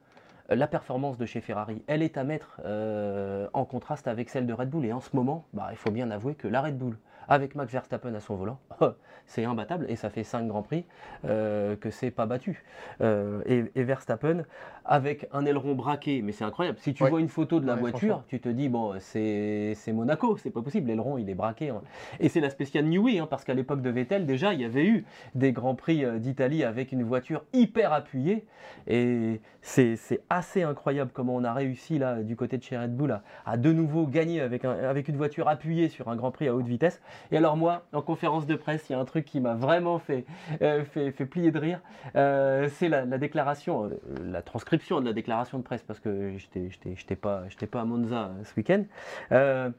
euh, 0.50 0.56
la 0.56 0.66
performance 0.66 1.16
de 1.16 1.26
chez 1.26 1.40
Ferrari, 1.40 1.82
elle 1.86 2.02
est 2.02 2.16
à 2.18 2.24
mettre 2.24 2.60
euh, 2.64 3.46
en 3.52 3.64
contraste 3.64 4.08
avec 4.08 4.30
celle 4.30 4.46
de 4.46 4.52
Red 4.52 4.68
Bull. 4.70 4.84
Et 4.84 4.92
en 4.92 5.00
ce 5.00 5.10
moment, 5.14 5.44
bah, 5.52 5.68
il 5.70 5.76
faut 5.76 5.92
bien 5.92 6.10
avouer 6.10 6.34
que 6.34 6.48
la 6.48 6.60
Red 6.60 6.76
Bull, 6.76 6.98
avec 7.28 7.54
Max 7.54 7.72
Verstappen 7.72 8.14
à 8.14 8.20
son 8.20 8.36
volant, 8.36 8.58
c'est 9.26 9.44
imbattable 9.44 9.86
et 9.88 9.96
ça 9.96 10.10
fait 10.10 10.24
5 10.24 10.46
grands 10.46 10.62
prix 10.62 10.84
euh, 11.24 11.76
que 11.76 11.90
c'est 11.90 12.10
pas 12.10 12.26
battu. 12.26 12.64
Euh, 13.00 13.42
et, 13.46 13.64
et 13.74 13.84
Verstappen 13.84 14.44
avec 14.88 15.28
un 15.32 15.44
aileron 15.46 15.74
braqué, 15.74 16.22
mais 16.22 16.32
c'est 16.32 16.44
incroyable. 16.44 16.78
Si 16.80 16.94
tu 16.94 17.02
Ouais. 17.02 17.10
vois 17.10 17.20
une 17.20 17.28
photo 17.28 17.60
de 17.60 17.66
la 17.66 17.74
Ouais, 17.74 17.80
voiture, 17.80 18.22
tu 18.28 18.40
te 18.40 18.48
dis, 18.48 18.68
bon, 18.68 18.94
c'est 19.00 19.74
Monaco, 19.92 20.36
c'est 20.36 20.50
pas 20.50 20.62
possible, 20.62 20.88
l'aileron 20.88 21.18
il 21.18 21.28
est 21.30 21.34
braqué. 21.34 21.70
hein. 21.70 21.82
Et 22.20 22.28
c'est 22.28 22.40
la 22.40 22.50
spéciale 22.50 22.84
Newey, 22.86 23.18
hein, 23.18 23.26
parce 23.28 23.44
qu'à 23.44 23.54
l'époque 23.54 23.82
de 23.82 23.90
Vettel, 23.90 24.26
déjà, 24.26 24.52
il 24.54 24.60
y 24.60 24.64
avait 24.64 24.86
eu 24.86 25.04
des 25.34 25.52
Grands 25.52 25.74
Prix 25.74 26.04
euh, 26.04 26.18
d'Italie 26.18 26.64
avec 26.64 26.92
une 26.92 27.02
voiture 27.02 27.42
hyper 27.52 27.92
appuyée. 27.92 28.44
Et 28.86 29.40
c'est 29.62 29.96
c'est 29.96 30.20
assez 30.30 30.62
incroyable 30.62 31.10
comment 31.12 31.34
on 31.34 31.44
a 31.44 31.52
réussi 31.52 31.98
là, 31.98 32.22
du 32.22 32.36
côté 32.36 32.58
de 32.58 32.62
chez 32.62 32.76
Red 32.78 32.94
Bull, 32.96 33.10
à, 33.12 33.22
à 33.44 33.56
de 33.56 33.72
nouveau 33.72 34.06
gagner 34.06 34.40
avec, 34.40 34.64
un- 34.64 34.70
avec 34.84 35.08
une 35.08 35.16
voiture 35.16 35.48
appuyée 35.48 35.88
sur 35.88 36.08
un 36.08 36.16
Grand 36.16 36.30
Prix 36.30 36.48
à 36.48 36.54
haute 36.54 36.66
vitesse. 36.66 37.00
Et 37.32 37.36
alors 37.36 37.56
moi, 37.56 37.86
en 37.92 38.02
conférence 38.02 38.46
de 38.46 38.54
presse, 38.54 38.88
il 38.88 38.92
y 38.92 38.96
a 38.96 38.98
un 38.98 39.04
truc 39.04 39.24
qui 39.24 39.40
m'a 39.40 39.54
vraiment 39.54 39.98
fait, 39.98 40.24
euh, 40.62 40.84
fait, 40.84 41.10
fait 41.10 41.26
plier 41.26 41.50
de 41.50 41.58
rire. 41.58 41.80
Euh, 42.14 42.68
c'est 42.72 42.88
la, 42.88 43.04
la 43.04 43.18
déclaration, 43.18 43.84
euh, 43.84 43.90
la 44.24 44.42
transcription 44.42 44.75
de 45.00 45.06
la 45.06 45.12
déclaration 45.12 45.58
de 45.58 45.62
presse, 45.62 45.82
parce 45.82 46.00
que 46.00 46.36
j'étais- 46.36 46.70
j'étais 46.96 47.16
pas, 47.16 47.44
pas 47.70 47.80
à 47.80 47.84
Monza 47.84 48.26
euh, 48.26 48.44
ce 48.44 48.54
week-end. 48.56 48.84
Euh, 49.32 49.70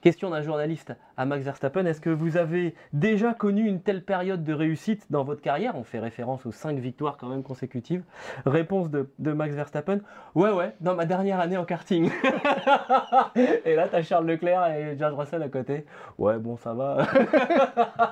question 0.00 0.30
d'un 0.30 0.42
journaliste 0.42 0.92
à 1.20 1.26
Max 1.26 1.44
Verstappen, 1.44 1.84
est-ce 1.84 2.00
que 2.00 2.08
vous 2.08 2.38
avez 2.38 2.74
déjà 2.94 3.34
connu 3.34 3.66
une 3.68 3.82
telle 3.82 4.02
période 4.02 4.42
de 4.42 4.54
réussite 4.54 5.04
dans 5.10 5.22
votre 5.22 5.42
carrière? 5.42 5.76
On 5.76 5.84
fait 5.84 5.98
référence 5.98 6.46
aux 6.46 6.50
cinq 6.50 6.78
victoires 6.78 7.18
quand 7.18 7.28
même 7.28 7.42
consécutives. 7.42 8.02
Réponse 8.46 8.88
de, 8.90 9.10
de 9.18 9.32
Max 9.32 9.54
Verstappen, 9.54 9.98
ouais 10.34 10.50
ouais, 10.50 10.74
dans 10.80 10.94
ma 10.94 11.04
dernière 11.04 11.38
année 11.38 11.58
en 11.58 11.66
karting. 11.66 12.10
et 13.66 13.74
là, 13.74 13.86
tu 13.88 13.96
as 13.96 14.02
Charles 14.02 14.26
Leclerc 14.26 14.66
et 14.68 14.96
George 14.98 15.12
Russell 15.14 15.42
à 15.42 15.50
côté. 15.50 15.84
Ouais, 16.16 16.38
bon, 16.38 16.56
ça 16.56 16.72
va. 16.72 17.06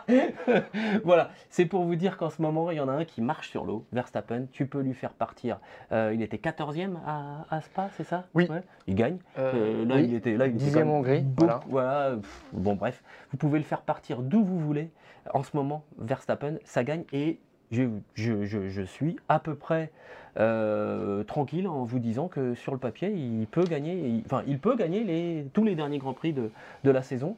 voilà, 1.05 1.31
c'est 1.49 1.65
pour 1.65 1.85
vous 1.85 1.97
dire 1.97 2.19
qu'en 2.19 2.29
ce 2.29 2.43
moment, 2.43 2.71
il 2.71 2.77
y 2.77 2.81
en 2.81 2.89
a 2.89 2.93
un 2.93 3.05
qui 3.07 3.23
marche 3.23 3.49
sur 3.49 3.65
l'eau, 3.65 3.87
Verstappen. 3.91 4.45
Tu 4.53 4.67
peux 4.67 4.81
lui 4.81 4.93
faire 4.93 5.13
partir. 5.15 5.59
Euh, 5.93 6.13
il 6.15 6.21
était 6.21 6.37
14e 6.37 6.97
à, 7.07 7.47
à 7.51 7.61
Spa, 7.63 7.89
c'est 7.97 8.05
ça? 8.05 8.25
Oui. 8.35 8.47
Ouais. 8.51 8.63
Il 8.87 8.95
gagne. 8.95 9.17
Euh, 9.39 9.53
Euh, 9.55 9.85
là, 9.87 9.95
oui. 9.97 10.05
il 10.09 10.15
était 10.15 10.37
là, 10.37 10.47
il 10.47 10.51
était 10.57 10.65
Dixième 10.65 10.85
quand 10.89 10.91
même 10.91 10.99
Hongrie, 10.99 11.21
beaucoup- 11.23 11.47
voilà. 11.47 11.61
voilà, 11.69 12.17
pff, 12.17 12.45
bon, 12.53 12.75
bref, 12.75 12.98
vous 13.31 13.37
pouvez 13.37 13.59
le 13.59 13.65
faire 13.65 13.83
partir 13.83 14.23
d'où 14.23 14.45
vous 14.45 14.59
voulez. 14.59 14.91
En 15.35 15.43
ce 15.43 15.57
moment, 15.57 15.85
Verstappen, 15.99 16.57
ça 16.65 16.85
gagne 16.85 17.05
et 17.13 17.39
je, 17.71 18.85
suis 18.87 19.17
à 19.29 19.39
peu 19.39 19.55
près 19.55 19.91
euh, 20.39 21.25
tranquille 21.25 21.67
en 21.69 21.85
vous 21.85 21.99
disant 21.99 22.29
que 22.29 22.55
sur 22.55 22.73
le 22.73 22.79
papier, 22.79 23.11
il 23.11 23.47
peut 23.47 23.65
gagner, 23.65 23.95
il- 23.95 24.23
enfin, 24.27 24.43
il 24.47 24.59
peut 24.59 24.77
gagner 24.77 25.05
les, 25.05 25.47
tous 25.53 25.65
les 25.65 25.75
derniers 25.75 25.99
grands 25.99 26.13
prix 26.15 26.33
de, 26.33 26.51
de 26.85 26.91
la 26.91 27.03
saison. 27.03 27.37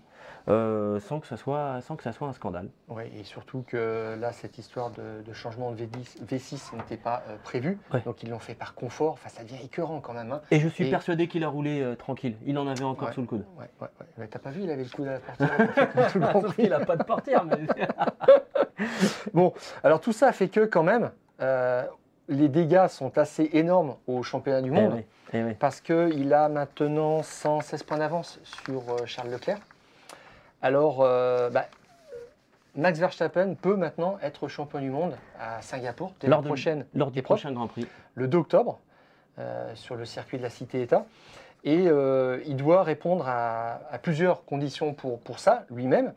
euh, 0.49 0.99
sans, 1.01 1.21
que 1.21 1.27
ça 1.27 1.37
soit, 1.37 1.81
sans 1.83 1.97
que 1.97 2.03
ça 2.03 2.13
soit 2.13 2.27
un 2.27 2.33
scandale. 2.33 2.69
Oui, 2.89 3.03
et 3.19 3.25
surtout 3.25 3.63
que 3.67 4.17
là, 4.19 4.33
cette 4.33 4.57
histoire 4.57 4.91
de, 4.91 5.23
de 5.25 5.33
changement 5.35 5.71
de 5.71 5.77
V10, 5.77 6.25
V6 6.27 6.77
n'était 6.77 6.97
pas 6.97 7.23
euh, 7.29 7.37
prévue. 7.45 7.79
Ouais. 7.93 8.01
Donc 8.07 8.23
ils 8.23 8.31
l'ont 8.31 8.39
fait 8.39 8.55
par 8.55 8.75
confort. 8.75 9.13
Enfin, 9.13 9.29
ça 9.29 9.43
devient 9.45 9.63
écœurant 9.63 10.01
quand 10.01 10.15
même. 10.15 10.33
hein. 10.33 10.41
Et 10.51 10.59
je 10.59 10.67
suis 10.69 10.87
Et- 10.87 10.91
persuadé 10.91 11.29
qu'il 11.29 11.45
a 11.45 11.49
roulé 11.49 11.83
euh, 11.83 11.95
tranquille. 11.95 12.37
Il 12.47 12.57
en 12.59 12.67
avait 12.67 12.85
encore 12.85 13.09
Ouais. 13.09 13.15
sous 13.15 13.21
le 13.21 13.27
coude. 13.27 13.45
Ouais, 13.59 13.69
ouais, 14.19 14.29
T'as 14.29 14.39
pas 14.39 14.51
vu, 14.51 14.63
il 14.63 14.71
avait 14.71 14.83
le 14.85 14.89
coude 14.91 15.09
à 15.09 15.13
la 15.13 15.21
portière. 15.21 16.11
tout 16.13 16.41
Sauf 16.41 16.57
qu'il 16.57 16.71
n'a 16.71 16.81
pas 16.81 16.97
de 16.97 17.05
portière. 17.05 17.45
mais- 17.45 18.87
Bon, 19.35 19.53
alors 19.85 20.01
tout 20.01 20.13
ça 20.13 20.33
fait 20.33 20.49
que 20.49 20.65
quand 20.65 20.83
même, 20.83 21.11
les 22.31 22.49
dégâts 22.49 22.87
sont 22.87 23.19
assez 23.19 23.51
énormes 23.53 23.97
au 24.07 24.23
championnat 24.23 24.62
du 24.62 24.71
Eh 24.71 24.73
monde. 24.73 24.93
oui, 24.95 25.05
eh 25.35 25.43
oui. 25.45 25.55
parce 25.59 25.81
qu'il 25.83 26.33
a 26.33 26.49
maintenant 26.49 27.23
116 27.23 27.83
points 27.83 27.99
d'avance 27.99 28.38
sur 28.64 28.81
euh, 28.88 29.05
Charles 29.05 29.31
Leclerc. 29.31 29.59
Alors, 30.62 30.99
euh, 31.03 31.51
bah, 31.51 31.66
Max 32.77 32.99
Verstappen 32.99 33.55
peut 33.55 33.77
maintenant 33.77 34.16
être 34.23 34.47
champion 34.49 34.79
du 34.81 34.90
monde 34.90 35.16
à 35.40 35.61
Singapour 35.61 36.12
dès 36.21 36.29
Lors 36.29 36.38
la 36.38 36.43
de- 36.43 36.49
prochaine, 36.49 36.87
Lors 36.95 37.11
du 37.11 37.19
épreuve, 37.19 37.38
prochain 37.38 37.53
Grand 37.53 37.66
Prix. 37.66 37.87
le 38.14 38.29
2 38.29 38.38
octobre, 38.38 38.79
euh, 39.38 39.73
sur 39.75 39.97
le 39.97 40.05
circuit 40.05 40.38
de 40.38 40.43
la 40.43 40.51
Cité-État. 40.51 41.05
Et 41.64 41.88
euh, 41.88 42.40
il 42.47 42.57
doit 42.57 42.83
répondre 42.85 43.27
à, 43.29 43.81
à 43.90 43.99
plusieurs 43.99 44.45
conditions 44.47 44.95
pour, 44.95 45.19
pour 45.21 45.38
ça, 45.38 45.64
lui-même. 45.71 46.14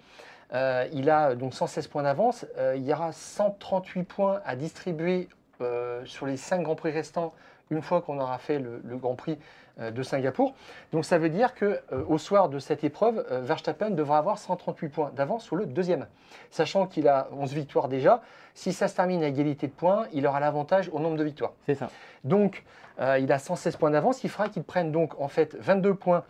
Il 0.93 1.09
a 1.09 1.33
donc 1.33 1.55
116 1.55 1.87
points 1.87 2.03
d'avance. 2.03 2.45
Il 2.75 2.83
y 2.83 2.93
aura 2.93 3.11
138 3.11 4.03
points 4.03 4.39
à 4.45 4.55
distribuer 4.55 5.27
euh, 5.63 6.05
sur 6.05 6.25
les 6.25 6.37
5 6.37 6.61
Grands 6.61 6.75
Prix 6.75 6.91
restants 6.91 7.33
une 7.69 7.81
fois 7.81 8.01
qu'on 8.01 8.19
aura 8.19 8.37
fait 8.37 8.59
le, 8.59 8.81
le 8.83 8.97
Grand 8.97 9.15
Prix 9.15 9.37
euh, 9.79 9.89
de 9.89 10.03
Singapour. 10.03 10.53
Donc 10.91 11.03
ça 11.03 11.17
veut 11.17 11.29
dire 11.29 11.55
que 11.55 11.79
euh, 11.91 12.03
au 12.07 12.19
soir 12.19 12.47
de 12.47 12.59
cette 12.59 12.83
épreuve, 12.83 13.25
euh, 13.31 13.41
Verstappen 13.41 13.89
devra 13.89 14.19
avoir 14.19 14.37
138 14.37 14.89
points 14.89 15.11
d'avance 15.15 15.43
sur 15.43 15.55
le 15.55 15.65
deuxième. 15.65 16.05
Sachant 16.51 16.85
qu'il 16.85 17.07
a 17.07 17.27
11 17.31 17.53
victoires 17.53 17.87
déjà, 17.87 18.21
si 18.53 18.71
ça 18.71 18.87
se 18.87 18.95
termine 18.95 19.23
à 19.23 19.27
égalité 19.27 19.65
de 19.65 19.71
points, 19.71 20.05
il 20.13 20.27
aura 20.27 20.39
l'avantage 20.39 20.91
au 20.93 20.99
nombre 20.99 21.17
de 21.17 21.23
victoires. 21.23 21.53
C'est 21.65 21.73
ça. 21.73 21.89
Donc, 22.23 22.63
il 22.99 23.31
a 23.31 23.39
116 23.39 23.77
points 23.77 23.89
d'avance. 23.89 24.23
Il 24.23 24.29
fera 24.29 24.47
qu'il 24.47 24.63
prenne 24.63 24.91
donc 24.91 25.19
en 25.19 25.27
fait 25.27 25.55
22 25.55 25.95
points 25.95 26.23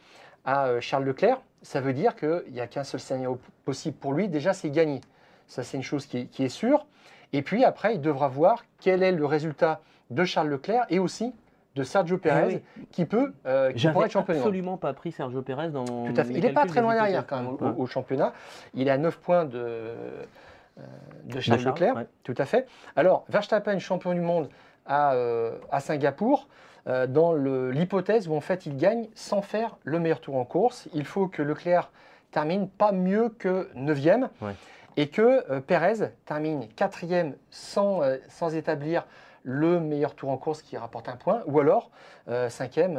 à 0.45 0.79
Charles 0.79 1.03
Leclerc. 1.03 1.41
Ça 1.63 1.81
veut 1.81 1.91
dire 1.91 2.15
qu'il 2.15 2.45
n'y 2.53 2.61
a 2.61 2.67
qu'un 2.67 2.85
seul 2.85 3.01
scénario 3.01 3.37
possible 3.65 3.97
pour 3.97 4.13
lui. 4.13 4.29
Déjà, 4.29 4.53
c'est 4.53 4.69
gagner. 4.69 5.01
Ça, 5.47 5.63
c'est 5.63 5.75
une 5.75 5.83
chose 5.83 6.05
qui 6.05 6.29
est 6.39 6.47
sûre. 6.47 6.85
Et 7.33 7.41
puis 7.41 7.63
après, 7.65 7.95
il 7.95 8.01
devra 8.01 8.27
voir 8.27 8.63
quel 8.79 9.03
est 9.03 9.11
le 9.11 9.25
résultat 9.25 9.81
de 10.09 10.23
Charles 10.23 10.49
Leclerc 10.49 10.85
et 10.89 10.99
aussi 10.99 11.33
de 11.75 11.83
Sergio 11.83 12.19
Perez, 12.19 12.63
qui 12.91 13.05
peut 13.05 13.33
euh, 13.47 13.71
qui 13.71 13.87
pourrait 13.87 14.05
être 14.05 14.17
absolument 14.17 14.77
pas 14.77 14.93
pris 14.93 15.11
Sergio 15.11 15.41
Pérez 15.41 15.69
dans. 15.69 15.85
Tout 15.85 16.13
à 16.15 16.23
fait. 16.23 16.33
Il 16.33 16.43
n'est 16.43 16.53
pas 16.53 16.67
très 16.67 16.81
loin 16.81 16.93
derrière 16.93 17.25
quand 17.25 17.41
même 17.41 17.75
au, 17.77 17.87
championnat. 17.87 18.33
Il 18.75 18.87
est 18.87 18.91
à 18.91 18.99
9 18.99 19.17
points 19.17 19.45
de, 19.45 19.57
euh, 19.57 20.81
de 21.25 21.39
Charles 21.39 21.59
Charles, 21.59 21.73
Leclerc. 21.73 21.95
ouais. 21.95 22.07
Tout 22.23 22.35
à 22.37 22.45
fait. 22.45 22.67
Alors, 22.95 23.25
Verstappen, 23.29 23.79
champion 23.79 24.13
du 24.13 24.21
monde 24.21 24.49
à, 24.85 25.13
euh, 25.13 25.57
à 25.71 25.79
Singapour, 25.79 26.47
euh, 26.87 27.07
dans 27.07 27.33
l'hypothèse 27.33 28.27
où 28.27 28.35
en 28.35 28.41
fait 28.41 28.65
il 28.65 28.75
gagne 28.75 29.07
sans 29.15 29.41
faire 29.41 29.77
le 29.83 29.99
meilleur 29.99 30.19
tour 30.19 30.35
en 30.35 30.45
course. 30.45 30.89
Il 30.93 31.05
faut 31.05 31.27
que 31.27 31.41
Leclerc 31.41 31.89
termine 32.31 32.67
pas 32.67 32.91
mieux 32.91 33.29
que 33.29 33.69
9e 33.75 34.27
Ouais. 34.41 34.53
Et 34.97 35.07
que 35.07 35.49
euh, 35.51 35.59
Perez 35.59 36.11
termine 36.25 36.67
4e 36.77 37.33
sans, 37.49 38.01
euh, 38.01 38.17
sans 38.29 38.55
établir 38.55 39.05
le 39.43 39.79
meilleur 39.79 40.15
tour 40.15 40.29
en 40.29 40.37
course 40.37 40.61
qui 40.61 40.77
rapporte 40.77 41.09
un 41.09 41.17
point, 41.17 41.41
ou 41.47 41.59
alors 41.59 41.91
euh, 42.29 42.47
5e 42.47 42.97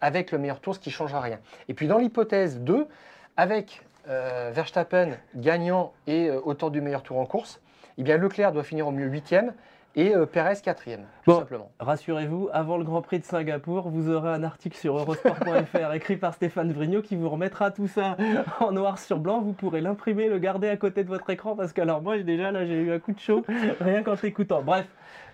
avec 0.00 0.32
le 0.32 0.38
meilleur 0.38 0.60
tour, 0.60 0.74
ce 0.74 0.80
qui 0.80 0.88
ne 0.88 0.94
changera 0.94 1.20
rien. 1.20 1.38
Et 1.68 1.74
puis 1.74 1.86
dans 1.86 1.98
l'hypothèse 1.98 2.60
2, 2.60 2.86
avec 3.36 3.82
Verstappen 4.06 5.10
gagnant 5.36 5.92
et 6.06 6.30
auteur 6.30 6.70
du 6.70 6.80
meilleur 6.80 7.02
tour 7.02 7.18
en 7.18 7.26
course, 7.26 7.60
eh 7.98 8.02
bien 8.02 8.16
Leclerc 8.16 8.52
doit 8.52 8.64
finir 8.64 8.88
au 8.88 8.90
mieux 8.90 9.08
8e 9.08 9.52
et 9.94 10.14
euh, 10.14 10.26
Perez 10.26 10.54
4e, 10.54 10.74
tout 10.96 11.02
Bon. 11.26 11.38
simplement. 11.40 11.70
Rassurez-vous, 11.80 12.48
avant 12.52 12.76
le 12.78 12.84
Grand 12.84 13.02
Prix 13.02 13.18
de 13.18 13.24
Singapour, 13.24 13.88
vous 13.90 14.10
aurez 14.10 14.30
un 14.30 14.42
article 14.42 14.76
sur 14.76 14.96
Eurosport.fr 14.96 15.92
écrit 15.94 16.16
par 16.16 16.34
Stéphane 16.34 16.72
Vrignot 16.72 17.02
qui 17.02 17.16
vous 17.16 17.28
remettra 17.28 17.70
tout 17.70 17.88
ça 17.88 18.16
en 18.60 18.72
noir 18.72 18.98
sur 18.98 19.18
blanc. 19.18 19.40
Vous 19.40 19.52
pourrez 19.52 19.80
l'imprimer, 19.80 20.28
le 20.28 20.38
garder 20.38 20.68
à 20.68 20.76
côté 20.76 21.04
de 21.04 21.08
votre 21.08 21.28
écran 21.30 21.54
parce 21.56 21.72
que 21.72 21.80
alors 21.80 22.00
moi 22.02 22.18
déjà 22.18 22.50
là 22.52 22.64
j'ai 22.64 22.80
eu 22.80 22.92
un 22.92 22.98
coup 22.98 23.12
de 23.12 23.20
chaud 23.20 23.44
rien 23.80 24.02
qu'en 24.02 24.16
t'écoutant. 24.16 24.62
Bref, 24.62 24.86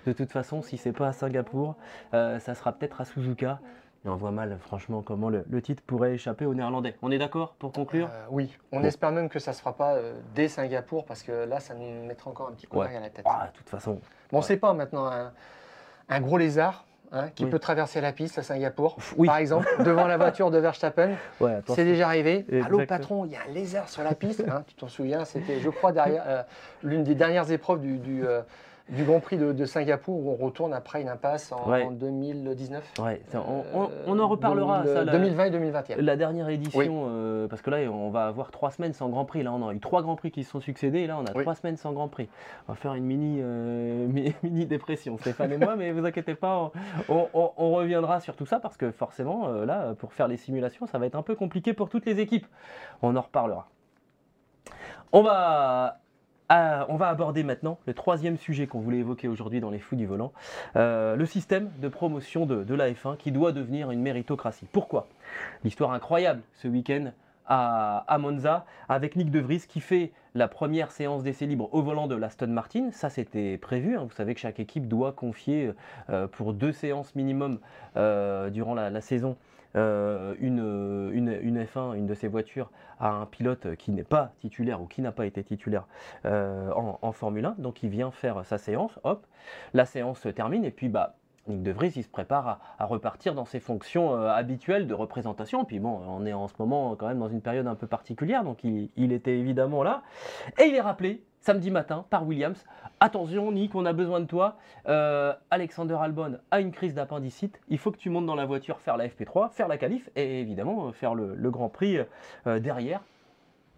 de 0.07 0.13
toute 0.13 0.33
façon, 0.33 0.63
si 0.63 0.77
c'est 0.77 0.93
pas 0.93 1.09
à 1.09 1.13
Singapour, 1.13 1.77
euh, 2.15 2.39
ça 2.39 2.55
sera 2.55 2.73
peut-être 2.73 3.01
à 3.01 3.05
Suzuka. 3.05 3.61
Et 4.05 4.09
on 4.09 4.15
voit 4.17 4.31
mal 4.31 4.57
franchement 4.61 5.03
comment 5.03 5.29
le, 5.29 5.45
le 5.51 5.61
titre 5.61 5.83
pourrait 5.87 6.15
échapper 6.15 6.47
aux 6.47 6.55
Néerlandais. 6.55 6.95
On 7.03 7.11
est 7.11 7.19
d'accord 7.19 7.55
pour 7.59 7.73
conclure 7.73 8.09
Euh, 8.13 8.27
oui, 8.31 8.57
on 8.73 8.81
Bon. 8.81 8.87
espère 8.87 9.11
même 9.11 9.29
que 9.29 9.39
ça 9.41 9.51
ne 9.51 9.57
se 9.57 9.61
fera 9.61 9.73
pas 9.77 9.95
euh, 9.95 10.15
dès 10.35 10.49
Singapour 10.49 11.05
parce 11.05 11.23
que 11.23 11.33
là, 11.33 11.59
ça 11.59 11.75
nous 11.75 12.05
mettra 12.07 12.31
encore 12.31 12.49
un 12.49 12.53
petit 12.53 12.67
coup 12.67 12.79
Ouais. 12.79 12.87
d'œil 12.87 12.97
à 12.97 13.01
la 13.01 13.11
tête. 13.11 13.25
Ah, 13.29 13.49
De 13.53 13.57
toute 13.59 13.69
façon, 13.69 14.01
Bon, 14.31 14.41
c'est 14.41 14.57
pas 14.57 14.73
maintenant 14.73 15.07
un, 15.07 15.33
un 16.09 16.21
gros 16.21 16.39
lézard 16.39 16.85
hein, 17.11 17.29
qui 17.35 17.45
Oui. 17.45 17.51
peut 17.51 17.59
traverser 17.59 18.01
la 18.01 18.13
piste 18.13 18.39
à 18.39 18.45
Singapour, 18.45 18.97
Oui. 19.17 19.27
par 19.27 19.39
exemple, 19.39 19.67
devant 19.85 20.07
la 20.07 20.17
voiture 20.17 20.53
de 20.53 20.59
Verstappen. 20.59 21.17
ouais. 21.41 21.59
C'est 21.67 21.85
déjà 21.85 22.07
arrivé. 22.07 22.47
Allô 22.65 22.87
patron, 22.87 23.25
il 23.25 23.33
y 23.33 23.37
a 23.37 23.41
un 23.49 23.53
lézard 23.53 23.89
sur 23.89 24.05
la 24.05 24.15
piste. 24.15 24.45
hein, 24.49 24.63
tu 24.69 24.75
t'en 24.75 24.89
souviens, 24.89 25.25
c'était, 25.25 25.59
je 25.59 25.71
crois, 25.71 25.91
derrière 25.91 26.23
euh, 26.27 26.43
l'une 26.85 27.03
des 27.03 27.17
dernières 27.17 27.51
épreuves 27.51 27.81
du, 27.81 27.99
du, 27.99 28.25
euh, 28.25 28.43
du 28.91 29.05
Grand 29.05 29.21
Prix 29.21 29.37
de, 29.37 29.53
de 29.53 29.65
Singapour 29.67 30.17
où 30.27 30.31
on 30.31 30.45
retourne 30.47 30.73
après 30.73 31.03
une 31.03 31.09
impasse 31.09 31.53
en, 31.53 31.69
Ouais. 31.69 31.85
en 31.85 31.91
2019. 31.91 32.95
Ouais, 33.01 33.21
ça, 33.29 33.43
on, 33.47 33.65
on- 33.79 33.91
on 34.07 34.19
en 34.19 34.29
reparlera. 34.29 34.79
2000, 34.83 34.95
ça, 34.95 35.05
la- 35.05 35.13
2020 35.13 35.45
et 35.45 35.51
2021. 35.51 35.97
La 35.99 36.17
dernière 36.17 36.49
édition, 36.49 36.79
Oui. 36.81 36.89
euh, 36.91 37.49
parce 37.49 37.61
que 37.61 37.71
là, 37.71 37.79
on 37.91 38.09
va 38.11 38.27
avoir 38.27 38.51
trois 38.51 38.71
semaines 38.71 38.95
sans 38.95 39.09
Grand 39.11 39.25
Prix. 39.27 39.43
Là, 39.43 39.53
on 39.53 39.69
a 39.69 39.75
eu 39.75 39.81
trois 39.81 40.01
Grands 40.03 40.17
Prix 40.17 40.31
qui 40.31 40.43
se 40.45 40.51
sont 40.51 40.61
succédés. 40.61 41.01
Et 41.01 41.07
là, 41.07 41.19
on 41.19 41.25
a 41.27 41.33
Oui. 41.35 41.43
trois 41.43 41.55
semaines 41.55 41.77
sans 41.77 41.93
Grand 41.93 42.09
Prix. 42.09 42.29
On 42.69 42.73
va 42.73 42.77
faire 42.77 42.95
une 42.95 43.05
mini, 43.05 43.41
euh, 43.43 44.07
mi- 44.09 44.35
mini 44.43 44.65
dépression, 44.67 45.19
Stéphane 45.19 45.53
et 45.53 45.59
moi, 45.59 45.77
mais 45.77 45.93
vous 45.93 46.07
inquiétez 46.07 46.35
pas, 46.35 46.71
on, 47.09 47.75
reviendra 47.75 48.21
sur 48.21 48.37
tout 48.37 48.47
ça 48.47 48.59
parce 48.59 48.77
que 48.77 48.91
forcément, 48.91 49.49
euh, 49.49 49.67
là, 49.67 49.95
pour 49.99 50.13
faire 50.15 50.29
les 50.29 50.37
simulations, 50.39 50.87
ça 50.87 50.99
va 50.99 51.07
être 51.07 51.15
un 51.17 51.23
peu 51.23 51.35
compliqué 51.35 51.75
pour 51.75 51.89
toutes 51.91 52.07
les 52.07 52.21
équipes. 52.21 52.47
On 53.03 53.15
en 53.17 53.21
reparlera. 53.21 53.69
On 55.13 55.23
va 55.23 55.99
ah, 56.51 56.87
on 56.89 56.97
va 56.97 57.09
aborder 57.09 57.43
maintenant 57.43 57.79
le 57.87 57.93
troisième 57.93 58.39
sujet 58.39 58.67
qu'on 58.67 58.81
voulait 58.81 58.99
évoquer 58.99 59.29
aujourd'hui 59.29 59.61
dans 59.61 59.69
les 59.69 59.79
fous 59.79 59.97
du 59.97 60.07
volant, 60.07 60.33
euh, 60.77 61.15
le 61.15 61.27
système 61.27 61.71
de 61.81 61.89
promotion 61.89 62.47
de, 62.47 62.75
la 62.75 62.91
F1 62.91 63.19
qui 63.19 63.33
doit 63.33 63.53
devenir 63.53 63.91
une 63.91 64.01
méritocratie. 64.01 64.67
Pourquoi? 64.73 65.09
L'histoire 65.63 65.93
incroyable 65.93 66.41
ce 66.55 66.67
week-end 66.67 67.13
à, 67.47 68.17
Monza 68.19 68.65
avec 68.89 69.17
Nick 69.17 69.31
De 69.31 69.41
Vries 69.41 69.65
qui 69.69 69.81
fait 69.81 70.13
la 70.35 70.49
première 70.49 70.91
séance 70.91 71.23
d'essai 71.23 71.47
libre 71.47 71.69
au 71.73 71.83
volant 71.83 72.07
de 72.07 72.15
l'Aston 72.15 72.49
Martin. 72.49 72.91
Ça, 72.93 73.11
c'était 73.11 73.59
prévu. 73.59 73.97
hein. 73.97 74.05
Vous 74.05 74.15
savez 74.15 74.35
que 74.35 74.41
chaque 74.41 74.61
équipe 74.61 74.89
doit 74.89 75.13
confier 75.13 75.73
euh, 76.11 76.29
pour 76.29 76.55
deux 76.55 76.73
séances 76.73 77.15
minimum 77.15 77.59
euh, 77.97 78.49
durant 78.51 78.75
la 78.75 79.01
saison 79.01 79.37
euh, 79.77 80.35
une, 80.41 81.11
une, 81.13 81.39
une 81.43 81.63
F1, 81.63 81.97
une 81.97 82.07
de 82.07 82.15
ces 82.15 82.29
voitures, 82.29 82.71
à 83.01 83.11
un 83.11 83.27
pilote 83.27 83.77
qui 83.77 83.93
n'est 83.93 84.05
pas 84.05 84.33
titulaire 84.41 84.81
ou 84.81 84.87
qui 84.87 85.03
n'a 85.03 85.13
pas 85.13 85.27
été 85.27 85.45
titulaire 85.45 85.87
euh, 86.25 86.71
en, 86.73 87.13
Formule 87.13 87.45
1. 87.45 87.57
Donc 87.59 87.83
il 87.83 87.91
vient 87.91 88.11
faire 88.11 88.45
sa 88.45 88.59
séance, 88.59 88.99
hop, 89.05 89.27
la 89.75 89.85
séance 89.85 90.21
se 90.21 90.29
termine 90.29 90.65
et 90.65 90.71
puis 90.71 90.89
bah, 90.89 91.17
Nick 91.49 91.63
De 91.63 91.71
Vries, 91.71 91.93
il 91.97 92.03
se 92.03 92.09
prépare 92.09 92.61
à, 92.79 92.85
repartir 92.85 93.35
dans 93.35 93.45
ses 93.45 93.61
fonctions 93.61 94.15
euh, 94.15 94.29
habituelles 94.29 94.87
de 94.87 94.95
représentation. 94.95 95.65
Puis 95.65 95.81
bon, 95.81 96.01
on 96.07 96.27
est 96.27 96.33
en 96.33 96.49
ce 96.49 96.55
moment 96.59 96.95
quand 96.97 97.09
même 97.09 97.19
dans 97.19 97.29
une 97.29 97.41
période 97.41 97.67
un 97.67 97.75
peu 97.75 97.87
particulière, 97.87 98.45
donc 98.45 98.65
il 98.65 99.13
était 99.13 99.39
évidemment 99.39 99.83
là. 99.83 100.03
Et 100.59 100.65
il 100.65 100.75
est 100.75 100.81
rappelé 100.81 101.23
samedi 101.41 101.71
matin 101.71 102.05
par 102.11 102.27
Williams. 102.27 102.65
Attention 103.01 103.53
Nick, 103.53 103.75
on 103.75 103.87
a 103.87 103.93
besoin 103.93 104.21
de 104.21 104.27
toi. 104.27 104.57
Euh, 104.87 105.33
Alexander 105.51 105.97
Albon 106.01 106.39
a 106.51 106.61
une 106.61 106.73
crise 106.73 106.95
d'appendicite. 106.95 107.61
Il 107.69 107.79
faut 107.79 107.91
que 107.91 107.99
tu 107.99 108.11
montes 108.11 108.27
dans 108.27 108.35
la 108.35 108.47
voiture, 108.47 108.81
faire 108.81 108.97
la 108.97 109.09
FP3, 109.09 109.51
faire 109.53 109.69
la 109.69 109.79
qualif 109.79 110.11
et 110.17 110.41
évidemment 110.41 110.89
euh, 110.89 110.93
faire 110.93 111.15
le, 111.15 111.35
le 111.35 111.51
Grand 111.51 111.69
Prix 111.69 111.99
euh, 112.47 112.59
derrière. 112.59 113.03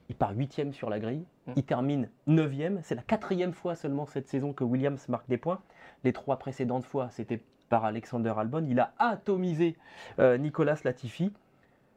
Il 0.08 0.16
part 0.16 0.32
huitième 0.32 0.72
sur 0.72 0.90
la 0.90 0.98
grille. 0.98 1.24
Il 1.54 1.64
termine 1.64 2.08
neuvième. 2.26 2.80
C'est 2.82 2.96
la 2.96 3.02
quatrième 3.02 3.52
fois 3.52 3.76
seulement 3.76 4.06
cette 4.06 4.28
saison 4.28 4.52
que 4.52 4.64
Williams 4.64 5.08
marque 5.08 5.28
des 5.28 5.38
points. 5.38 5.60
Les 6.02 6.12
trois 6.12 6.36
précédentes 6.36 6.84
fois, 6.84 7.10
c'était 7.10 7.40
par 7.68 7.84
Alexander 7.84 8.34
Albon. 8.36 8.66
Il 8.68 8.80
a 8.80 8.92
atomisé 8.98 9.76
euh, 10.18 10.36
Nicolas 10.36 10.76
Latifi. 10.84 11.32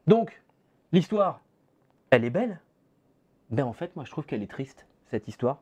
Donc, 0.06 0.42
l'histoire, 0.92 1.40
elle 2.10 2.24
est 2.24 2.30
belle. 2.30 2.60
Mais 3.50 3.62
en 3.62 3.72
fait, 3.72 3.96
moi, 3.96 4.04
je 4.04 4.12
trouve 4.12 4.26
qu'elle 4.26 4.42
est 4.42 4.50
triste, 4.50 4.86
cette 5.10 5.28
histoire. 5.28 5.58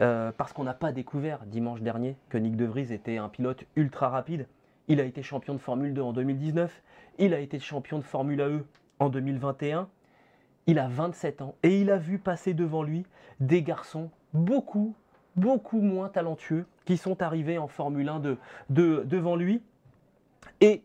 Euh, 0.00 0.32
parce 0.36 0.52
qu'on 0.52 0.64
n'a 0.64 0.74
pas 0.74 0.92
découvert 0.92 1.44
dimanche 1.46 1.80
dernier 1.80 2.16
que 2.28 2.38
Nick 2.38 2.56
De 2.56 2.64
Vries 2.66 2.92
était 2.92 3.16
un 3.16 3.28
pilote 3.28 3.64
ultra 3.76 4.08
rapide. 4.10 4.46
Il 4.88 5.00
a 5.00 5.04
été 5.04 5.22
champion 5.22 5.54
de 5.54 5.58
Formule 5.58 5.94
2 5.94 6.02
en 6.02 6.12
2019. 6.12 6.82
Il 7.18 7.32
a 7.34 7.38
été 7.40 7.58
champion 7.58 7.98
de 7.98 8.04
Formule 8.04 8.40
AE 8.40 8.64
en 8.98 9.08
2021. 9.08 9.88
Il 10.66 10.78
a 10.78 10.88
27 10.88 11.42
ans 11.42 11.54
et 11.62 11.80
il 11.80 11.90
a 11.90 11.96
vu 11.96 12.18
passer 12.18 12.54
devant 12.54 12.82
lui 12.82 13.04
des 13.40 13.62
garçons 13.62 14.10
beaucoup, 14.34 14.94
beaucoup 15.36 15.80
moins 15.80 16.08
talentueux 16.08 16.66
qui 16.84 16.96
sont 16.96 17.22
arrivés 17.22 17.58
en 17.58 17.66
Formule 17.68 18.08
1 18.08 18.20
de, 18.20 18.36
de- 18.70 19.02
devant 19.06 19.36
lui. 19.36 19.62
Et 20.60 20.82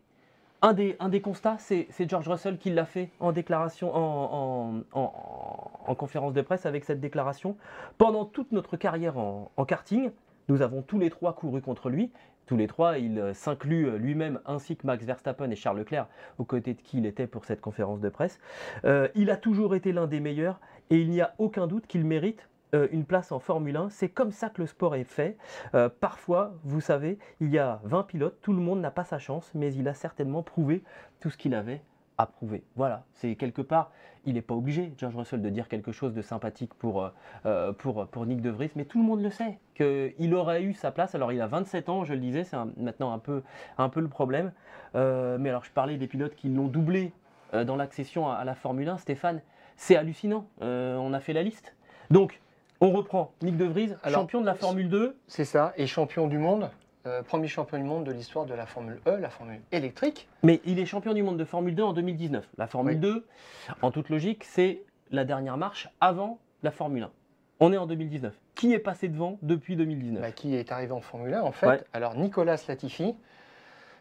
un 0.61 0.73
des, 0.73 1.21
constats, 1.21 1.57
c'est 1.59 1.87
George 2.09 2.27
Russell 2.27 2.57
qui 2.57 2.69
l'a 2.71 2.85
fait 2.85 3.09
en 3.19 3.31
déclaration, 3.31 3.93
en, 3.95 4.81
en- 4.93 4.99
en- 4.99 5.71
en 5.87 5.95
conférence 5.95 6.33
de 6.33 6.41
presse 6.41 6.65
avec 6.65 6.83
cette 6.83 6.99
déclaration. 6.99 7.55
Pendant 7.97 8.25
toute 8.25 8.51
notre 8.51 8.75
carrière 8.75 9.17
en, 9.17 9.51
en 9.55 9.65
karting, 9.65 10.11
nous 10.49 10.61
avons 10.61 10.81
tous 10.81 10.97
les 10.99 11.09
trois 11.09 11.33
couru 11.33 11.61
contre 11.61 11.89
lui. 11.89 12.11
Tous 12.47 12.55
les 12.57 12.67
trois, 12.67 12.97
il 12.97 13.19
euh, 13.19 13.33
s'inclut 13.33 13.87
euh, 13.87 13.97
lui-même 13.97 14.39
ainsi 14.45 14.77
que 14.77 14.87
Max 14.87 15.03
Verstappen 15.03 15.49
et 15.51 15.55
Charles 15.55 15.79
Leclerc, 15.79 16.07
aux 16.37 16.45
côtés 16.45 16.73
de 16.73 16.81
qui 16.81 16.97
il 16.99 17.05
était 17.05 17.27
pour 17.27 17.43
cette 17.43 17.59
conférence 17.59 17.99
de 17.99 18.07
presse. 18.09 18.39
Euh, 18.85 19.09
il 19.15 19.29
a 19.29 19.35
toujours 19.37 19.75
été 19.75 19.91
l'un 19.91 20.07
des 20.07 20.21
meilleurs 20.21 20.59
et 20.89 20.97
il 21.01 21.09
n'y 21.09 21.19
a 21.21 21.33
aucun 21.39 21.67
doute 21.67 21.87
qu'il 21.87 22.05
mérite 22.05 22.47
euh, 22.73 22.87
une 22.91 23.05
place 23.05 23.31
en 23.31 23.39
Formule 23.39 23.77
1. 23.77 23.89
C'est 23.89 24.09
comme 24.09 24.31
ça 24.31 24.49
que 24.49 24.61
le 24.61 24.67
sport 24.67 24.95
est 24.95 25.05
fait. 25.05 25.37
Euh, 25.73 25.89
parfois, 25.89 26.53
vous 26.63 26.81
savez, 26.81 27.17
il 27.39 27.49
y 27.49 27.59
a 27.59 27.79
20 27.83 28.03
pilotes, 28.03 28.41
tout 28.41 28.51
le 28.51 28.59
monde 28.59 28.81
n'a 28.81 28.91
pas 28.91 29.05
sa 29.05 29.19
chance, 29.19 29.51
mais 29.53 29.73
il 29.73 29.87
a 29.87 29.93
certainement 29.93 30.43
prouvé 30.43 30.83
tout 31.21 31.29
ce 31.29 31.37
qu'il 31.37 31.55
avait 31.55 31.81
à 32.17 32.25
prouver. 32.25 32.63
Voilà, 32.75 33.05
c'est 33.13 33.35
quelque 33.35 33.61
part, 33.61 33.91
il 34.25 34.33
n'est 34.33 34.41
pas 34.41 34.55
obligé, 34.55 34.91
George 34.97 35.15
Russell, 35.15 35.41
de 35.41 35.49
dire 35.49 35.69
quelque 35.69 35.91
chose 35.93 36.13
de 36.13 36.21
sympathique 36.21 36.73
pour, 36.73 37.09
euh, 37.45 37.71
pour, 37.73 38.25
Nick 38.25 38.41
De 38.41 38.49
Vries, 38.49 38.71
mais 38.75 38.85
tout 38.85 38.97
le 38.97 39.05
monde 39.05 39.21
le 39.21 39.29
sait, 39.29 39.59
qu'il 39.75 40.33
aurait 40.33 40.63
eu 40.63 40.73
sa 40.73 40.91
place. 40.91 41.15
Alors 41.15 41.31
il 41.31 41.39
a 41.39 41.47
27 41.47 41.89
ans, 41.89 42.03
je 42.03 42.13
le 42.13 42.19
disais, 42.19 42.43
c'est 42.43 42.57
maintenant 42.75 43.13
un 43.13 43.19
peu, 43.19 43.43
le 43.77 44.07
problème. 44.07 44.51
Mais 44.95 45.49
alors 45.49 45.63
je 45.63 45.71
parlais 45.71 45.97
des 45.97 46.07
pilotes 46.07 46.35
qui 46.35 46.49
l'ont 46.49 46.67
doublé 46.67 47.13
dans 47.53 47.75
l'accession 47.75 48.27
à, 48.27 48.33
à 48.33 48.43
la 48.43 48.55
Formule 48.55 48.89
1, 48.89 48.97
Stéphane, 48.97 49.41
c'est 49.77 49.95
hallucinant. 49.95 50.47
On 50.59 51.13
a 51.13 51.19
fait 51.19 51.33
la 51.33 51.43
liste. 51.43 51.75
Donc, 52.09 52.41
on 52.81 52.91
reprend 52.91 53.31
Nick 53.41 53.57
De 53.57 53.65
Vries, 53.65 53.93
Alors, 54.03 54.21
champion 54.21 54.41
de 54.41 54.45
la 54.45 54.55
Formule 54.55 54.89
2. 54.89 55.15
C'est 55.27 55.45
ça, 55.45 55.73
et 55.77 55.87
champion 55.87 56.27
du 56.27 56.37
monde, 56.37 56.69
euh, 57.05 57.23
premier 57.23 57.47
champion 57.47 57.77
du 57.77 57.83
monde 57.83 58.03
de 58.03 58.11
l'histoire 58.11 58.45
de 58.45 58.53
la 58.53 58.65
Formule 58.65 58.99
E, 59.07 59.17
la 59.19 59.29
Formule 59.29 59.61
électrique. 59.71 60.27
Mais 60.43 60.61
il 60.65 60.79
est 60.79 60.85
champion 60.85 61.13
du 61.13 61.23
monde 61.23 61.37
de 61.37 61.45
Formule 61.45 61.75
2 61.75 61.83
en 61.83 61.93
2019. 61.93 62.47
La 62.57 62.67
Formule 62.67 62.95
Oui. 62.95 62.99
2, 62.99 63.25
en 63.81 63.91
toute 63.91 64.09
logique, 64.09 64.43
c'est 64.43 64.81
la 65.11 65.23
dernière 65.25 65.57
marche 65.57 65.89
avant 66.01 66.39
la 66.63 66.71
Formule 66.71 67.03
1. 67.03 67.11
On 67.59 67.73
est 67.73 67.77
en 67.77 67.87
2019. 67.87 68.33
Qui 68.53 68.73
est 68.73 68.79
passé 68.79 69.07
devant 69.07 69.39
depuis 69.41 69.75
2019 69.75 70.21
bah, 70.21 70.31
qui 70.31 70.55
est 70.55 70.71
arrivé 70.71 70.91
en 70.91 71.01
Formule 71.01 71.33
1 71.33 71.41
en 71.41 71.51
fait? 71.51 71.67
Ouais. 71.67 71.83
Alors 71.93 72.15
Nicolas 72.15 72.57
Latifi, 72.67 73.15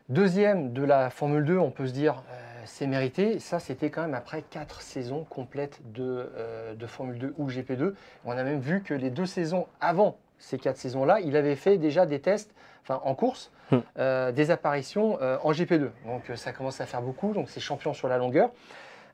deuxième 0.08 0.72
de 0.72 0.82
la 0.84 1.10
Formule 1.10 1.44
2, 1.44 1.58
on 1.58 1.70
peut 1.70 1.86
se 1.86 1.92
dire 1.92 2.22
euh, 2.30 2.34
c'est 2.64 2.86
mérité. 2.86 3.38
Ça 3.38 3.58
c'était 3.58 3.90
quand 3.90 4.02
même 4.02 4.14
après 4.14 4.42
quatre 4.42 4.80
saisons 4.82 5.24
complètes 5.24 5.80
de, 5.92 6.30
euh, 6.36 6.74
de 6.74 6.86
Formule 6.86 7.18
2 7.18 7.34
ou 7.38 7.48
GP2. 7.48 7.94
On 8.24 8.32
a 8.32 8.42
même 8.44 8.60
vu 8.60 8.82
que 8.82 8.94
les 8.94 9.10
deux 9.10 9.26
saisons 9.26 9.66
avant 9.80 10.16
ces 10.38 10.58
quatre 10.58 10.76
saisons-là, 10.76 11.20
il 11.20 11.34
avait 11.36 11.56
fait 11.56 11.78
déjà 11.78 12.04
des 12.06 12.20
tests 12.20 12.54
enfin, 12.82 13.00
en 13.04 13.14
course, 13.14 13.50
Hmm. 13.72 13.78
euh, 13.98 14.30
des 14.30 14.52
apparitions 14.52 15.18
euh, 15.20 15.38
en 15.42 15.50
GP2. 15.50 15.90
Donc 16.06 16.30
euh, 16.30 16.36
ça 16.36 16.52
commence 16.52 16.80
à 16.80 16.86
faire 16.86 17.02
beaucoup, 17.02 17.32
donc 17.32 17.50
c'est 17.50 17.58
champion 17.58 17.94
sur 17.94 18.06
la 18.06 18.16
longueur. 18.16 18.50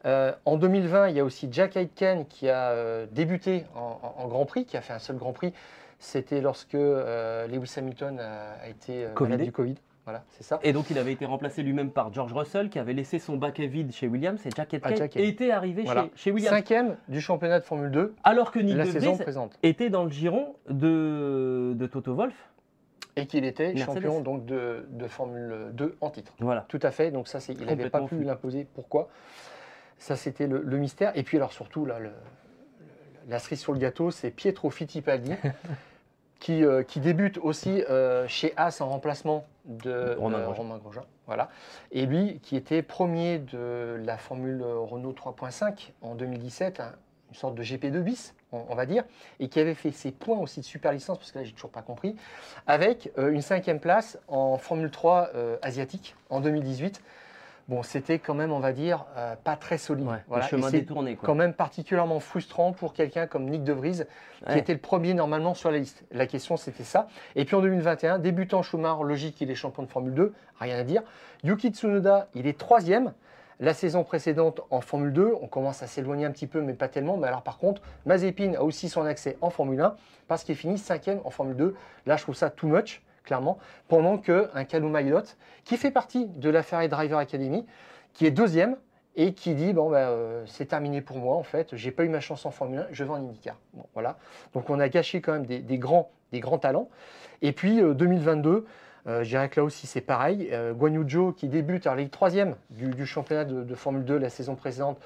En 0.05 0.57
2020, 0.59 1.09
il 1.09 1.16
y 1.16 1.20
a 1.20 1.24
aussi 1.24 1.49
Jack 1.51 1.74
Aitken 1.78 2.26
qui 2.26 2.51
a 2.51 3.07
débuté 3.12 3.64
en, 3.74 3.99
en- 4.03 4.22
en 4.24 4.28
Grand 4.28 4.45
Prix, 4.45 4.66
qui 4.66 4.76
a 4.76 4.82
fait 4.82 4.93
un 4.93 4.99
seul 4.99 5.16
Grand 5.16 5.32
Prix. 5.32 5.55
C'était 6.01 6.43
lorsque 6.43 6.74
Lewis 6.74 7.72
Hamilton 7.78 8.18
a, 8.20 8.62
a 8.64 8.68
été 8.68 9.07
malade 9.18 9.40
du 9.47 9.53
Covid. 9.53 9.76
Voilà, 10.05 10.24
c'est 10.30 10.42
ça. 10.42 10.59
Et 10.64 10.72
donc 10.72 10.90
il 10.90 10.98
avait 10.98 11.12
été 11.12 11.24
remplacé 11.26 11.62
lui-même 11.62 11.90
par 11.92 12.12
George 12.12 12.32
Russell 12.32 12.70
qui 12.70 12.78
avait 12.80 12.92
laissé 12.92 13.20
son 13.20 13.36
baquet 13.36 13.68
vide 13.68 13.92
chez 13.92 14.09
Williams 14.09 14.44
et 14.44 14.50
Jack 14.55 14.74
Ah, 14.82 14.90
était 15.14 15.53
arrivé 15.53 15.82
Voilà. 15.84 16.05
chez, 16.05 16.11
chez 16.16 16.30
Williams. 16.32 16.57
Cinquième 16.57 16.96
du 17.09 17.20
championnat 17.20 17.61
de 17.61 17.64
Formule 17.64 17.90
2, 17.92 18.14
Alors 18.24 18.50
que 18.50 18.59
Nick 18.59 18.76
la 18.76 18.84
De 18.84 18.90
saison 18.90 19.16
présente. 19.16 19.57
était 19.62 19.90
dans 19.90 20.03
le 20.03 20.11
giron 20.11 20.57
de, 20.68 21.72
de 21.76 21.86
Toto 21.86 22.14
Wolff. 22.14 22.34
Et 23.14 23.26
qu'il 23.26 23.44
était 23.44 23.74
Mercedes. 23.74 23.84
champion 23.94 24.20
donc 24.22 24.44
de, 24.46 24.86
de 24.90 25.07
Formule 25.07 25.55
2 25.74 25.96
en 26.00 26.11
titre. 26.11 26.32
Voilà. 26.40 26.64
Tout 26.68 26.80
à 26.82 26.90
fait, 26.90 27.11
donc 27.12 27.28
ça, 27.28 27.38
c'est- 27.40 27.53
il 27.53 27.64
n'avait 27.66 27.90
pas 27.90 28.00
pu 28.00 28.24
l'imposer. 28.24 28.66
Pourquoi? 28.74 29.09
Ça, 29.98 30.16
c'était 30.16 30.46
le, 30.48 30.62
le 30.62 30.76
mystère. 30.78 31.12
Et 31.14 31.22
puis, 31.22 31.36
alors, 31.36 31.53
surtout, 31.53 31.84
là, 31.84 31.98
le- 32.00 32.07
le- 32.07 32.11
la 33.28 33.38
cerise 33.38 33.61
sur 33.61 33.72
le 33.72 33.78
gâteau, 33.78 34.11
c'est 34.11 34.30
Pietro 34.30 34.70
Fittipaldi, 34.70 35.30
qui, 36.40 36.64
euh, 36.64 36.82
qui 36.82 36.98
débute 37.00 37.38
aussi 37.38 37.84
euh, 37.88 38.26
chez 38.26 38.53
As 38.57 38.80
en 38.80 38.88
remplacement 38.88 39.44
de 39.64 40.14
Romain 40.18 40.38
euh, 40.38 40.44
Grosjean. 40.44 40.62
Romain 40.62 40.78
Grosjean. 40.78 41.04
Voilà. 41.26 41.48
Et 41.92 42.06
lui, 42.06 42.40
qui 42.42 42.56
était 42.56 42.82
premier 42.82 43.38
de 43.38 44.00
la 44.04 44.18
Formule 44.18 44.62
Renault 44.62 45.12
3.5 45.12 45.92
en 46.02 46.14
2017, 46.14 46.80
un- 46.80 46.92
une 47.28 47.34
sorte 47.36 47.54
de 47.54 47.62
GP2 47.62 48.00
bis, 48.02 48.34
on, 48.52 48.62
on 48.68 48.74
va 48.74 48.84
dire, 48.84 49.04
et 49.40 49.48
qui 49.48 49.58
avait 49.60 49.74
fait 49.74 49.90
ses 49.92 50.10
points 50.12 50.38
aussi 50.38 50.60
de 50.60 50.64
super 50.66 50.92
licence, 50.92 51.16
parce 51.18 51.32
que 51.32 51.38
là, 51.38 51.44
j'ai 51.44 51.52
toujours 51.52 51.70
pas 51.70 51.80
compris, 51.80 52.14
avec 52.66 53.10
euh, 53.18 53.30
une 53.30 53.40
cinquième 53.40 53.80
place 53.80 54.18
en 54.28 54.58
Formule 54.58 54.90
3 54.90 55.30
euh, 55.34 55.56
asiatique 55.62 56.14
en 56.28 56.40
2018. 56.40 57.00
Bon, 57.72 57.82
c'était 57.82 58.18
quand 58.18 58.34
même, 58.34 58.52
on 58.52 58.58
va 58.58 58.74
dire, 58.74 59.06
euh, 59.16 59.34
pas 59.42 59.56
très 59.56 59.78
solide. 59.78 60.06
Ouais, 60.06 60.18
Voilà. 60.28 60.44
Le 60.44 60.50
chemin 60.50 60.70
détourné. 60.70 61.16
Quoi. 61.16 61.24
quand 61.24 61.34
même 61.34 61.54
particulièrement 61.54 62.20
frustrant 62.20 62.72
pour 62.74 62.92
quelqu'un 62.92 63.26
comme 63.26 63.48
Nick 63.48 63.64
De 63.64 63.72
Vries, 63.72 64.02
qui 64.50 64.58
était 64.58 64.74
le 64.74 64.78
premier 64.78 65.14
normalement 65.14 65.54
sur 65.54 65.70
la 65.70 65.78
liste. 65.78 66.04
La 66.10 66.26
question, 66.26 66.58
c'était 66.58 66.84
ça. 66.84 67.08
Et 67.34 67.46
puis 67.46 67.56
en 67.56 67.62
2021, 67.62 68.18
débutant 68.18 68.60
Schumacher, 68.60 69.04
logique, 69.04 69.40
il 69.40 69.50
est 69.50 69.54
champion 69.54 69.84
de 69.84 69.88
Formule 69.88 70.12
2, 70.12 70.34
rien 70.60 70.78
à 70.80 70.82
dire. 70.82 71.00
Yuki 71.44 71.70
Tsunoda, 71.70 72.28
il 72.34 72.46
est 72.46 72.58
troisième. 72.58 73.14
La 73.58 73.72
saison 73.72 74.04
précédente 74.04 74.60
en 74.68 74.82
Formule 74.82 75.14
2, 75.14 75.32
on 75.40 75.46
commence 75.46 75.82
à 75.82 75.86
s'éloigner 75.86 76.26
un 76.26 76.30
petit 76.30 76.46
peu, 76.46 76.60
mais 76.60 76.74
pas 76.74 76.88
tellement. 76.88 77.16
Mais 77.16 77.28
alors 77.28 77.42
par 77.42 77.56
contre, 77.56 77.80
Mazepin 78.04 78.52
a 78.52 78.60
aussi 78.60 78.90
son 78.90 79.06
accès 79.06 79.38
en 79.40 79.48
Formule 79.48 79.80
1 79.80 79.96
parce 80.28 80.44
qu'il 80.44 80.56
finit 80.56 80.76
cinquième 80.76 81.20
en 81.24 81.30
Formule 81.30 81.56
2. 81.56 81.74
Là, 82.04 82.18
je 82.18 82.22
trouve 82.22 82.34
ça 82.34 82.50
too 82.50 82.66
much, 82.66 83.00
clairement. 83.24 83.58
Pendant 83.88 84.18
qu'un 84.18 84.64
Calum 84.64 84.90
Maillot, 84.92 85.22
qui 85.64 85.76
fait 85.76 85.90
partie 85.90 86.26
de 86.26 86.50
la 86.50 86.62
Ferrari 86.62 86.88
Driver 86.88 87.18
Academy, 87.18 87.66
qui 88.12 88.26
est 88.26 88.30
deuxième 88.30 88.76
et 89.16 89.34
qui 89.34 89.54
dit 89.54 89.72
bon 89.72 89.90
bah, 89.90 90.08
euh, 90.08 90.42
c'est 90.46 90.66
terminé 90.66 91.00
pour 91.02 91.18
moi 91.18 91.36
en 91.36 91.42
fait, 91.42 91.76
j'ai 91.76 91.90
pas 91.90 92.04
eu 92.04 92.08
ma 92.08 92.20
chance 92.20 92.46
en 92.46 92.50
Formule 92.50 92.78
1, 92.80 92.86
je 92.92 93.04
vais 93.04 93.10
en 93.10 93.16
IndyCar. 93.16 93.56
Bon, 93.74 93.84
voilà. 93.94 94.16
Donc 94.54 94.70
on 94.70 94.80
a 94.80 94.88
gâché 94.88 95.20
quand 95.20 95.32
même 95.32 95.46
des, 95.46 95.58
des 95.60 95.78
grands, 95.78 96.10
des 96.32 96.40
grands 96.40 96.58
talents. 96.58 96.88
Et 97.42 97.52
puis 97.52 97.80
euh, 97.80 97.92
2022, 97.94 98.64
euh, 99.08 99.22
je 99.24 99.28
dirais 99.28 99.48
que 99.48 99.60
là 99.60 99.64
aussi 99.64 99.86
c'est 99.86 100.00
pareil. 100.00 100.48
Euh, 100.52 100.72
Guan 100.72 100.94
Yu 100.94 101.08
Zhou 101.08 101.32
qui 101.32 101.48
débute, 101.48 101.86
alors 101.86 102.00
il 102.00 102.06
est 102.06 102.08
troisième 102.08 102.54
du, 102.70 102.88
du 102.88 103.04
championnat 103.04 103.44
de, 103.44 103.62
de 103.64 103.74
Formule 103.74 104.04
2 104.04 104.16
la 104.16 104.30
saison 104.30 104.54
précédente. 104.54 104.98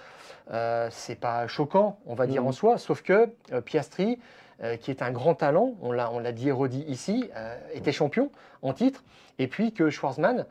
Euh, 0.52 0.88
c'est 0.92 1.18
pas 1.18 1.46
choquant, 1.48 1.98
on 2.06 2.14
va 2.14 2.26
dire 2.28 2.42
Mhm. 2.42 2.48
en 2.48 2.52
soi, 2.52 2.78
sauf 2.78 3.02
que 3.02 3.30
euh, 3.52 3.60
Piastri 3.60 4.20
euh, 4.62 4.76
qui 4.76 4.90
est 4.90 5.02
un 5.02 5.11
grand 5.11 5.34
talent, 5.34 5.74
on 5.82 5.92
l'a, 5.92 6.11
on 6.12 6.18
l'a 6.18 6.32
dit 6.32 6.48
et 6.48 6.52
redit 6.52 6.84
ici, 6.88 7.30
euh, 7.36 7.57
était 7.74 7.92
champion 7.92 8.30
en 8.62 8.72
titre, 8.72 9.04
et 9.38 9.48
puis 9.48 9.72
que 9.72 9.90
Schwarzman, 9.90 10.46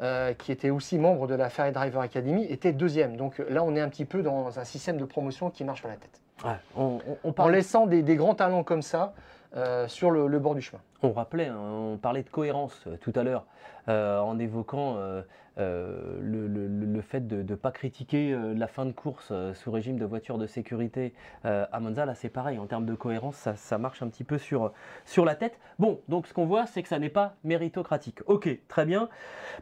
euh, 0.00 0.32
qui 0.34 0.52
était 0.52 0.70
aussi 0.70 0.98
membre 0.98 1.26
de 1.26 1.34
la 1.34 1.48
Ferrari 1.50 1.72
Driver 1.72 2.00
Academy, 2.02 2.44
était 2.44 2.72
deuxième. 2.72 3.16
Donc 3.16 3.38
là, 3.48 3.64
on 3.64 3.74
est 3.74 3.80
un 3.80 3.88
petit 3.88 4.04
peu 4.04 4.22
dans 4.22 4.58
un 4.58 4.64
système 4.64 4.96
de 4.96 5.04
promotion 5.04 5.50
qui 5.50 5.64
marche 5.64 5.80
sur 5.80 5.88
la 5.88 5.96
tête. 5.96 6.20
Ouais, 6.44 6.52
on, 6.76 6.98
on- 7.24 7.30
on 7.36 7.42
En 7.42 7.48
laissant 7.48 7.86
des, 7.86 8.02
des 8.02 8.14
grands 8.14 8.34
talents 8.36 8.62
comme 8.62 8.82
ça 8.82 9.12
sur 9.88 10.10
le, 10.10 10.28
le 10.28 10.38
bord 10.38 10.54
du 10.54 10.60
chemin. 10.60 10.80
On 11.02 11.10
rappelait, 11.12 11.46
hein, 11.46 11.56
on 11.58 11.96
parlait 11.96 12.22
de 12.22 12.28
cohérence 12.28 12.84
tout 13.00 13.12
à 13.16 13.22
l'heure, 13.24 13.44
en 13.88 14.38
évoquant 14.38 14.96
euh, 15.58 16.18
le, 16.20 17.00
fait 17.00 17.26
de 17.26 17.42
ne 17.42 17.54
pas 17.56 17.70
critiquer 17.70 18.32
euh, 18.32 18.54
la 18.54 18.66
fin 18.66 18.84
de 18.84 18.92
course 18.92 19.28
euh, 19.30 19.54
sous 19.54 19.70
régime 19.70 19.98
de 19.98 20.04
voiture 20.04 20.36
de 20.36 20.46
sécurité 20.46 21.14
à 21.44 21.80
Monza. 21.80 22.04
Là, 22.04 22.14
c'est 22.14 22.28
pareil, 22.28 22.58
en 22.58 22.66
termes 22.66 22.86
de 22.86 22.94
cohérence, 22.94 23.48
ça, 23.54 23.78
marche 23.78 24.02
un 24.02 24.08
petit 24.08 24.24
peu 24.24 24.38
sur, 24.38 24.72
la 25.24 25.34
tête. 25.34 25.58
Bon, 25.78 26.00
donc 26.08 26.26
ce 26.26 26.34
qu'on 26.34 26.46
voit, 26.46 26.66
c'est 26.66 26.82
que 26.82 26.88
ça 26.88 26.98
n'est 26.98 27.08
pas 27.08 27.36
méritocratique. 27.44 28.20
Ok, 28.26 28.48
très 28.68 28.84
bien. 28.84 29.08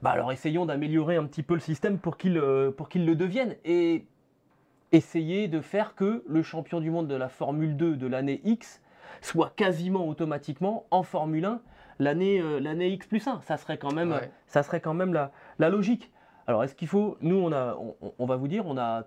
Bah, 0.02 0.10
alors 0.10 0.32
essayons 0.32 0.66
d'améliorer 0.66 1.16
un 1.16 1.24
petit 1.24 1.42
peu 1.42 1.54
le 1.54 1.60
système 1.60 1.98
pour 1.98 2.16
qu'il 2.16 2.40
pour 2.76 2.88
qu'il 2.88 3.06
le 3.06 3.14
devienne. 3.14 3.54
Et 3.64 4.06
essayer 4.92 5.48
de 5.48 5.60
faire 5.60 5.94
que 5.94 6.24
le 6.26 6.42
champion 6.42 6.80
du 6.80 6.90
monde 6.90 7.08
de 7.08 7.14
la 7.14 7.28
Formule 7.28 7.76
2 7.76 7.96
de 7.96 8.06
l'année 8.06 8.40
X 8.44 8.80
soit 9.20 9.52
quasiment 9.54 10.06
automatiquement 10.08 10.86
en 10.90 11.02
Formule 11.02 11.44
1 11.44 11.60
l'année 11.98 12.40
euh, 12.40 12.60
l'année 12.60 12.88
X 12.90 13.06
plus 13.06 13.26
1. 13.26 13.40
Ça 13.42 13.56
serait 13.56 13.78
quand 13.78 13.92
même, 13.92 14.12
Ouais. 14.12 14.30
ça 14.46 14.62
serait 14.62 14.80
quand 14.80 14.94
même 14.94 15.12
la, 15.14 15.30
la 15.58 15.68
logique. 15.70 16.10
Alors 16.46 16.62
est-ce 16.64 16.74
qu'il 16.74 16.88
faut, 16.88 17.16
nous 17.20 17.36
on, 17.36 17.52
a, 17.52 17.74
on, 17.76 17.94
on 18.18 18.26
va 18.26 18.36
vous 18.36 18.48
dire, 18.48 18.66
on 18.66 18.78
a 18.78 19.04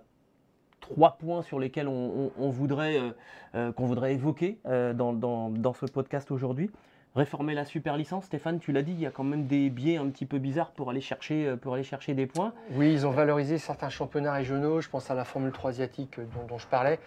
trois 0.80 1.16
points 1.18 1.42
sur 1.42 1.58
lesquels 1.58 1.88
on, 1.88 2.30
on- 2.38 2.48
voudrait, 2.50 2.98
euh, 2.98 3.10
euh, 3.54 3.72
qu'on 3.72 3.86
voudrait 3.86 4.14
évoquer 4.14 4.58
euh, 4.66 4.92
dans, 4.92 5.12
dans- 5.12 5.50
dans 5.50 5.72
ce 5.74 5.86
podcast 5.86 6.30
aujourd'hui. 6.30 6.70
Réformer 7.16 7.54
la 7.54 7.64
super 7.64 7.96
licence, 7.96 8.26
Stéphane, 8.26 8.60
tu 8.60 8.70
l'as 8.72 8.82
dit, 8.82 8.92
il 8.92 9.00
y 9.00 9.06
a 9.06 9.10
quand 9.10 9.24
même 9.24 9.46
des 9.46 9.68
biais 9.68 9.96
un 9.96 10.08
petit 10.10 10.26
peu 10.26 10.38
bizarres 10.38 10.70
pour 10.70 10.90
aller 10.90 11.00
chercher, 11.00 11.56
pour 11.60 11.74
aller 11.74 11.82
chercher 11.82 12.14
des 12.14 12.26
points. 12.26 12.52
Oui, 12.72 12.92
ils 12.92 13.04
ont 13.06 13.10
valorisé 13.10 13.58
certains 13.58 13.88
championnats 13.88 14.32
régionaux. 14.32 14.80
Je 14.80 14.88
pense 14.88 15.10
à 15.10 15.14
la 15.14 15.24
Formule 15.24 15.50
3 15.52 15.70
asiatique 15.70 16.20
dont, 16.20 16.46
dont 16.48 16.58
je 16.58 16.68
parlais. 16.68 17.00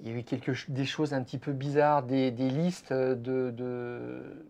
Il 0.00 0.10
y 0.10 0.14
a 0.14 0.18
eu 0.18 0.22
quelque, 0.24 0.52
ch- 0.52 0.68
des 0.70 0.84
choses 0.84 1.14
un 1.14 1.22
petit 1.22 1.38
peu 1.38 1.52
bizarres, 1.52 2.02
des, 2.02 2.32
des 2.32 2.50
listes 2.50 2.92
de, 2.92 3.50
de- 3.50 4.46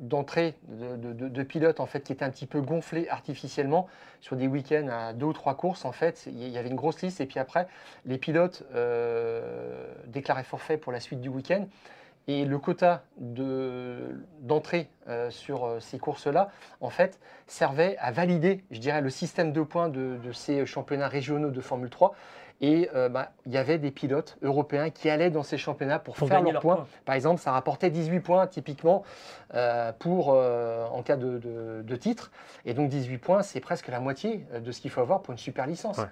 d'entrée 0.00 0.54
de, 0.68 1.42
pilotes 1.42 1.80
en 1.80 1.86
fait 1.86 2.00
qui 2.00 2.12
étaient 2.12 2.24
un 2.24 2.30
petit 2.30 2.46
peu 2.46 2.60
gonflées 2.60 3.08
artificiellement 3.08 3.86
sur 4.20 4.36
des 4.36 4.46
week-ends 4.46 4.88
à 4.90 5.12
deux 5.12 5.26
ou 5.26 5.32
trois 5.32 5.54
courses 5.54 5.84
en 5.84 5.92
fait 5.92 6.24
il 6.26 6.48
y 6.48 6.58
avait 6.58 6.68
une 6.68 6.76
grosse 6.76 7.02
liste 7.02 7.20
et 7.20 7.26
puis 7.26 7.38
après 7.38 7.68
les 8.04 8.18
pilotes 8.18 8.64
euh, 8.74 9.86
déclaraient 10.06 10.44
forfait 10.44 10.76
pour 10.76 10.92
la 10.92 11.00
suite 11.00 11.20
du 11.20 11.28
week-end 11.28 11.66
et 12.28 12.44
le 12.44 12.58
quota 12.58 13.04
de- 13.18 14.20
d'entrée 14.40 14.88
euh, 15.08 15.30
sur 15.30 15.64
euh, 15.64 15.80
ces 15.80 15.98
courses-là, 15.98 16.50
en 16.80 16.90
fait, 16.90 17.20
servait 17.46 17.96
à 17.98 18.10
valider, 18.10 18.64
le 18.70 19.10
système 19.10 19.52
de 19.52 19.62
points 19.62 19.88
de 19.88 20.18
ces 20.32 20.66
championnats 20.66 21.06
régionaux 21.08 21.50
de 21.50 21.60
Formule 21.60 21.90
3. 21.90 22.16
Et 22.62 22.88
euh, 22.94 23.08
bah, 23.10 23.32
il 23.44 23.52
y 23.52 23.58
avait 23.58 23.76
des 23.78 23.90
pilotes 23.90 24.38
européens 24.40 24.88
qui 24.90 25.10
allaient 25.10 25.28
dans 25.30 25.42
ces 25.42 25.58
championnats 25.58 25.98
pour, 25.98 26.14
Pour 26.14 26.26
faire 26.28 26.40
leurs 26.42 26.62
points. 26.62 26.86
Par 27.04 27.14
exemple, 27.14 27.40
ça 27.40 27.52
rapportait 27.52 27.90
18 27.90 28.20
points 28.20 28.46
typiquement 28.46 29.02
euh, 29.54 29.92
pour, 29.98 30.32
euh, 30.32 30.86
en 30.86 31.02
cas 31.02 31.16
de, 31.16 31.38
de- 31.38 31.82
de 31.82 31.96
titre. 31.96 32.30
Et 32.64 32.72
donc 32.72 32.88
18 32.88 33.18
points, 33.18 33.42
c'est 33.42 33.60
presque 33.60 33.88
la 33.88 34.00
moitié 34.00 34.46
de 34.58 34.72
ce 34.72 34.80
qu'il 34.80 34.90
faut 34.90 35.02
avoir 35.02 35.20
pour 35.20 35.32
une 35.32 35.38
super 35.38 35.66
licence. 35.66 35.98
Ouais. 35.98 36.04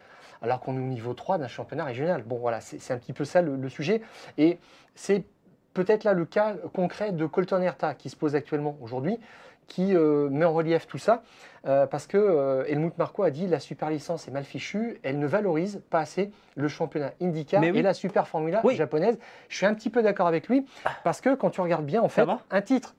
Alors 0.42 0.60
qu'on 0.60 0.74
est 0.76 0.80
au 0.80 0.82
niveau 0.82 1.14
3 1.14 1.38
d'un 1.38 1.48
championnat 1.48 1.84
régional. 1.84 2.22
Bon, 2.22 2.36
voilà, 2.36 2.60
c'est 2.60 2.78
c'est 2.78 2.92
un 2.92 2.98
petit 2.98 3.14
peu 3.14 3.24
ça 3.24 3.40
le, 3.40 3.56
le 3.56 3.68
sujet. 3.70 4.02
Et 4.36 4.58
c'est 4.94 5.24
peut-être 5.72 6.04
là 6.04 6.12
le 6.12 6.26
cas 6.26 6.54
concret 6.74 7.12
de 7.12 7.24
Colton 7.26 7.62
Herta 7.62 7.94
qui 7.94 8.10
se 8.10 8.16
pose 8.16 8.36
actuellement 8.36 8.76
aujourd'hui, 8.82 9.18
qui 9.66 9.94
euh, 9.94 10.28
met 10.30 10.44
en 10.44 10.52
relief 10.52 10.86
tout 10.86 10.98
ça, 10.98 11.22
euh, 11.66 11.86
parce 11.86 12.06
que 12.06 12.16
euh, 12.16 12.64
Helmut 12.66 12.96
Marko 12.98 13.22
a 13.22 13.30
dit 13.30 13.46
la 13.46 13.60
super 13.60 13.90
licence 13.90 14.28
est 14.28 14.30
mal 14.30 14.44
fichue, 14.44 14.98
elle 15.02 15.18
ne 15.18 15.26
valorise 15.26 15.82
pas 15.90 16.00
assez 16.00 16.30
le 16.56 16.68
championnat 16.68 17.12
IndyCar 17.20 17.62
oui. 17.62 17.72
et 17.74 17.82
la 17.82 17.94
super 17.94 18.28
Formula 18.28 18.60
Oui. 18.64 18.76
japonaise. 18.76 19.18
Je 19.48 19.56
suis 19.56 19.66
un 19.66 19.74
petit 19.74 19.90
peu 19.90 20.02
d'accord 20.02 20.26
avec 20.26 20.48
lui, 20.48 20.66
parce 21.02 21.20
que 21.20 21.34
quand 21.34 21.50
tu 21.50 21.60
regardes 21.60 21.86
bien, 21.86 22.02
en 22.02 22.08
fait, 22.08 22.26
un 22.50 22.62
titre. 22.62 22.94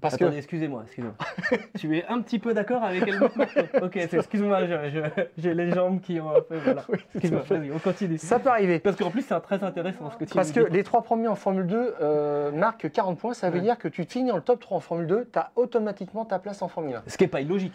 Parce 0.00 0.16
que 0.16 0.24
excusez-moi, 0.36 0.82
excusez-moi. 0.84 1.14
tu 1.78 1.96
es 1.98 2.04
un 2.06 2.20
petit 2.20 2.38
peu 2.38 2.54
d'accord 2.54 2.82
avec 2.82 3.06
Marko 3.06 3.40
Ok, 3.82 3.96
excuse-moi, 3.96 4.60
j'ai 5.38 5.54
les 5.54 5.70
jambes 5.72 6.00
qui 6.00 6.20
ont 6.20 6.30
un 6.36 6.40
peu. 6.40 6.56
Voilà. 6.58 6.84
Oui, 6.88 6.98
Excuse-moi, 7.14 7.42
vas-y, 7.48 7.70
on 7.72 7.78
continue. 7.78 8.18
ça 8.18 8.38
peut 8.38 8.48
arriver. 8.50 8.78
Parce 8.78 8.96
qu'en 8.96 9.10
plus, 9.10 9.22
c'est 9.22 9.38
très 9.40 9.62
intéressant 9.62 10.10
ce 10.10 10.16
que 10.16 10.24
tu 10.24 10.34
Parce 10.34 10.54
nous 10.54 10.64
que 10.64 10.68
dis. 10.70 10.76
les 10.76 10.84
trois 10.84 11.02
premiers 11.02 11.28
en 11.28 11.34
Formule 11.34 11.66
2 11.66 11.94
euh, 12.00 12.50
marquent 12.52 12.90
40 12.90 13.18
points, 13.18 13.34
ça 13.34 13.48
veut 13.50 13.56
Ouais. 13.56 13.62
dire 13.62 13.78
que 13.78 13.88
tu 13.88 14.06
te 14.06 14.12
finis 14.12 14.28
dans 14.30 14.36
le 14.36 14.42
top 14.42 14.60
3 14.60 14.76
en 14.78 14.80
Formule 14.80 15.06
2, 15.06 15.28
tu 15.32 15.38
as 15.38 15.50
automatiquement 15.56 16.24
ta 16.24 16.38
place 16.38 16.62
en 16.62 16.68
Formule 16.68 16.96
1. 16.96 17.02
Ce 17.06 17.16
qui 17.16 17.24
n'est 17.24 17.28
pas 17.28 17.40
illogique. 17.40 17.72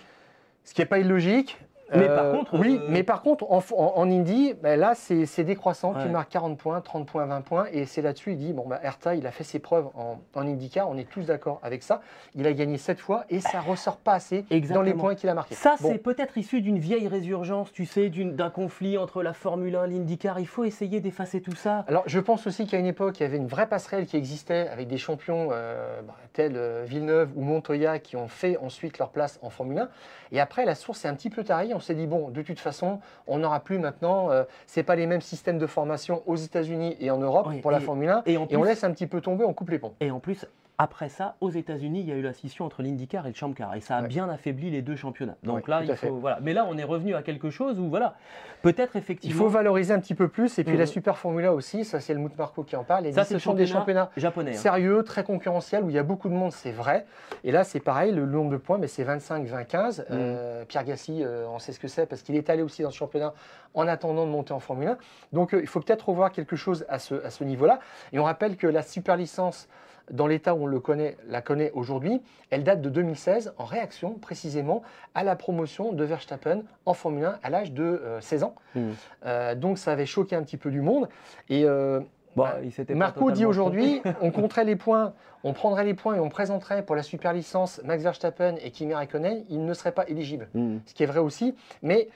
Ce 0.63 0.73
qui 0.73 0.81
n'est 0.81 0.85
pas 0.87 0.99
illogique. 0.99 1.57
Mais 1.93 2.07
par 2.07 2.31
contre, 2.31 2.53
Oui, 2.59 2.79
euh, 2.81 2.85
mais 2.89 3.03
par 3.03 3.21
contre, 3.21 3.45
en, 3.51 3.59
en, 3.77 3.93
en 3.95 4.09
Indy, 4.09 4.53
ben 4.61 4.79
là, 4.79 4.93
c'est 4.95 5.43
décroissant. 5.43 5.93
Ouais. 5.93 6.01
Tu 6.03 6.09
marques 6.09 6.31
40 6.31 6.57
points, 6.57 6.81
30 6.81 7.05
points, 7.07 7.25
20 7.25 7.41
points. 7.41 7.65
Et 7.71 7.85
c'est 7.85 8.01
là-dessus, 8.01 8.31
il 8.31 8.37
dit 8.37 8.53
bon, 8.53 8.65
bah, 8.67 8.79
Herta, 8.81 9.15
il 9.15 9.27
a 9.27 9.31
fait 9.31 9.43
ses 9.43 9.59
preuves 9.59 9.87
en, 9.95 10.17
en 10.33 10.41
IndyCar. 10.47 10.89
On 10.89 10.97
est 10.97 11.07
tous 11.09 11.25
d'accord 11.27 11.59
avec 11.63 11.83
ça. 11.83 12.01
Il 12.33 12.47
a 12.47 12.53
gagné 12.53 12.77
7 12.77 12.99
fois 12.99 13.25
et 13.29 13.39
ça 13.39 13.59
ressort 13.61 13.97
pas 13.97 14.13
assez 14.13 14.45
dans 14.73 14.81
les 14.81 14.93
points 14.93 15.13
qu'il 15.15 15.29
a 15.29 15.33
marqués. 15.35 15.55
Ça, 15.55 15.75
Bon. 15.79 15.89
c'est 15.91 15.99
peut-être 15.99 16.37
issu 16.37 16.61
d'une 16.61 16.79
vieille 16.79 17.07
résurgence, 17.07 17.71
tu 17.71 17.85
sais, 17.85 18.09
d'un 18.09 18.49
conflit 18.49 18.97
entre 18.97 19.21
la 19.21 19.33
Formule 19.33 19.75
1 19.75 19.85
et 19.85 19.89
l'IndyCar. 19.89 20.39
Il 20.39 20.47
faut 20.47 20.63
essayer 20.63 20.99
d'effacer 21.01 21.41
tout 21.41 21.55
ça. 21.55 21.85
Alors, 21.87 22.03
je 22.07 22.19
pense 22.19 22.47
aussi 22.47 22.65
qu'à 22.65 22.79
une 22.79 22.85
époque, 22.87 23.19
il 23.19 23.23
y 23.23 23.25
avait 23.27 23.37
une 23.37 23.47
vraie 23.47 23.67
passerelle 23.67 24.05
qui 24.07 24.17
existait 24.17 24.67
avec 24.69 24.87
des 24.87 24.97
champions 24.97 25.49
euh, 25.51 26.01
bah, 26.01 26.15
tels 26.33 26.55
euh, 26.55 26.83
Villeneuve 26.87 27.29
ou 27.35 27.41
Montoya 27.41 27.99
qui 27.99 28.15
ont 28.15 28.27
fait 28.27 28.57
ensuite 28.57 28.97
leur 28.97 29.09
place 29.09 29.37
en 29.43 29.49
Formule 29.51 29.79
1. 29.79 29.89
Et 30.31 30.39
après, 30.39 30.65
la 30.65 30.73
source 30.75 31.05
est 31.05 31.07
un 31.07 31.13
petit 31.13 31.29
peu 31.29 31.43
tarie. 31.43 31.73
On 31.75 31.79
s'est 31.79 31.93
dit, 31.95 32.07
bon, 32.07 32.29
de 32.29 32.41
toute 32.41 32.59
façon, 32.59 32.99
on 33.27 33.39
n'aura 33.39 33.59
plus 33.59 33.79
maintenant, 33.79 34.31
euh, 34.31 34.43
c'est 34.65 34.83
pas 34.83 34.95
les 34.95 35.07
mêmes 35.07 35.21
systèmes 35.21 35.57
de 35.57 35.67
formation 35.67 36.23
aux 36.25 36.37
États-Unis 36.37 36.95
et 36.99 37.11
en 37.11 37.17
Europe 37.17 37.47
Oui, 37.49 37.59
pour 37.59 37.71
la 37.71 37.81
Formule 37.81 38.09
1. 38.09 38.23
et 38.25 38.37
on 38.37 38.63
laisse 38.63 38.83
un 38.83 38.91
petit 38.91 39.07
peu 39.07 39.19
tomber, 39.21 39.43
on 39.43 39.53
coupe 39.53 39.69
les 39.69 39.79
ponts. 39.79 39.93
Et 39.99 40.09
en 40.09 40.19
plus, 40.19 40.45
après 40.77 41.07
ça, 41.09 41.35
aux 41.39 41.49
États-Unis, 41.49 42.01
il 42.01 42.09
y 42.09 42.11
a 42.11 42.15
eu 42.15 42.21
la 42.21 42.33
scission 42.33 42.65
entre 42.65 42.81
l'IndyCar 42.81 43.25
et 43.25 43.29
le 43.29 43.35
Champ-Car. 43.35 43.75
Et 43.75 43.79
ça 43.79 43.95
a 43.97 44.01
Ouais. 44.01 44.07
bien 44.09 44.27
affaibli 44.29 44.69
les 44.71 44.81
deux 44.81 44.95
championnats. 44.97 45.37
Donc 45.43 45.55
Ouais, 45.55 45.63
là, 45.67 45.81
il 45.83 45.95
fait. 45.95 46.07
faut. 46.09 46.15
Voilà. 46.17 46.39
Mais 46.41 46.53
là, 46.53 46.65
on 46.69 46.77
est 46.77 46.83
revenu 46.83 47.15
à 47.15 47.21
quelque 47.21 47.49
chose 47.49 47.79
où, 47.79 47.87
voilà, 47.89 48.15
peut-être 48.61 48.95
Il 48.95 48.99
effectivement. 48.99 49.43
faut 49.43 49.49
valoriser 49.49 49.93
un 49.93 49.99
petit 49.99 50.15
peu 50.15 50.27
plus. 50.27 50.59
Et 50.59 50.63
puis 50.65 50.75
la 50.75 50.85
Super 50.85 51.17
Formula 51.17 51.53
aussi, 51.53 51.85
ça 51.85 51.99
c'est 52.01 52.11
Helmut 52.13 52.37
Marko 52.37 52.63
qui 52.63 52.75
en 52.75 52.83
parle. 52.83 53.05
Et 53.07 53.13
ça, 53.13 53.23
c'est 53.23 53.29
ce 53.29 53.33
le 53.35 53.39
sont 53.39 53.53
des 53.53 53.65
championnat 53.65 54.05
championnats 54.05 54.11
japonais. 54.17 54.51
hein. 54.51 54.57
sérieux, 54.59 55.03
très 55.03 55.23
concurrentiel, 55.23 55.83
où 55.83 55.89
il 55.89 55.95
y 55.95 55.99
a 55.99 56.03
beaucoup 56.03 56.27
de 56.27 56.33
monde, 56.33 56.51
c'est 56.51 56.71
vrai. 56.71 57.05
Et 57.45 57.51
là, 57.51 57.63
c'est 57.63 57.79
pareil, 57.79 58.11
le 58.11 58.25
nombre 58.25 58.51
de 58.51 58.57
points, 58.57 58.77
mais 58.77 58.87
c'est 58.87 59.03
25, 59.03 59.45
20, 59.45 59.63
15. 59.63 59.99
Mm. 60.01 60.03
Euh, 60.11 60.65
Pierre 60.65 60.83
Gassi, 60.83 61.23
euh, 61.23 61.45
on 61.47 61.59
sait 61.59 61.71
ce 61.71 61.79
que 61.79 61.87
c'est, 61.87 62.05
parce 62.05 62.21
qu'il 62.21 62.35
est 62.35 62.49
allé 62.49 62.61
aussi 62.63 62.81
dans 62.81 62.91
ce 62.91 62.97
championnat 62.97 63.33
en 63.75 63.87
attendant 63.87 64.25
de 64.25 64.31
monter 64.31 64.51
en 64.53 64.59
Formule 64.59 64.89
1. 64.89 64.97
Donc, 65.31 65.53
euh, 65.53 65.61
il 65.61 65.67
faut 65.67 65.79
peut-être 65.79 66.09
revoir 66.09 66.31
quelque 66.31 66.55
chose 66.57 66.85
à 66.89 66.99
ce, 66.99 67.15
à 67.23 67.29
ce 67.29 67.43
niveau-là. 67.45 67.79
Et 68.11 68.19
on 68.19 68.23
rappelle 68.25 68.57
que 68.57 68.67
la 68.67 68.81
super 68.81 69.15
licence, 69.15 69.67
dans 70.11 70.27
l'état 70.27 70.55
où 70.55 70.63
on 70.63 70.67
le 70.67 70.79
connaît, 70.79 71.17
la 71.27 71.41
connaît 71.41 71.71
aujourd'hui, 71.71 72.21
elle 72.49 72.63
date 72.63 72.81
de 72.81 72.89
2016, 72.89 73.53
en 73.57 73.65
réaction 73.65 74.13
précisément 74.13 74.83
à 75.13 75.23
la 75.23 75.35
promotion 75.35 75.93
de 75.93 76.03
Verstappen 76.03 76.63
en 76.85 76.93
Formule 76.93 77.25
1 77.25 77.39
à 77.43 77.49
l'âge 77.49 77.71
de 77.71 77.83
euh, 77.83 78.21
16 78.21 78.43
ans. 78.43 78.55
Mm. 78.75 78.81
Euh, 79.25 79.55
donc, 79.55 79.77
ça 79.77 79.91
avait 79.91 80.05
choqué 80.05 80.35
un 80.35 80.43
petit 80.43 80.57
peu 80.57 80.71
du 80.71 80.81
monde. 80.81 81.09
Et 81.49 81.65
euh, 81.65 82.01
Bon, 82.35 82.43
bah, 82.43 82.57
il 82.61 82.95
Marco 82.95 83.31
dit 83.31 83.45
aujourd'hui, 83.45 84.01
on 84.21 84.29
compterait 84.29 84.65
les 84.65 84.75
points, 84.75 85.13
on 85.43 85.53
prendrait 85.53 85.85
les 85.85 85.93
points 85.93 86.15
et 86.15 86.19
on 86.19 86.29
présenterait 86.29 86.83
pour 86.83 86.95
la 86.95 87.03
super 87.03 87.31
licence 87.31 87.81
Max 87.85 88.03
Verstappen 88.03 88.55
et 88.61 88.71
Kimi 88.71 88.93
Raikkonen, 88.93 89.45
il 89.49 89.63
ne 89.63 89.73
serait 89.73 89.93
pas 89.93 90.05
éligible. 90.07 90.49
Mm. 90.53 90.77
Ce 90.85 90.93
qui 90.93 91.03
est 91.03 91.05
vrai 91.05 91.19
aussi, 91.19 91.55
mais 91.81 92.09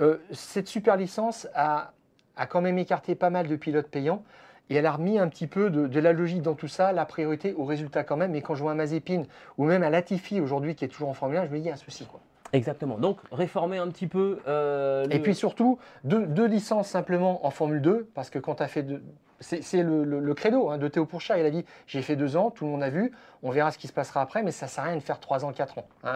euh, 0.00 0.18
cette 0.32 0.68
super 0.68 0.96
licence 0.96 1.48
a, 1.54 1.92
a 2.36 2.46
quand 2.46 2.60
même 2.60 2.78
écarté 2.78 3.14
pas 3.14 3.30
mal 3.30 3.48
de 3.48 3.56
pilotes 3.56 3.88
payants 3.88 4.22
et 4.70 4.76
elle 4.76 4.86
a 4.86 4.92
remis 4.92 5.18
un 5.18 5.28
petit 5.28 5.46
peu 5.46 5.70
de, 5.70 5.86
de 5.86 6.00
la 6.00 6.12
logique 6.12 6.42
dans 6.42 6.54
tout 6.54 6.68
ça, 6.68 6.92
la 6.92 7.04
priorité 7.04 7.52
au 7.54 7.64
résultat 7.64 8.02
quand 8.04 8.16
même. 8.16 8.34
Et 8.34 8.42
quand 8.42 8.54
je 8.54 8.62
vois 8.62 8.72
un 8.72 8.76
Mazepin 8.76 9.24
ou 9.58 9.64
même 9.64 9.82
à 9.82 9.90
Latifi 9.90 10.40
aujourd'hui 10.40 10.74
qui 10.74 10.84
est 10.84 10.88
toujours 10.88 11.08
en 11.08 11.14
Formule 11.14 11.38
1, 11.38 11.46
je 11.46 11.50
me 11.50 11.56
dis 11.56 11.62
il 11.64 11.66
y 11.66 11.70
a 11.70 11.74
un 11.74 11.76
souci. 11.76 12.06
Quoi. 12.06 12.20
Exactement. 12.52 12.98
Donc, 12.98 13.18
réformer 13.32 13.78
un 13.78 13.88
petit 13.88 14.06
peu. 14.06 14.38
euh, 14.46 15.06
Et 15.10 15.18
puis 15.18 15.34
surtout, 15.34 15.78
deux, 16.04 16.26
deux 16.26 16.46
licences 16.46 16.88
simplement 16.88 17.44
en 17.46 17.50
Formule 17.50 17.82
2, 17.82 18.08
parce 18.14 18.30
que 18.30 18.38
quand 18.38 18.54
tu 18.56 18.62
as 18.62 18.68
fait 18.68 18.82
deux. 18.84 19.02
C'est 19.40 19.82
le, 19.82 20.04
le- 20.04 20.20
le 20.20 20.34
credo 20.34 20.70
hein, 20.70 20.78
de 20.78 20.88
Théo 20.88 21.04
Pourchat. 21.06 21.38
Il 21.38 21.44
a 21.46 21.50
dit 21.50 21.64
J'ai 21.86 22.02
fait 22.02 22.16
deux 22.16 22.36
ans, 22.36 22.50
tout 22.50 22.64
le 22.64 22.70
monde 22.70 22.82
a 22.82 22.88
vu, 22.88 23.12
on 23.42 23.50
verra 23.50 23.70
ce 23.70 23.78
qui 23.78 23.86
se 23.88 23.92
passera 23.92 24.20
après, 24.22 24.42
mais 24.42 24.52
ça 24.52 24.66
ne 24.66 24.70
sert 24.70 24.84
à 24.84 24.86
rien 24.88 24.96
de 24.96 25.02
faire 25.02 25.20
trois 25.20 25.44
ans, 25.44 25.52
quatre 25.52 25.78
ans. 25.78 25.86
hein. 26.04 26.12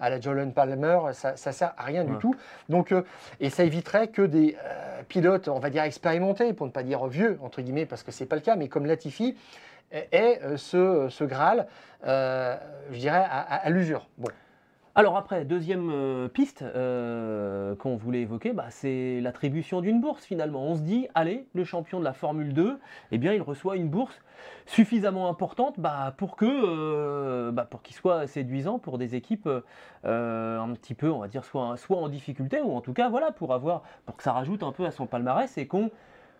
à, 0.00 0.04
à 0.06 0.10
la 0.10 0.20
Jolyon 0.20 0.50
Palmer, 0.50 0.98
ça 1.12 1.32
ne 1.32 1.52
sert 1.52 1.72
à 1.76 1.82
rien 1.84 2.04
du 2.04 2.12
tout. 2.18 2.34
Donc, 2.68 2.92
euh, 2.92 3.02
et 3.40 3.50
ça 3.50 3.64
éviterait 3.64 4.08
que 4.08 4.22
des 4.22 4.56
euh, 4.64 5.02
pilotes, 5.08 5.48
on 5.48 5.58
va 5.58 5.70
dire 5.70 5.82
expérimentés, 5.82 6.52
pour 6.52 6.66
ne 6.66 6.70
pas 6.72 6.82
dire 6.82 7.06
vieux, 7.06 7.38
entre 7.42 7.62
guillemets, 7.62 7.86
parce 7.86 8.02
que 8.02 8.12
ce 8.12 8.22
n'est 8.22 8.28
pas 8.28 8.36
le 8.36 8.42
cas, 8.42 8.54
mais 8.54 8.68
comme 8.68 8.86
Latifi, 8.86 9.36
aient 9.90 10.40
euh, 10.44 10.56
ce, 10.58 11.08
ce 11.08 11.24
Graal, 11.24 11.66
euh, 12.06 12.56
je 12.92 12.98
dirais, 12.98 13.16
à, 13.28 13.40
à- 13.40 13.56
à 13.66 13.70
l'usure. 13.70 14.06
Bon. 14.18 14.28
Alors 14.94 15.16
après, 15.16 15.44
deuxième 15.44 15.90
euh, 15.92 16.28
piste 16.28 16.62
euh, 16.62 17.76
qu'on 17.76 17.96
voulait 17.96 18.22
évoquer, 18.22 18.52
bah, 18.52 18.66
c'est 18.70 19.20
l'attribution 19.20 19.80
d'une 19.80 20.00
bourse 20.00 20.24
finalement. 20.24 20.64
On 20.64 20.74
se 20.74 20.80
dit, 20.80 21.06
allez, 21.14 21.46
le 21.54 21.64
champion 21.64 22.00
de 22.00 22.04
la 22.04 22.12
Formule 22.12 22.52
2, 22.52 22.78
eh 23.12 23.18
bien, 23.18 23.32
il 23.32 23.42
reçoit 23.42 23.76
une 23.76 23.88
bourse 23.88 24.20
suffisamment 24.66 25.28
importante 25.28 25.78
bah, 25.78 26.14
pour 26.16 26.36
que, 26.36 26.46
euh, 26.46 27.52
bah, 27.52 27.68
qu'il 27.82 27.94
soit 27.94 28.26
séduisant 28.26 28.78
pour 28.78 28.98
des 28.98 29.14
équipes 29.14 29.48
un 30.04 30.74
petit 30.74 30.94
peu, 30.94 31.10
on 31.10 31.18
va 31.18 31.28
dire, 31.28 31.44
soit, 31.44 31.76
soit 31.76 31.98
en 31.98 32.08
difficulté 32.08 32.60
ou 32.60 32.72
en 32.74 32.80
tout 32.80 32.92
cas, 32.92 33.08
voilà, 33.08 33.30
pour 33.30 33.54
avoir, 33.54 33.82
pour 34.06 34.16
que 34.16 34.22
ça 34.22 34.32
rajoute 34.32 34.62
un 34.62 34.72
peu 34.72 34.84
à 34.84 34.90
son 34.90 35.06
palmarès 35.06 35.58
et 35.58 35.66
qu'on 35.66 35.90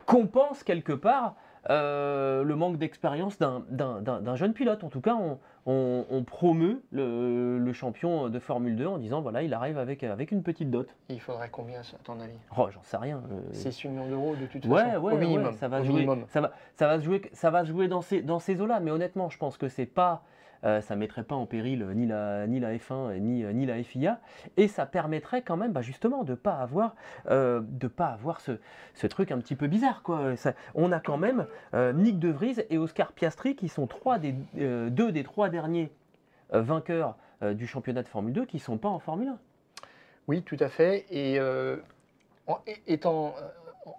compense 0.06 0.64
quelque 0.64 0.94
part 0.94 1.34
euh, 1.70 2.42
le 2.44 2.56
manque 2.56 2.78
d'expérience 2.78 3.38
d'un- 3.38 4.34
jeune 4.36 4.52
pilote. 4.52 4.84
En 4.84 4.88
tout 4.88 5.00
cas, 5.00 5.14
on, 5.14 5.38
on- 5.66 6.04
on 6.10 6.22
promeut 6.24 6.82
le, 6.92 7.58
le 7.58 7.72
champion 7.72 8.28
de 8.28 8.38
Formule 8.38 8.76
2 8.76 8.86
en 8.86 8.98
disant 8.98 9.20
voilà, 9.20 9.42
il 9.42 9.52
arrive 9.54 9.78
avec, 9.78 10.02
avec 10.04 10.32
une 10.32 10.42
petite 10.42 10.70
dot. 10.70 10.88
Il 11.08 11.20
faudrait 11.20 11.50
combien, 11.50 11.80
à 11.80 11.82
ton 12.04 12.18
avis? 12.20 12.32
Oh, 12.56 12.68
j'en 12.70 12.82
sais 12.82 12.96
rien. 12.96 13.22
euh, 13.32 13.40
6 13.52 13.88
millions 13.88 14.08
d'euros 14.08 14.34
de 14.36 14.46
toute 14.46 14.64
Ouais, 14.66 14.82
façon, 14.82 15.00
ouais, 15.02 15.12
au 15.12 15.16
ouais, 15.16 15.20
minimum. 15.20 15.52
ça 15.52 15.68
va 15.68 15.80
au 15.80 15.84
jouer, 15.84 15.94
minimum. 15.94 16.24
ça 16.28 16.40
va, 16.40 16.52
ça 16.76 16.86
va 16.86 16.98
se 16.98 17.04
jouer, 17.04 17.22
ça 17.32 17.50
va 17.50 17.64
se 17.64 17.68
jouer 17.70 17.88
dans 17.88 18.00
ces, 18.02 18.22
dans 18.22 18.38
ces 18.38 18.60
eaux-là. 18.60 18.80
Mais 18.80 18.90
honnêtement, 18.90 19.28
je 19.28 19.38
pense 19.38 19.56
que 19.58 19.68
c'est 19.68 19.86
pas, 19.86 20.22
euh, 20.64 20.80
ça 20.80 20.96
mettrait 20.96 21.22
pas 21.22 21.34
en 21.34 21.46
péril 21.46 21.86
ni 21.94 22.06
la, 22.06 22.46
ni 22.46 22.60
la 22.60 22.74
F1 22.74 23.14
et 23.14 23.20
ni, 23.20 23.44
ni 23.54 23.66
la 23.66 23.82
FIA, 23.82 24.20
et 24.56 24.68
ça 24.68 24.86
permettrait 24.86 25.42
quand 25.42 25.56
même, 25.56 25.72
bah, 25.72 25.82
justement, 25.82 26.24
de 26.24 26.34
pas 26.34 26.54
avoir, 26.54 26.94
euh, 27.30 27.60
de 27.62 27.88
pas 27.88 28.06
avoir 28.06 28.40
ce, 28.40 28.52
ce 28.94 29.06
truc 29.06 29.30
un 29.30 29.38
petit 29.38 29.56
peu 29.56 29.66
bizarre, 29.66 30.02
quoi. 30.02 30.34
On 30.74 30.92
a 30.92 31.00
quand 31.00 31.18
même 31.18 31.46
euh, 31.74 31.92
Nick 31.92 32.18
De 32.18 32.28
Vries 32.28 32.56
et 32.70 32.78
Oscar 32.78 33.12
Piastri 33.12 33.56
qui 33.56 33.68
sont 33.68 33.88
euh, 34.58 34.90
deux 34.90 35.12
des 35.12 35.24
trois 35.24 35.48
derniers 35.48 35.90
euh, 36.54 36.62
vainqueurs 36.62 37.16
euh, 37.42 37.54
du 37.54 37.66
championnat 37.66 38.02
de 38.02 38.08
Formule 38.08 38.32
2 38.32 38.46
qui 38.46 38.58
sont 38.58 38.78
pas 38.78 38.88
en 38.88 38.98
Formule 38.98 39.28
1. 39.28 39.38
Oui, 40.28 40.42
tout 40.42 40.56
à 40.60 40.68
fait. 40.68 41.06
Et 41.10 41.38
euh, 41.38 41.76
étant, 42.86 43.34
euh, 43.38 43.48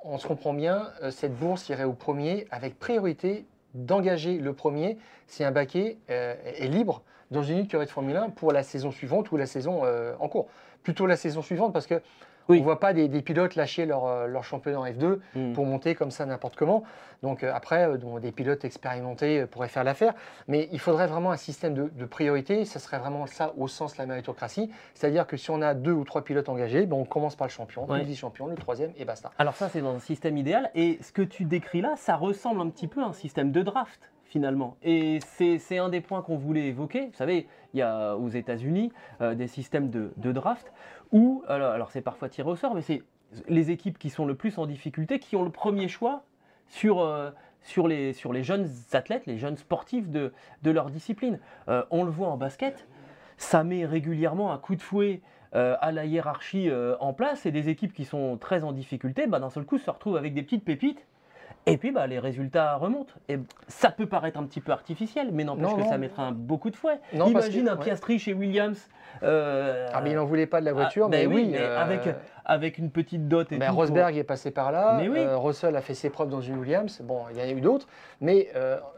on 0.03 0.18
se 0.18 0.28
comprend 0.28 0.53
bien, 0.53 0.89
euh, 1.01 1.12
cette 1.12 1.36
bourse 1.36 1.70
irait 1.70 1.84
au 1.84 1.93
premier 1.93 2.47
avec 2.51 2.78
priorité 2.80 3.45
d'engager 3.74 4.38
le 4.38 4.53
premier 4.53 4.97
si 5.28 5.43
un 5.43 5.51
baquet 5.51 5.97
euh, 6.09 6.36
est 6.43 6.67
libre 6.67 7.03
dans 7.32 7.43
une 7.43 7.59
écurie 7.59 7.86
de 7.86 7.91
Formule 7.91 8.17
1 8.17 8.30
pour 8.30 8.51
la 8.51 8.63
saison 8.63 8.91
suivante 8.91 9.32
ou 9.32 9.38
la 9.38 9.45
saison 9.45 9.82
euh, 9.84 10.15
en 10.20 10.28
cours. 10.28 10.47
Plutôt 10.84 11.05
la 11.05 11.17
saison 11.17 11.41
suivante 11.41 11.74
parce 11.74 11.86
que 11.86 12.01
Oui. 12.49 12.57
on 12.57 12.59
ne 12.59 12.63
voit 12.65 12.79
pas 12.79 12.93
des, 12.93 13.07
des 13.07 13.21
pilotes 13.21 13.55
lâcher 13.55 13.85
leur, 13.85 14.05
euh, 14.05 14.27
leur 14.27 14.43
championnat 14.43 14.79
en 14.79 14.85
F2 14.85 15.19
Mm. 15.35 15.53
pour 15.53 15.65
monter 15.65 15.95
comme 15.95 16.11
ça 16.11 16.25
n'importe 16.25 16.55
comment. 16.55 16.83
Donc 17.23 17.43
euh, 17.43 17.51
après, 17.53 17.87
euh, 17.87 17.97
donc, 17.97 18.19
des 18.21 18.31
pilotes 18.31 18.65
expérimentés 18.65 19.45
pourraient 19.45 19.67
faire 19.67 19.83
l'affaire. 19.83 20.13
Mais 20.47 20.67
il 20.71 20.79
faudrait 20.79 21.07
vraiment 21.07 21.31
un 21.31 21.37
système 21.37 21.73
de, 21.73 21.89
de 21.93 22.05
priorité. 22.05 22.65
Ce 22.65 22.79
serait 22.79 22.97
vraiment 22.99 23.25
ça 23.27 23.53
au 23.57 23.67
sens 23.67 23.93
de 23.93 23.97
la 23.99 24.05
méritocratie. 24.05 24.71
C'est-à-dire 24.93 25.27
que 25.27 25.37
si 25.37 25.51
on 25.51 25.61
a 25.61 25.73
deux 25.73 25.91
ou 25.93 26.03
trois 26.03 26.23
pilotes 26.23 26.49
engagés, 26.49 26.85
ben, 26.85 26.95
on 26.97 27.05
commence 27.05 27.35
par 27.35 27.47
le 27.47 27.51
champion, 27.51 27.85
Ouais. 27.89 27.99
le 27.99 28.05
vice-champion, 28.05 28.47
le 28.47 28.55
troisième 28.55 28.91
et 28.97 29.05
basta. 29.05 29.31
Alors 29.37 29.55
ça, 29.55 29.69
c'est 29.69 29.81
dans 29.81 29.95
un 29.95 29.99
système 29.99 30.37
idéal. 30.37 30.71
Et 30.75 30.97
ce 31.01 31.11
que 31.11 31.21
tu 31.21 31.43
décris 31.45 31.81
là, 31.81 31.93
ça 31.97 32.15
ressemble 32.15 32.61
un 32.61 32.69
petit 32.69 32.87
peu 32.87 33.01
à 33.01 33.05
un 33.05 33.13
système 33.13 33.51
de 33.51 33.61
draft, 33.61 34.11
finalement. 34.30 34.77
Et 34.84 35.19
c'est 35.21 35.77
un 35.77 35.89
des 35.89 36.01
points 36.01 36.21
qu'on 36.21 36.38
voulait 36.38 36.67
évoquer. 36.67 37.07
Vous 37.07 37.15
savez, 37.15 37.47
il 37.73 37.80
y 37.80 37.82
a 37.82 38.15
aux 38.15 38.30
États-Unis 38.30 38.93
euh, 39.21 39.36
des 39.36 39.47
systèmes 39.47 39.89
de, 39.89 40.32
draft 40.32 40.71
où, 41.11 41.43
alors, 41.47 41.91
c'est 41.91 42.01
parfois 42.01 42.30
tiré 42.30 42.49
au 42.49 42.55
sort, 42.55 42.75
mais 42.75 42.82
c'est 42.82 43.01
les 43.47 43.71
équipes 43.71 43.97
qui 43.97 44.09
sont 44.09 44.25
le 44.25 44.36
plus 44.36 44.57
en 44.57 44.67
difficulté 44.67 45.19
qui 45.19 45.36
ont 45.36 45.43
le 45.43 45.51
premier 45.51 45.88
choix 45.88 46.23
sur... 46.67 47.01
euh, 47.01 47.32
les, 47.88 48.13
jeunes 48.43 48.69
athlètes, 48.93 49.25
les 49.25 49.38
jeunes 49.38 49.57
sportifs 49.57 50.07
de, 50.09 50.32
de 50.63 50.71
leur 50.71 50.89
discipline. 50.89 51.39
Euh, 51.67 51.84
on 51.89 52.03
le 52.03 52.11
voit 52.11 52.30
en 52.30 52.38
basket, 52.38 52.88
ça 53.38 53.63
met 53.63 53.86
régulièrement 53.86 54.53
un 54.53 54.57
coup 54.57 54.75
de 54.75 54.82
fouet 54.82 55.21
à 55.51 55.91
la 55.91 56.05
hiérarchie 56.05 56.69
en 56.99 57.11
place 57.11 57.47
et 57.47 57.51
des 57.51 57.69
équipes 57.69 57.91
qui 57.91 58.05
sont 58.05 58.38
très 58.38 58.63
en 58.63 58.71
difficulté, 58.71 59.25
bah, 59.25 59.39
d'un 59.39 59.49
seul 59.49 59.65
coup 59.65 59.80
se 59.80 59.89
retrouvent 59.89 60.15
avec 60.15 60.36
des 60.36 60.43
petites 60.43 60.63
pépites 60.63 61.03
et 61.72 61.78
puis 61.78 61.91
bah, 61.91 62.07
les 62.07 62.20
résultats 62.20 62.76
remontent. 62.76 63.13
Et 63.28 63.39
ça 63.67 63.91
peut 63.91 64.05
paraître 64.07 64.39
un 64.39 64.43
petit 64.43 64.61
peu 64.61 64.72
artificiel, 64.72 65.30
mais 65.32 65.43
n'empêche 65.43 65.74
que 65.74 65.80
non. 65.82 65.89
ça 65.89 65.97
mettra 65.97 66.24
un 66.24 66.32
beau 66.32 66.57
coup 66.57 66.70
de 66.70 66.76
fouet. 66.76 66.99
Non, 67.13 67.28
Imagine 67.28 67.65
que- 67.65 67.70
un 67.72 67.78
ouais. 67.78 67.84
Piastri 67.84 68.20
chez 68.20 68.34
Williams. 68.34 68.88
euh, 69.24 69.88
Ah, 69.93 70.01
mais 70.01 70.11
il 70.11 70.15
n'en 70.15 70.26
voulait 70.26 70.45
pas 70.45 70.59
de 70.61 70.65
la 70.65 70.74
voiture, 70.74 71.05
ah, 71.05 71.09
mais, 71.09 71.26
ben 71.28 71.34
oui. 71.36 71.49
mais 71.51 71.59
euh, 71.59 71.80
avec, 71.82 72.01
avec 72.45 72.78
une 72.78 72.89
petite 72.91 73.28
dot 73.28 73.51
et 73.51 73.57
ben, 73.57 73.65
tout. 73.67 73.72
pour- 73.74 73.82
Rosberg 73.82 74.15
est 74.17 74.24
passé 74.24 74.51
par 74.51 74.72
là, 74.72 74.97
Mais 74.99 75.09
oui. 75.09 75.20
euh, 75.20 75.38
Russell 75.38 75.76
a 75.76 75.82
fait 75.82 75.93
ses 75.95 76.09
preuves 76.09 76.30
dans 76.30 76.41
une 76.41 76.57
Williams, 76.59 77.01
bon, 77.03 77.24
il 77.32 77.38
y 77.38 77.41
en 77.41 77.45
a 77.45 77.49
eu 77.51 77.61
d'autres, 77.61 77.88
mais 78.22 78.49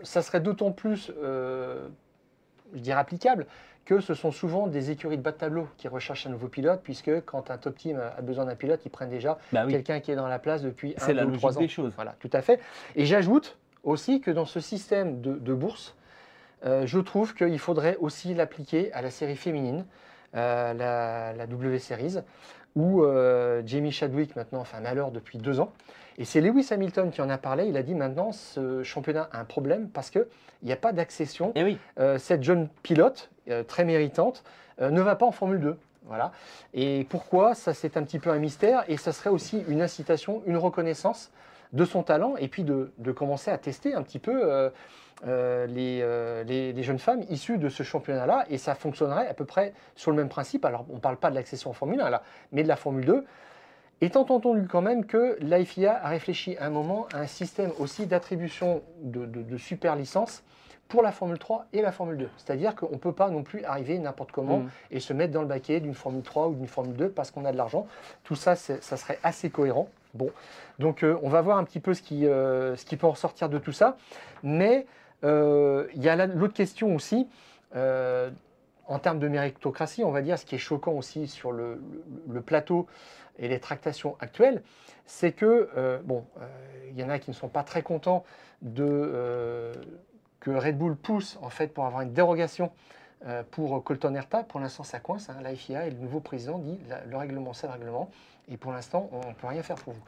ça 0.04 0.22
serait 0.22 0.42
d'autant 0.42 0.72
plus, 0.72 1.12
je 2.74 2.80
dirais, 2.80 3.00
applicable 3.00 3.48
que 3.86 4.00
ce 4.00 4.14
sont 4.14 4.32
souvent 4.32 4.68
des 4.68 4.92
écuries 4.92 5.18
de 5.18 5.22
bas 5.24 5.32
de 5.32 5.38
tableau 5.38 5.68
qui 5.78 5.88
recherchent 5.88 6.28
un 6.28 6.30
nouveau 6.30 6.48
pilote, 6.48 6.82
puisque 6.84 7.12
quand 7.26 7.50
un 7.52 7.58
top 7.58 7.76
team 7.78 8.00
a 8.00 8.22
besoin 8.22 8.46
d'un 8.46 8.56
pilote, 8.56 8.82
ils 8.86 8.90
prennent 8.90 9.10
déjà 9.10 9.38
Bah 9.52 9.64
oui. 9.66 9.72
quelqu'un 9.74 10.00
qui 10.00 10.12
est 10.12 10.16
dans 10.16 10.28
la 10.28 10.40
place 10.40 10.62
depuis 10.62 10.96
un 11.02 11.14
la 11.14 11.26
ou 11.26 11.32
trois 11.32 11.58
ans. 11.58 11.62
des 11.62 11.68
choses. 11.68 11.92
Voilà, 11.96 12.16
tout 12.20 12.30
à 12.34 12.42
fait. 12.42 12.60
Et 12.96 13.06
j'ajoute 13.06 13.58
aussi 13.84 14.22
que 14.22 14.30
dans 14.32 14.46
ce 14.46 14.60
système 14.60 15.22
de, 15.22 15.34
de 15.34 15.54
bourse, 15.54 15.96
euh, 16.66 16.86
je 16.86 17.00
trouve 17.00 17.34
qu'il 17.34 17.58
faudrait 17.60 17.98
aussi 18.00 18.34
l'appliquer 18.36 18.94
à 18.94 19.02
la 19.02 19.10
série 19.10 19.36
féminine, 19.36 19.86
euh, 20.36 20.74
la, 20.74 21.34
la 21.34 21.48
W 21.48 21.80
Series, 21.80 22.20
où 22.76 23.04
euh, 23.04 23.64
Jamie 23.66 23.92
Chadwick 23.92 24.36
maintenant 24.36 24.64
fait 24.64 24.78
un 24.78 24.82
malheur 24.82 25.12
depuis 25.12 25.38
deux 25.40 25.60
ans. 25.60 25.74
Et 26.18 26.26
c'est 26.26 26.42
Lewis 26.42 26.68
Hamilton 26.72 27.10
qui 27.12 27.22
en 27.22 27.30
a 27.30 27.38
parlé. 27.38 27.66
Il 27.66 27.78
a 27.78 27.84
dit 27.84 27.96
maintenant 27.96 28.32
ce 28.32 28.84
championnat 28.84 29.30
a 29.32 29.40
un 29.40 29.46
problème 29.46 29.90
parce 29.90 30.10
qu'il 30.10 30.26
n'y 30.64 30.72
a 30.72 30.76
pas 30.78 30.92
d'accession. 30.92 31.52
Et 31.56 31.64
oui. 31.64 31.78
Euh, 32.00 32.18
cette 32.18 32.44
jeune 32.44 32.68
pilote, 32.84 33.30
euh, 33.50 33.64
très 33.64 33.86
méritante, 33.86 34.44
euh, 34.82 34.90
ne 34.90 35.02
va 35.02 35.16
pas 35.16 35.26
en 35.26 35.32
Formule 35.32 35.60
2. 35.60 35.78
Voilà. 36.06 36.32
Et 36.74 37.06
pourquoi? 37.10 37.54
Ça, 37.56 37.74
c'est 37.74 37.96
un 37.98 38.04
petit 38.04 38.20
peu 38.20 38.30
un 38.32 38.40
mystère. 38.40 38.84
Et 38.88 38.98
ça 38.98 39.12
serait 39.14 39.30
aussi 39.30 39.64
une 39.68 39.82
incitation, 39.82 40.42
une 40.46 40.58
reconnaissance 40.58 41.32
de 41.74 41.86
son 41.86 42.04
talent 42.04 42.36
et 42.38 42.50
puis 42.50 42.64
de, 42.64 42.92
de 42.98 43.12
commencer 43.14 43.50
à 43.50 43.58
tester 43.58 43.94
un 43.94 44.02
petit 44.04 44.20
peu 44.20 44.42
euh, 44.52 44.70
euh, 45.28 45.66
les, 45.68 46.00
euh, 46.02 46.44
les- 46.44 46.74
les 46.74 46.84
jeunes 46.84 47.00
femmes 47.00 47.22
issues 47.30 47.58
de 47.58 47.70
ce 47.70 47.84
championnat-là. 47.84 48.46
Et 48.50 48.58
ça 48.58 48.76
fonctionnerait 48.76 49.28
à 49.28 49.34
peu 49.34 49.46
près 49.46 49.74
sur 49.96 50.12
le 50.12 50.18
même 50.18 50.28
principe. 50.28 50.66
Alors, 50.66 50.86
on 50.90 50.96
ne 50.96 51.00
parle 51.00 51.16
pas 51.18 51.30
de 51.30 51.36
l'accession 51.36 51.70
en 51.70 51.74
Formule 51.74 52.02
1 52.02 52.10
là, 52.10 52.24
mais 52.52 52.64
de 52.64 52.68
la 52.68 52.76
Formule 52.76 53.06
2. 53.06 53.26
Étant 54.02 54.26
entendu 54.30 54.68
quand 54.68 54.82
même 54.82 55.06
que 55.06 55.38
l'IFIA 55.42 56.04
a 56.04 56.10
réfléchi 56.10 56.58
à 56.58 56.66
un 56.66 56.70
moment 56.72 57.06
à 57.14 57.20
un 57.20 57.28
système 57.28 57.72
aussi 57.80 58.08
d'attribution 58.08 58.82
de, 59.04 59.26
de- 59.26 59.44
de 59.44 59.58
super 59.58 59.96
licence 59.96 60.44
pour 60.88 61.04
la 61.04 61.12
Formule 61.12 61.38
3 61.38 61.68
et 61.72 61.82
la 61.82 61.92
Formule 61.92 62.18
2. 62.18 62.30
C'est-à-dire 62.38 62.76
qu'on 62.76 62.90
ne 62.92 62.98
peut 62.98 63.14
pas 63.14 63.30
non 63.30 63.44
plus 63.44 63.64
arriver 63.64 63.98
n'importe 64.00 64.32
comment 64.32 64.60
Mm. 64.60 64.70
et 64.92 65.00
se 65.00 65.14
mettre 65.14 65.32
dans 65.34 65.42
le 65.42 65.48
baquet 65.48 65.80
d'une 65.80 65.94
Formule 65.94 66.24
3 66.24 66.48
ou 66.50 66.56
d'une 66.56 66.68
Formule 66.68 66.96
2 66.96 67.10
parce 67.10 67.30
qu'on 67.32 67.46
a 67.46 67.52
de 67.52 67.58
l'argent. 67.58 67.86
Tout 68.24 68.36
ça, 68.36 68.56
ça 68.56 68.98
serait 68.98 69.20
assez 69.24 69.50
cohérent. 69.52 69.88
Bon, 70.16 70.30
donc 70.80 71.04
euh, 71.04 71.18
on 71.22 71.30
va 71.30 71.42
voir 71.42 71.58
un 71.60 71.64
petit 71.64 71.80
peu 71.80 71.94
ce 71.94 72.02
qui, 72.02 72.26
euh, 72.28 72.76
ce 72.76 72.86
qui 72.86 72.98
peut 72.98 73.08
en 73.08 73.12
ressortir 73.12 73.48
de 73.50 73.58
tout 73.60 73.72
ça. 73.72 73.96
Mais 74.44 74.86
euh, 75.24 75.86
il 75.96 76.04
y 76.04 76.10
a 76.10 76.16
là 76.16 76.26
l'autre 76.26 76.54
question 76.56 76.94
aussi. 76.96 77.28
en 78.88 79.00
termes 79.00 79.20
de 79.20 79.30
méritocratie, 79.30 80.04
on 80.04 80.12
va 80.12 80.22
dire, 80.22 80.38
ce 80.38 80.46
qui 80.46 80.56
est 80.56 80.58
choquant 80.58 80.92
aussi 80.92 81.28
sur 81.28 81.54
le, 81.54 81.76
le- 81.76 82.34
le 82.34 82.42
plateau 82.42 82.88
et 83.42 83.48
les 83.48 83.60
tractations 83.60 84.16
actuelles, 84.22 84.62
c'est 85.06 85.34
que, 85.34 85.70
euh, 85.76 86.00
bon, 86.04 86.26
euh, 86.40 86.48
il 86.92 86.98
y 87.00 87.04
en 87.04 87.10
a 87.10 87.20
qui 87.20 87.32
ne 87.32 87.36
sont 87.36 87.50
pas 87.50 87.64
très 87.64 87.82
contents 87.82 88.24
de, 88.62 88.86
euh, 88.88 89.74
que 90.40 90.52
Red 90.52 90.78
Bull 90.78 90.96
pousse, 90.96 91.38
en 91.42 91.50
fait, 91.50 91.68
pour 91.68 91.86
avoir 91.86 92.02
une 92.02 92.14
dérogation 92.14 92.72
euh, 93.28 93.44
pour 93.52 93.84
Colton 93.84 94.16
Herta. 94.16 94.44
Pour 94.44 94.60
l'instant, 94.60 94.84
ça 94.84 95.00
coince. 95.00 95.30
Hein, 95.30 95.38
la 95.44 95.54
FIA 95.56 95.88
et 95.88 95.92
le 95.92 95.98
nouveau 95.98 96.20
président 96.20 96.58
dit 96.58 96.80
le 97.08 97.18
règlement, 97.18 97.54
c'est 97.54 97.68
le 97.68 97.74
règlement. 97.74 98.10
Et 98.50 98.58
pour 98.58 98.72
l'instant, 98.72 99.10
on 99.12 99.30
ne 99.30 99.34
peut 99.34 99.48
rien 99.48 99.64
faire 99.64 99.76
pour 99.76 99.94
vous. 99.94 100.04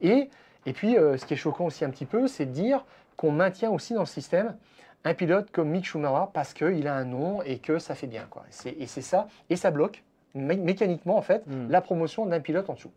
Et, 0.00 0.30
et 0.66 0.72
puis, 0.72 0.96
euh, 0.96 1.16
ce 1.16 1.26
qui 1.26 1.34
est 1.34 1.36
choquant 1.36 1.66
aussi 1.66 1.84
un 1.84 1.90
petit 1.90 2.06
peu, 2.06 2.26
c'est 2.26 2.46
de 2.46 2.50
dire 2.50 2.84
qu'on 3.16 3.30
maintient 3.30 3.70
aussi 3.70 3.94
dans 3.94 4.00
le 4.00 4.06
système 4.06 4.56
un 5.04 5.14
pilote 5.14 5.52
comme 5.52 5.70
Mick 5.70 5.84
Schumacher 5.84 6.28
parce 6.32 6.52
qu'il 6.52 6.88
a 6.88 6.94
un 6.96 7.04
nom 7.04 7.40
et 7.42 7.58
que 7.58 7.78
ça 7.78 7.94
fait 7.94 8.08
bien. 8.08 8.28
Et 8.64 8.86
c'est 8.86 9.02
ça. 9.02 9.28
Et 9.48 9.54
ça 9.54 9.70
bloque 9.70 10.02
mé- 10.36 10.60
mécaniquement, 10.60 11.16
en 11.16 11.22
fait, 11.22 11.46
Mm. 11.46 11.68
la 11.70 11.80
promotion 11.80 12.26
d'un 12.26 12.40
pilote 12.40 12.68
en 12.70 12.74
dessous. 12.74 12.92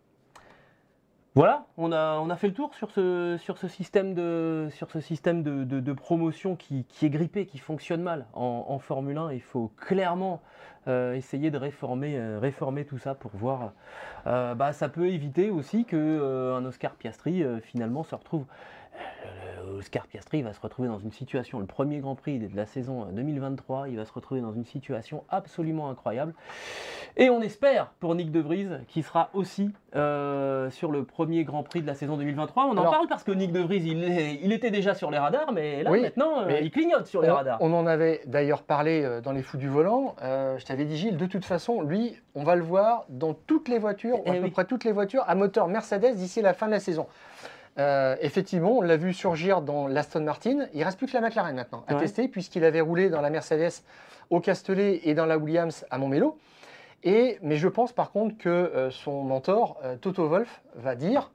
Voilà, 1.36 1.66
on 1.78 1.92
a, 1.92 2.20
on 2.20 2.30
a 2.32 2.36
fait 2.36 2.48
le 2.48 2.54
tour 2.54 2.74
sur 2.74 2.90
ce, 2.92 3.38
sur 3.40 3.58
ce 3.60 3.68
système 3.68 4.14
de, 4.16 4.68
sur 4.72 4.90
ce 4.90 5.00
système 5.00 5.44
de, 5.44 5.64
de- 5.64 5.80
de 5.80 5.94
promotion 5.94 6.56
qui, 6.56 6.86
qui 6.86 7.06
est 7.06 7.10
grippé, 7.10 7.46
qui 7.46 7.60
fonctionne 7.60 8.02
mal 8.02 8.26
en, 8.34 8.66
en 8.68 8.80
Formule 8.80 9.18
1. 9.18 9.32
Il 9.34 9.42
faut 9.42 9.72
clairement 9.78 10.42
euh, 10.88 11.14
essayer 11.14 11.52
de 11.52 11.58
réformer, 11.58 12.18
euh, 12.18 12.40
réformer 12.40 12.84
tout 12.84 12.98
ça 12.98 13.14
pour 13.14 13.32
voir. 13.36 13.74
Euh, 14.26 14.56
bah, 14.56 14.74
ça 14.74 14.90
peut 14.90 15.08
éviter 15.10 15.52
aussi 15.52 15.86
que 15.86 15.96
euh, 15.96 16.56
un 16.58 16.66
Oscar 16.66 16.96
Piastri 16.96 17.44
euh, 17.44 17.60
finalement 17.60 18.04
se 18.04 18.16
retrouve. 18.16 18.46
Euh, 19.26 19.78
Oscar 19.80 20.08
Piastri 20.08 20.42
va 20.42 20.54
se 20.54 20.60
retrouver 20.60 20.88
dans 20.88 21.00
une 21.00 21.12
situation, 21.12 21.60
le 21.60 21.66
premier 21.66 22.00
Grand 22.00 22.16
Prix 22.16 22.40
de 22.40 22.56
la 22.56 22.66
saison 22.66 23.04
euh, 23.04 23.12
2023, 23.12 23.90
il 23.90 23.98
va 23.98 24.06
se 24.06 24.12
retrouver 24.14 24.42
dans 24.42 24.52
une 24.54 24.66
situation 24.66 25.24
absolument 25.30 25.90
incroyable. 25.90 26.34
Et 27.18 27.30
on 27.30 27.42
espère 27.42 27.92
pour 28.00 28.16
Nick 28.16 28.32
De 28.32 28.40
Vries 28.40 28.68
qui 28.88 29.04
sera 29.04 29.30
aussi 29.34 29.72
euh, 29.96 30.70
sur 30.70 30.92
le 30.92 31.04
premier 31.04 31.44
Grand 31.44 31.64
Prix 31.64 31.82
de 31.82 31.88
la 31.88 31.94
saison 31.96 32.18
2023. 32.18 32.66
On 32.66 32.70
en 32.72 32.78
Alors- 32.78 32.92
parle 32.92 33.08
parce 33.08 33.24
que 33.24 33.32
Nick 33.32 33.52
De 33.52 33.60
Vries, 33.60 33.82
il, 33.86 34.04
est- 34.04 34.40
il 34.42 34.52
était 34.52 34.72
déjà 34.72 34.94
sur 34.94 35.12
les 35.12 35.18
radars, 35.18 35.52
mais 35.52 35.84
là 35.84 35.92
Oui, 35.92 36.02
maintenant, 36.02 36.42
euh, 36.42 36.46
mais 36.48 36.60
il 36.64 36.72
clignote 36.72 37.08
sur 37.08 37.22
les 37.22 37.30
radars. 37.30 37.58
on 37.62 37.74
en 37.74 37.88
avait 37.88 38.22
d'ailleurs 38.26 38.64
parlé 38.64 39.20
dans 39.24 39.32
les 39.32 39.42
fous 39.44 39.58
du 39.58 39.68
volant. 39.68 40.16
Euh, 40.22 40.58
je 40.58 40.66
t'avais 40.66 40.86
dit 40.86 40.98
Gilles, 40.98 41.18
de 41.18 41.26
toute 41.26 41.46
façon, 41.46 41.82
lui, 41.82 42.16
on 42.36 42.44
va 42.44 42.56
le 42.56 42.64
voir 42.64 43.06
dans 43.10 43.34
toutes 43.34 43.68
les 43.70 43.80
voitures, 43.80 44.20
Eh 44.26 44.30
à 44.30 44.34
peu 44.34 44.40
oui. 44.44 44.52
près 44.52 44.66
toutes 44.66 44.84
les 44.84 44.92
voitures 44.92 45.24
à 45.28 45.36
moteur 45.36 45.68
Mercedes 45.68 46.16
d'ici 46.16 46.42
la 46.42 46.54
fin 46.54 46.68
de 46.68 46.72
la 46.72 46.80
saison. 46.80 47.08
Euh, 47.78 48.16
effectivement, 48.22 48.78
on 48.78 48.82
l'a 48.82 48.98
vu 48.98 49.14
surgir 49.14 49.62
dans 49.62 49.88
l'Aston 49.88 50.22
Martin. 50.22 50.66
Il 50.74 50.84
reste 50.84 50.98
plus 50.98 51.08
que 51.08 51.14
la 51.14 51.22
McLaren 51.22 51.56
maintenant 51.56 51.84
à 51.88 51.94
Ouais. 51.94 52.00
tester, 52.02 52.28
puisqu'il 52.28 52.64
avait 52.66 52.82
roulé 52.82 53.10
dans 53.10 53.22
la 53.22 53.30
Mercedes 53.30 53.84
au 54.30 54.40
Castellet 54.40 55.02
et 55.04 55.14
dans 55.14 55.26
la 55.26 55.38
Williams 55.38 55.86
à 55.90 55.98
Montmélo. 55.98 56.38
Et, 57.04 57.38
mais 57.42 57.56
je 57.56 57.68
pense 57.70 57.94
par 57.94 58.12
contre 58.12 58.38
que 58.38 58.50
euh, 58.50 58.92
son 58.92 59.24
mentor, 59.24 59.78
euh, 59.84 59.96
Toto 59.96 60.28
Wolff, 60.28 60.62
va 60.76 60.96
dire 60.96 61.32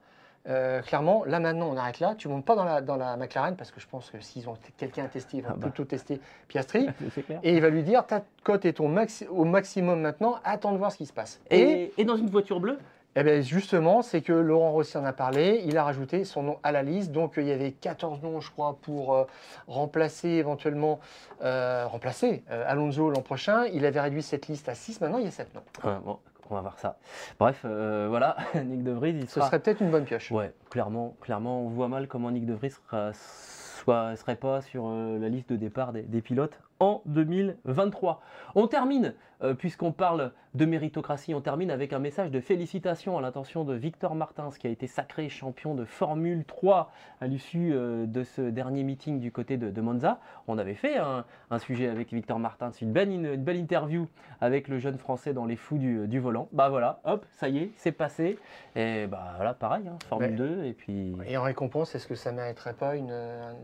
euh, 0.47 0.83
clairement, 0.83 1.25
là 1.25 1.41
maintenant 1.41 1.71
on 1.73 1.77
arrête 1.79 2.01
là, 2.01 2.15
tu 2.19 2.29
montes 2.29 2.45
pas 2.45 2.55
dans 2.55 2.65
la, 2.65 2.83
dans 2.83 2.97
la 2.97 3.17
McLaren, 3.17 3.57
parce 3.57 3.71
que 3.73 3.81
je 3.81 3.87
pense 3.89 4.11
que 4.11 4.21
s'ils 4.21 4.47
ont 4.47 4.59
quelqu'un 4.77 5.05
à 5.07 5.09
tester, 5.09 5.39
ils 5.39 5.43
vont 5.43 5.49
Ah 5.53 5.57
bah. 5.57 5.69
plutôt 5.69 5.87
tester 5.87 6.21
Piastri. 6.49 6.87
Et 7.43 7.55
il 7.55 7.63
va 7.63 7.71
lui 7.71 7.83
dire, 7.83 8.07
ta 8.07 8.23
cote 8.43 8.67
est 8.67 8.79
au, 8.79 8.89
maxi- 8.89 9.27
au 9.29 9.47
maximum 9.47 10.03
maintenant, 10.03 10.37
attends 10.45 10.73
de 10.73 10.77
voir 10.77 10.93
ce 10.93 10.99
qui 10.99 11.07
se 11.07 11.15
passe. 11.15 11.41
Et, 11.49 11.61
Et, 11.61 11.93
et 11.97 12.05
dans 12.05 12.17
une 12.17 12.29
voiture 12.29 12.61
bleue? 12.61 12.79
Eh 13.17 13.23
ben, 13.23 13.43
justement, 13.43 14.03
c'est 14.03 14.23
que 14.23 14.33
Laurent 14.33 14.73
Rossi 14.73 14.99
en 14.99 15.05
a 15.05 15.13
parlé, 15.13 15.63
il 15.67 15.79
a 15.79 15.85
rajouté 15.85 16.25
son 16.25 16.43
nom 16.43 16.59
à 16.65 16.73
la 16.73 16.83
liste. 16.83 17.13
Donc 17.13 17.39
euh, 17.39 17.43
il 17.43 17.49
y 17.49 17.53
avait 17.53 17.71
14 17.71 18.23
noms, 18.23 18.41
je 18.41 18.51
crois, 18.51 18.77
pour 18.83 19.15
euh, 19.15 19.25
remplacer 19.69 20.29
éventuellement 20.29 20.99
euh, 21.43 21.87
remplacer 21.87 22.43
euh, 22.51 22.65
Alonso 22.67 23.11
l'an 23.11 23.23
prochain. 23.23 23.67
Il 23.67 23.87
avait 23.87 24.01
réduit 24.01 24.23
cette 24.23 24.49
liste 24.49 24.69
à 24.69 24.75
6, 24.75 25.01
maintenant 25.01 25.19
il 25.19 25.25
y 25.27 25.29
a 25.29 25.31
7 25.31 25.55
noms. 25.55 25.63
Ouais, 25.85 25.97
bon, 26.05 26.19
on 26.51 26.55
va 26.57 26.61
voir 26.61 26.79
ça. 26.81 26.97
Bref, 27.39 27.65
voilà, 27.65 28.37
Nick 28.65 28.83
De 28.83 28.91
Vries, 28.91 29.11
il 29.11 29.29
Ce 29.29 29.35
sera... 29.35 29.47
serait 29.47 29.61
peut-être 29.61 29.81
une 29.81 29.91
bonne 29.91 30.05
pioche. 30.05 30.33
Ouais, 30.33 30.53
clairement, 30.71 31.15
clairement, 31.21 31.63
on 31.63 31.69
voit 31.69 31.89
mal 31.89 32.09
comment 32.09 32.33
Nick 32.33 32.47
De 32.47 32.55
Vries 32.55 32.73
sera, 32.73 33.13
soit, 33.13 34.17
serait 34.17 34.37
pas 34.37 34.61
sur 34.61 34.89
la 34.89 35.29
liste 35.29 35.51
de 35.51 35.57
départ 35.57 35.93
des, 35.93 36.03
des 36.03 36.21
pilotes 36.21 36.59
en 36.81 37.03
2023. 37.07 38.21
On 38.55 38.67
termine, 38.67 39.15
euh, 39.43 39.55
puisqu'on 39.55 39.93
parle 39.93 40.33
de 40.55 40.65
méritocratie, 40.65 41.35
on 41.35 41.41
termine 41.41 41.71
avec 41.71 41.93
un 41.93 41.99
message 41.99 42.31
de 42.31 42.41
félicitations 42.41 43.19
à 43.19 43.21
l'intention 43.21 43.65
de 43.65 43.75
Victor 43.75 44.15
Martins, 44.15 44.51
qui 44.59 44.67
a 44.67 44.71
été 44.71 44.87
sacré 44.87 45.29
champion 45.29 45.75
de 45.75 45.85
Formule 45.85 46.45
3 46.45 46.91
à 47.21 47.27
l'issue 47.27 47.73
euh, 47.73 48.07
de 48.07 48.23
ce 48.23 48.43
dernier 48.43 48.83
meeting 48.85 49.19
du 49.21 49.33
côté 49.33 49.57
de, 49.57 49.71
de 49.71 49.81
Monza. 49.81 50.21
On 50.47 50.59
avait 50.59 50.75
fait 50.75 50.97
un, 50.99 51.25
un 51.51 51.59
sujet 51.59 51.89
avec 51.89 52.13
Victor 52.13 52.39
Martins, 52.39 52.71
une 52.81 52.93
belle, 52.93 53.11
une, 53.11 53.27
une 53.27 53.45
belle 53.45 53.57
interview 53.57 54.07
avec 54.41 54.69
le 54.69 54.79
jeune 54.79 54.99
français 54.99 55.33
dans 55.33 55.47
les 55.47 55.57
fous 55.57 55.79
du, 55.79 56.07
du 56.07 56.21
volant. 56.21 56.49
Bah 56.53 56.69
voilà, 56.69 57.01
hop, 57.05 57.27
ça 57.33 57.49
y 57.49 57.59
est, 57.59 57.71
c'est 57.77 57.93
passé. 57.93 58.39
Et 58.77 59.07
bah 59.07 59.33
voilà, 59.37 59.55
pareil, 59.55 59.89
hein, 59.89 59.97
Formule 60.09 60.25
Ouais. 60.25 60.37
2, 60.37 60.65
et 60.65 60.73
puis... 60.73 61.15
Et 61.27 61.37
en 61.37 61.43
récompense, 61.43 61.95
est-ce 61.95 62.07
que 62.07 62.15
ça 62.15 62.31
ne 62.33 62.37
mériterait 62.37 62.75
pas 62.75 62.95
une, 62.97 63.13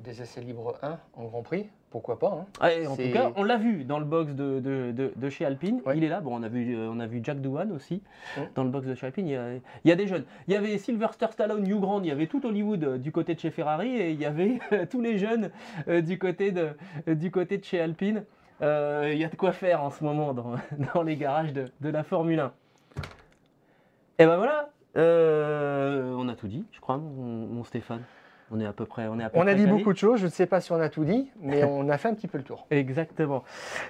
des 0.03 0.21
essais 0.23 0.41
libres 0.41 0.75
1 0.83 0.99
en 1.15 1.25
Grand 1.25 1.43
Prix? 1.43 1.71
Pourquoi 1.91 2.19
pas 2.21 2.47
hein 2.63 2.65
Ouais, 2.65 2.87
en 2.87 2.95
tout 2.97 3.11
cas, 3.13 3.33
on 3.35 3.43
l'a 3.43 3.57
vu 3.57 3.85
dans 3.85 3.99
le 3.99 4.05
box 4.05 4.33
de, 4.35 4.61
de, 4.61 4.93
de- 4.93 5.13
de 5.17 5.29
chez 5.29 5.45
Alpine. 5.45 5.81
Ouais. 5.85 5.97
Il 5.97 6.05
est 6.05 6.09
là. 6.09 6.21
Bon, 6.21 6.39
on 6.39 6.43
a 6.45 6.49
vu, 6.49 6.77
euh, 6.77 6.89
on 6.89 7.01
a 7.01 7.07
vu 7.09 7.21
Jack 7.23 7.41
Doohan 7.41 7.71
aussi 7.73 8.01
dans 8.55 8.63
le 8.63 8.71
box 8.71 8.87
de 8.87 8.95
chez 8.95 9.07
Alpine. 9.07 9.27
Il 9.27 9.33
y, 9.33 9.37
a, 9.37 9.55
il 9.55 9.89
y 9.89 9.91
a 9.91 9.97
des 9.97 10.07
jeunes. 10.07 10.25
Il 10.47 10.55
y 10.55 10.57
avait 10.57 10.79
Sylvester 10.79 11.27
Stallone, 11.33 11.67
Hugh 11.67 11.81
Grant. 11.81 12.01
Il 12.03 12.07
y 12.07 12.13
avait 12.13 12.29
tout 12.29 12.47
Hollywood 12.47 12.85
euh, 12.85 12.97
du 12.99 13.11
côté 13.11 13.35
de 13.35 13.41
chez 13.41 13.51
Ferrari 13.51 13.97
et 13.97 14.11
il 14.13 14.21
y 14.21 14.25
avait 14.25 14.61
euh, 14.73 14.87
tous 14.89 15.01
les 15.01 15.19
jeunes 15.19 15.51
du 15.89 16.17
côté 16.19 16.53
de, 16.53 16.69
du 17.09 17.33
côté 17.33 17.59
de 17.59 17.65
chez 17.65 17.81
Alpine. 17.81 18.25
Euh, 18.63 19.11
il 19.13 19.19
y 19.19 19.25
a 19.25 19.29
de 19.29 19.37
quoi 19.37 19.51
faire 19.53 19.83
en 19.83 19.91
ce 19.91 20.05
moment 20.05 20.33
dans, 20.33 20.55
dans 20.95 21.03
les 21.03 21.17
garages 21.17 21.53
de, 21.53 21.71
de 21.81 21.89
la 21.89 22.05
Formule 22.05 22.39
1. 22.39 22.53
Et 24.21 24.27
ben 24.27 24.37
voilà. 24.37 24.71
euh, 24.97 26.15
on 26.17 26.29
a 26.29 26.35
tout 26.37 26.47
dit, 26.47 26.65
je 26.73 26.81
crois, 26.81 26.99
mon, 26.99 27.47
mon 27.49 27.65
Stéphane. 27.65 28.03
On 28.53 28.59
est 28.59 28.67
à 28.67 28.73
peu 28.73 28.85
près. 28.85 29.07
On, 29.07 29.19
est 29.21 29.25
à 29.25 29.31
peu 29.31 29.39
On 29.39 29.47
a 29.47 29.55
dit 29.55 29.65
calé. 29.65 29.77
beaucoup 29.79 29.93
de 29.93 29.99
choses, 29.99 30.19
je 30.21 30.25
ne 30.27 30.31
sais 30.31 30.47
pas 30.47 30.61
si 30.61 30.73
on 30.73 30.81
a 30.81 30.89
tout 30.89 31.05
dit, 31.05 31.31
mais 31.41 31.63
on 31.63 31.89
a 31.89 31.97
fait 31.99 32.09
un 32.09 32.15
petit 32.15 32.27
peu 32.27 32.37
le 32.39 32.43
tour. 32.45 32.67
Exactement. 32.71 33.45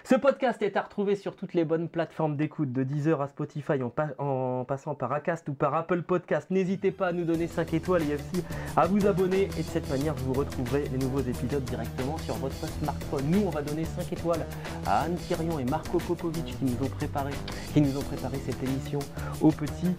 Ce 0.05 0.15
podcast 0.15 0.61
est 0.61 0.77
à 0.77 0.83
retrouver 0.83 1.15
sur 1.17 1.35
toutes 1.35 1.55
les 1.55 1.65
bonnes 1.65 1.89
plateformes 1.89 2.37
d'écoute, 2.37 2.71
de 2.73 2.83
Deezer 2.83 3.23
à 3.23 3.29
Spotify, 3.29 3.83
en, 3.83 3.89
pa- 3.89 4.11
en 4.19 4.65
passant 4.69 4.95
par 4.95 5.13
Acast 5.13 5.49
ou 5.49 5.55
par 5.55 5.75
Apple 5.75 6.03
Podcast. 6.03 6.49
N'hésitez 6.51 6.91
pas 6.91 7.09
à 7.09 7.13
nous 7.13 7.25
donner 7.25 7.47
5 7.47 7.73
étoiles 7.73 8.03
et 8.03 8.15
aussi 8.17 8.45
à 8.77 8.87
vous 8.87 9.07
abonner. 9.07 9.45
Et 9.59 9.63
de 9.63 9.69
cette 9.69 9.89
manière, 9.89 10.15
vous 10.17 10.35
retrouverez 10.35 10.85
les 10.93 10.99
nouveaux 10.99 11.21
épisodes 11.21 11.65
directement 11.65 12.19
sur 12.19 12.35
votre 12.35 12.55
smartphone. 12.83 13.25
Nous, 13.31 13.43
on 13.47 13.51
va 13.51 13.63
donner 13.63 13.85
5 13.87 14.13
étoiles 14.13 14.45
à 14.87 15.03
Anne 15.05 15.15
Thirion 15.17 15.59
et 15.59 15.65
Marco 15.65 15.99
Popovic 15.99 16.45
qui 16.45 16.65
nous 16.65 16.87
ont 16.87 16.91
préparé, 16.91 17.31
qui 17.73 17.81
nous 17.81 17.97
ont 17.97 18.03
préparé 18.03 18.37
cette 18.45 18.63
émission 18.63 18.99
aux 19.41 19.53
petits 19.53 19.95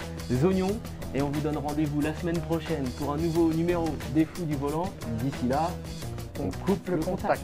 oignons. 0.46 0.78
Et 1.14 1.22
on 1.22 1.30
vous 1.30 1.42
donne 1.42 1.58
rendez-vous 1.58 2.00
la 2.00 2.14
semaine 2.14 2.40
prochaine 2.40 2.86
pour 2.98 3.12
un 3.12 3.18
nouveau 3.18 3.52
numéro 3.52 3.86
des 4.14 4.24
fous 4.24 4.46
du 4.52 4.58
volant. 4.58 4.94
D'ici 5.24 5.48
là, 5.48 5.72
On 6.40 6.50
coupe 6.66 6.88
le 6.90 6.98
contact. 6.98 7.42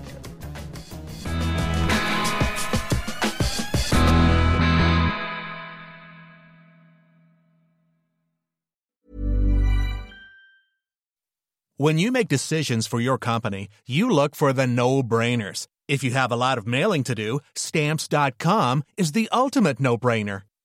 When 11.79 11.99
you 11.99 12.11
make 12.11 12.27
decisions 12.27 12.87
for 12.87 12.99
your 12.99 13.19
company, 13.19 13.67
you 13.85 14.09
look 14.09 14.35
for 14.35 14.51
the 14.51 14.65
no 14.65 15.03
brainers. 15.03 15.67
If 15.87 16.03
you 16.03 16.11
have 16.11 16.31
a 16.31 16.35
lot 16.35 16.57
of 16.57 16.65
mailing 16.65 17.03
to 17.03 17.13
do, 17.13 17.39
stamps.com 17.55 18.83
is 18.97 19.11
the 19.11 19.29
ultimate 19.31 19.79
no 19.79 19.95
brainer. 19.95 20.46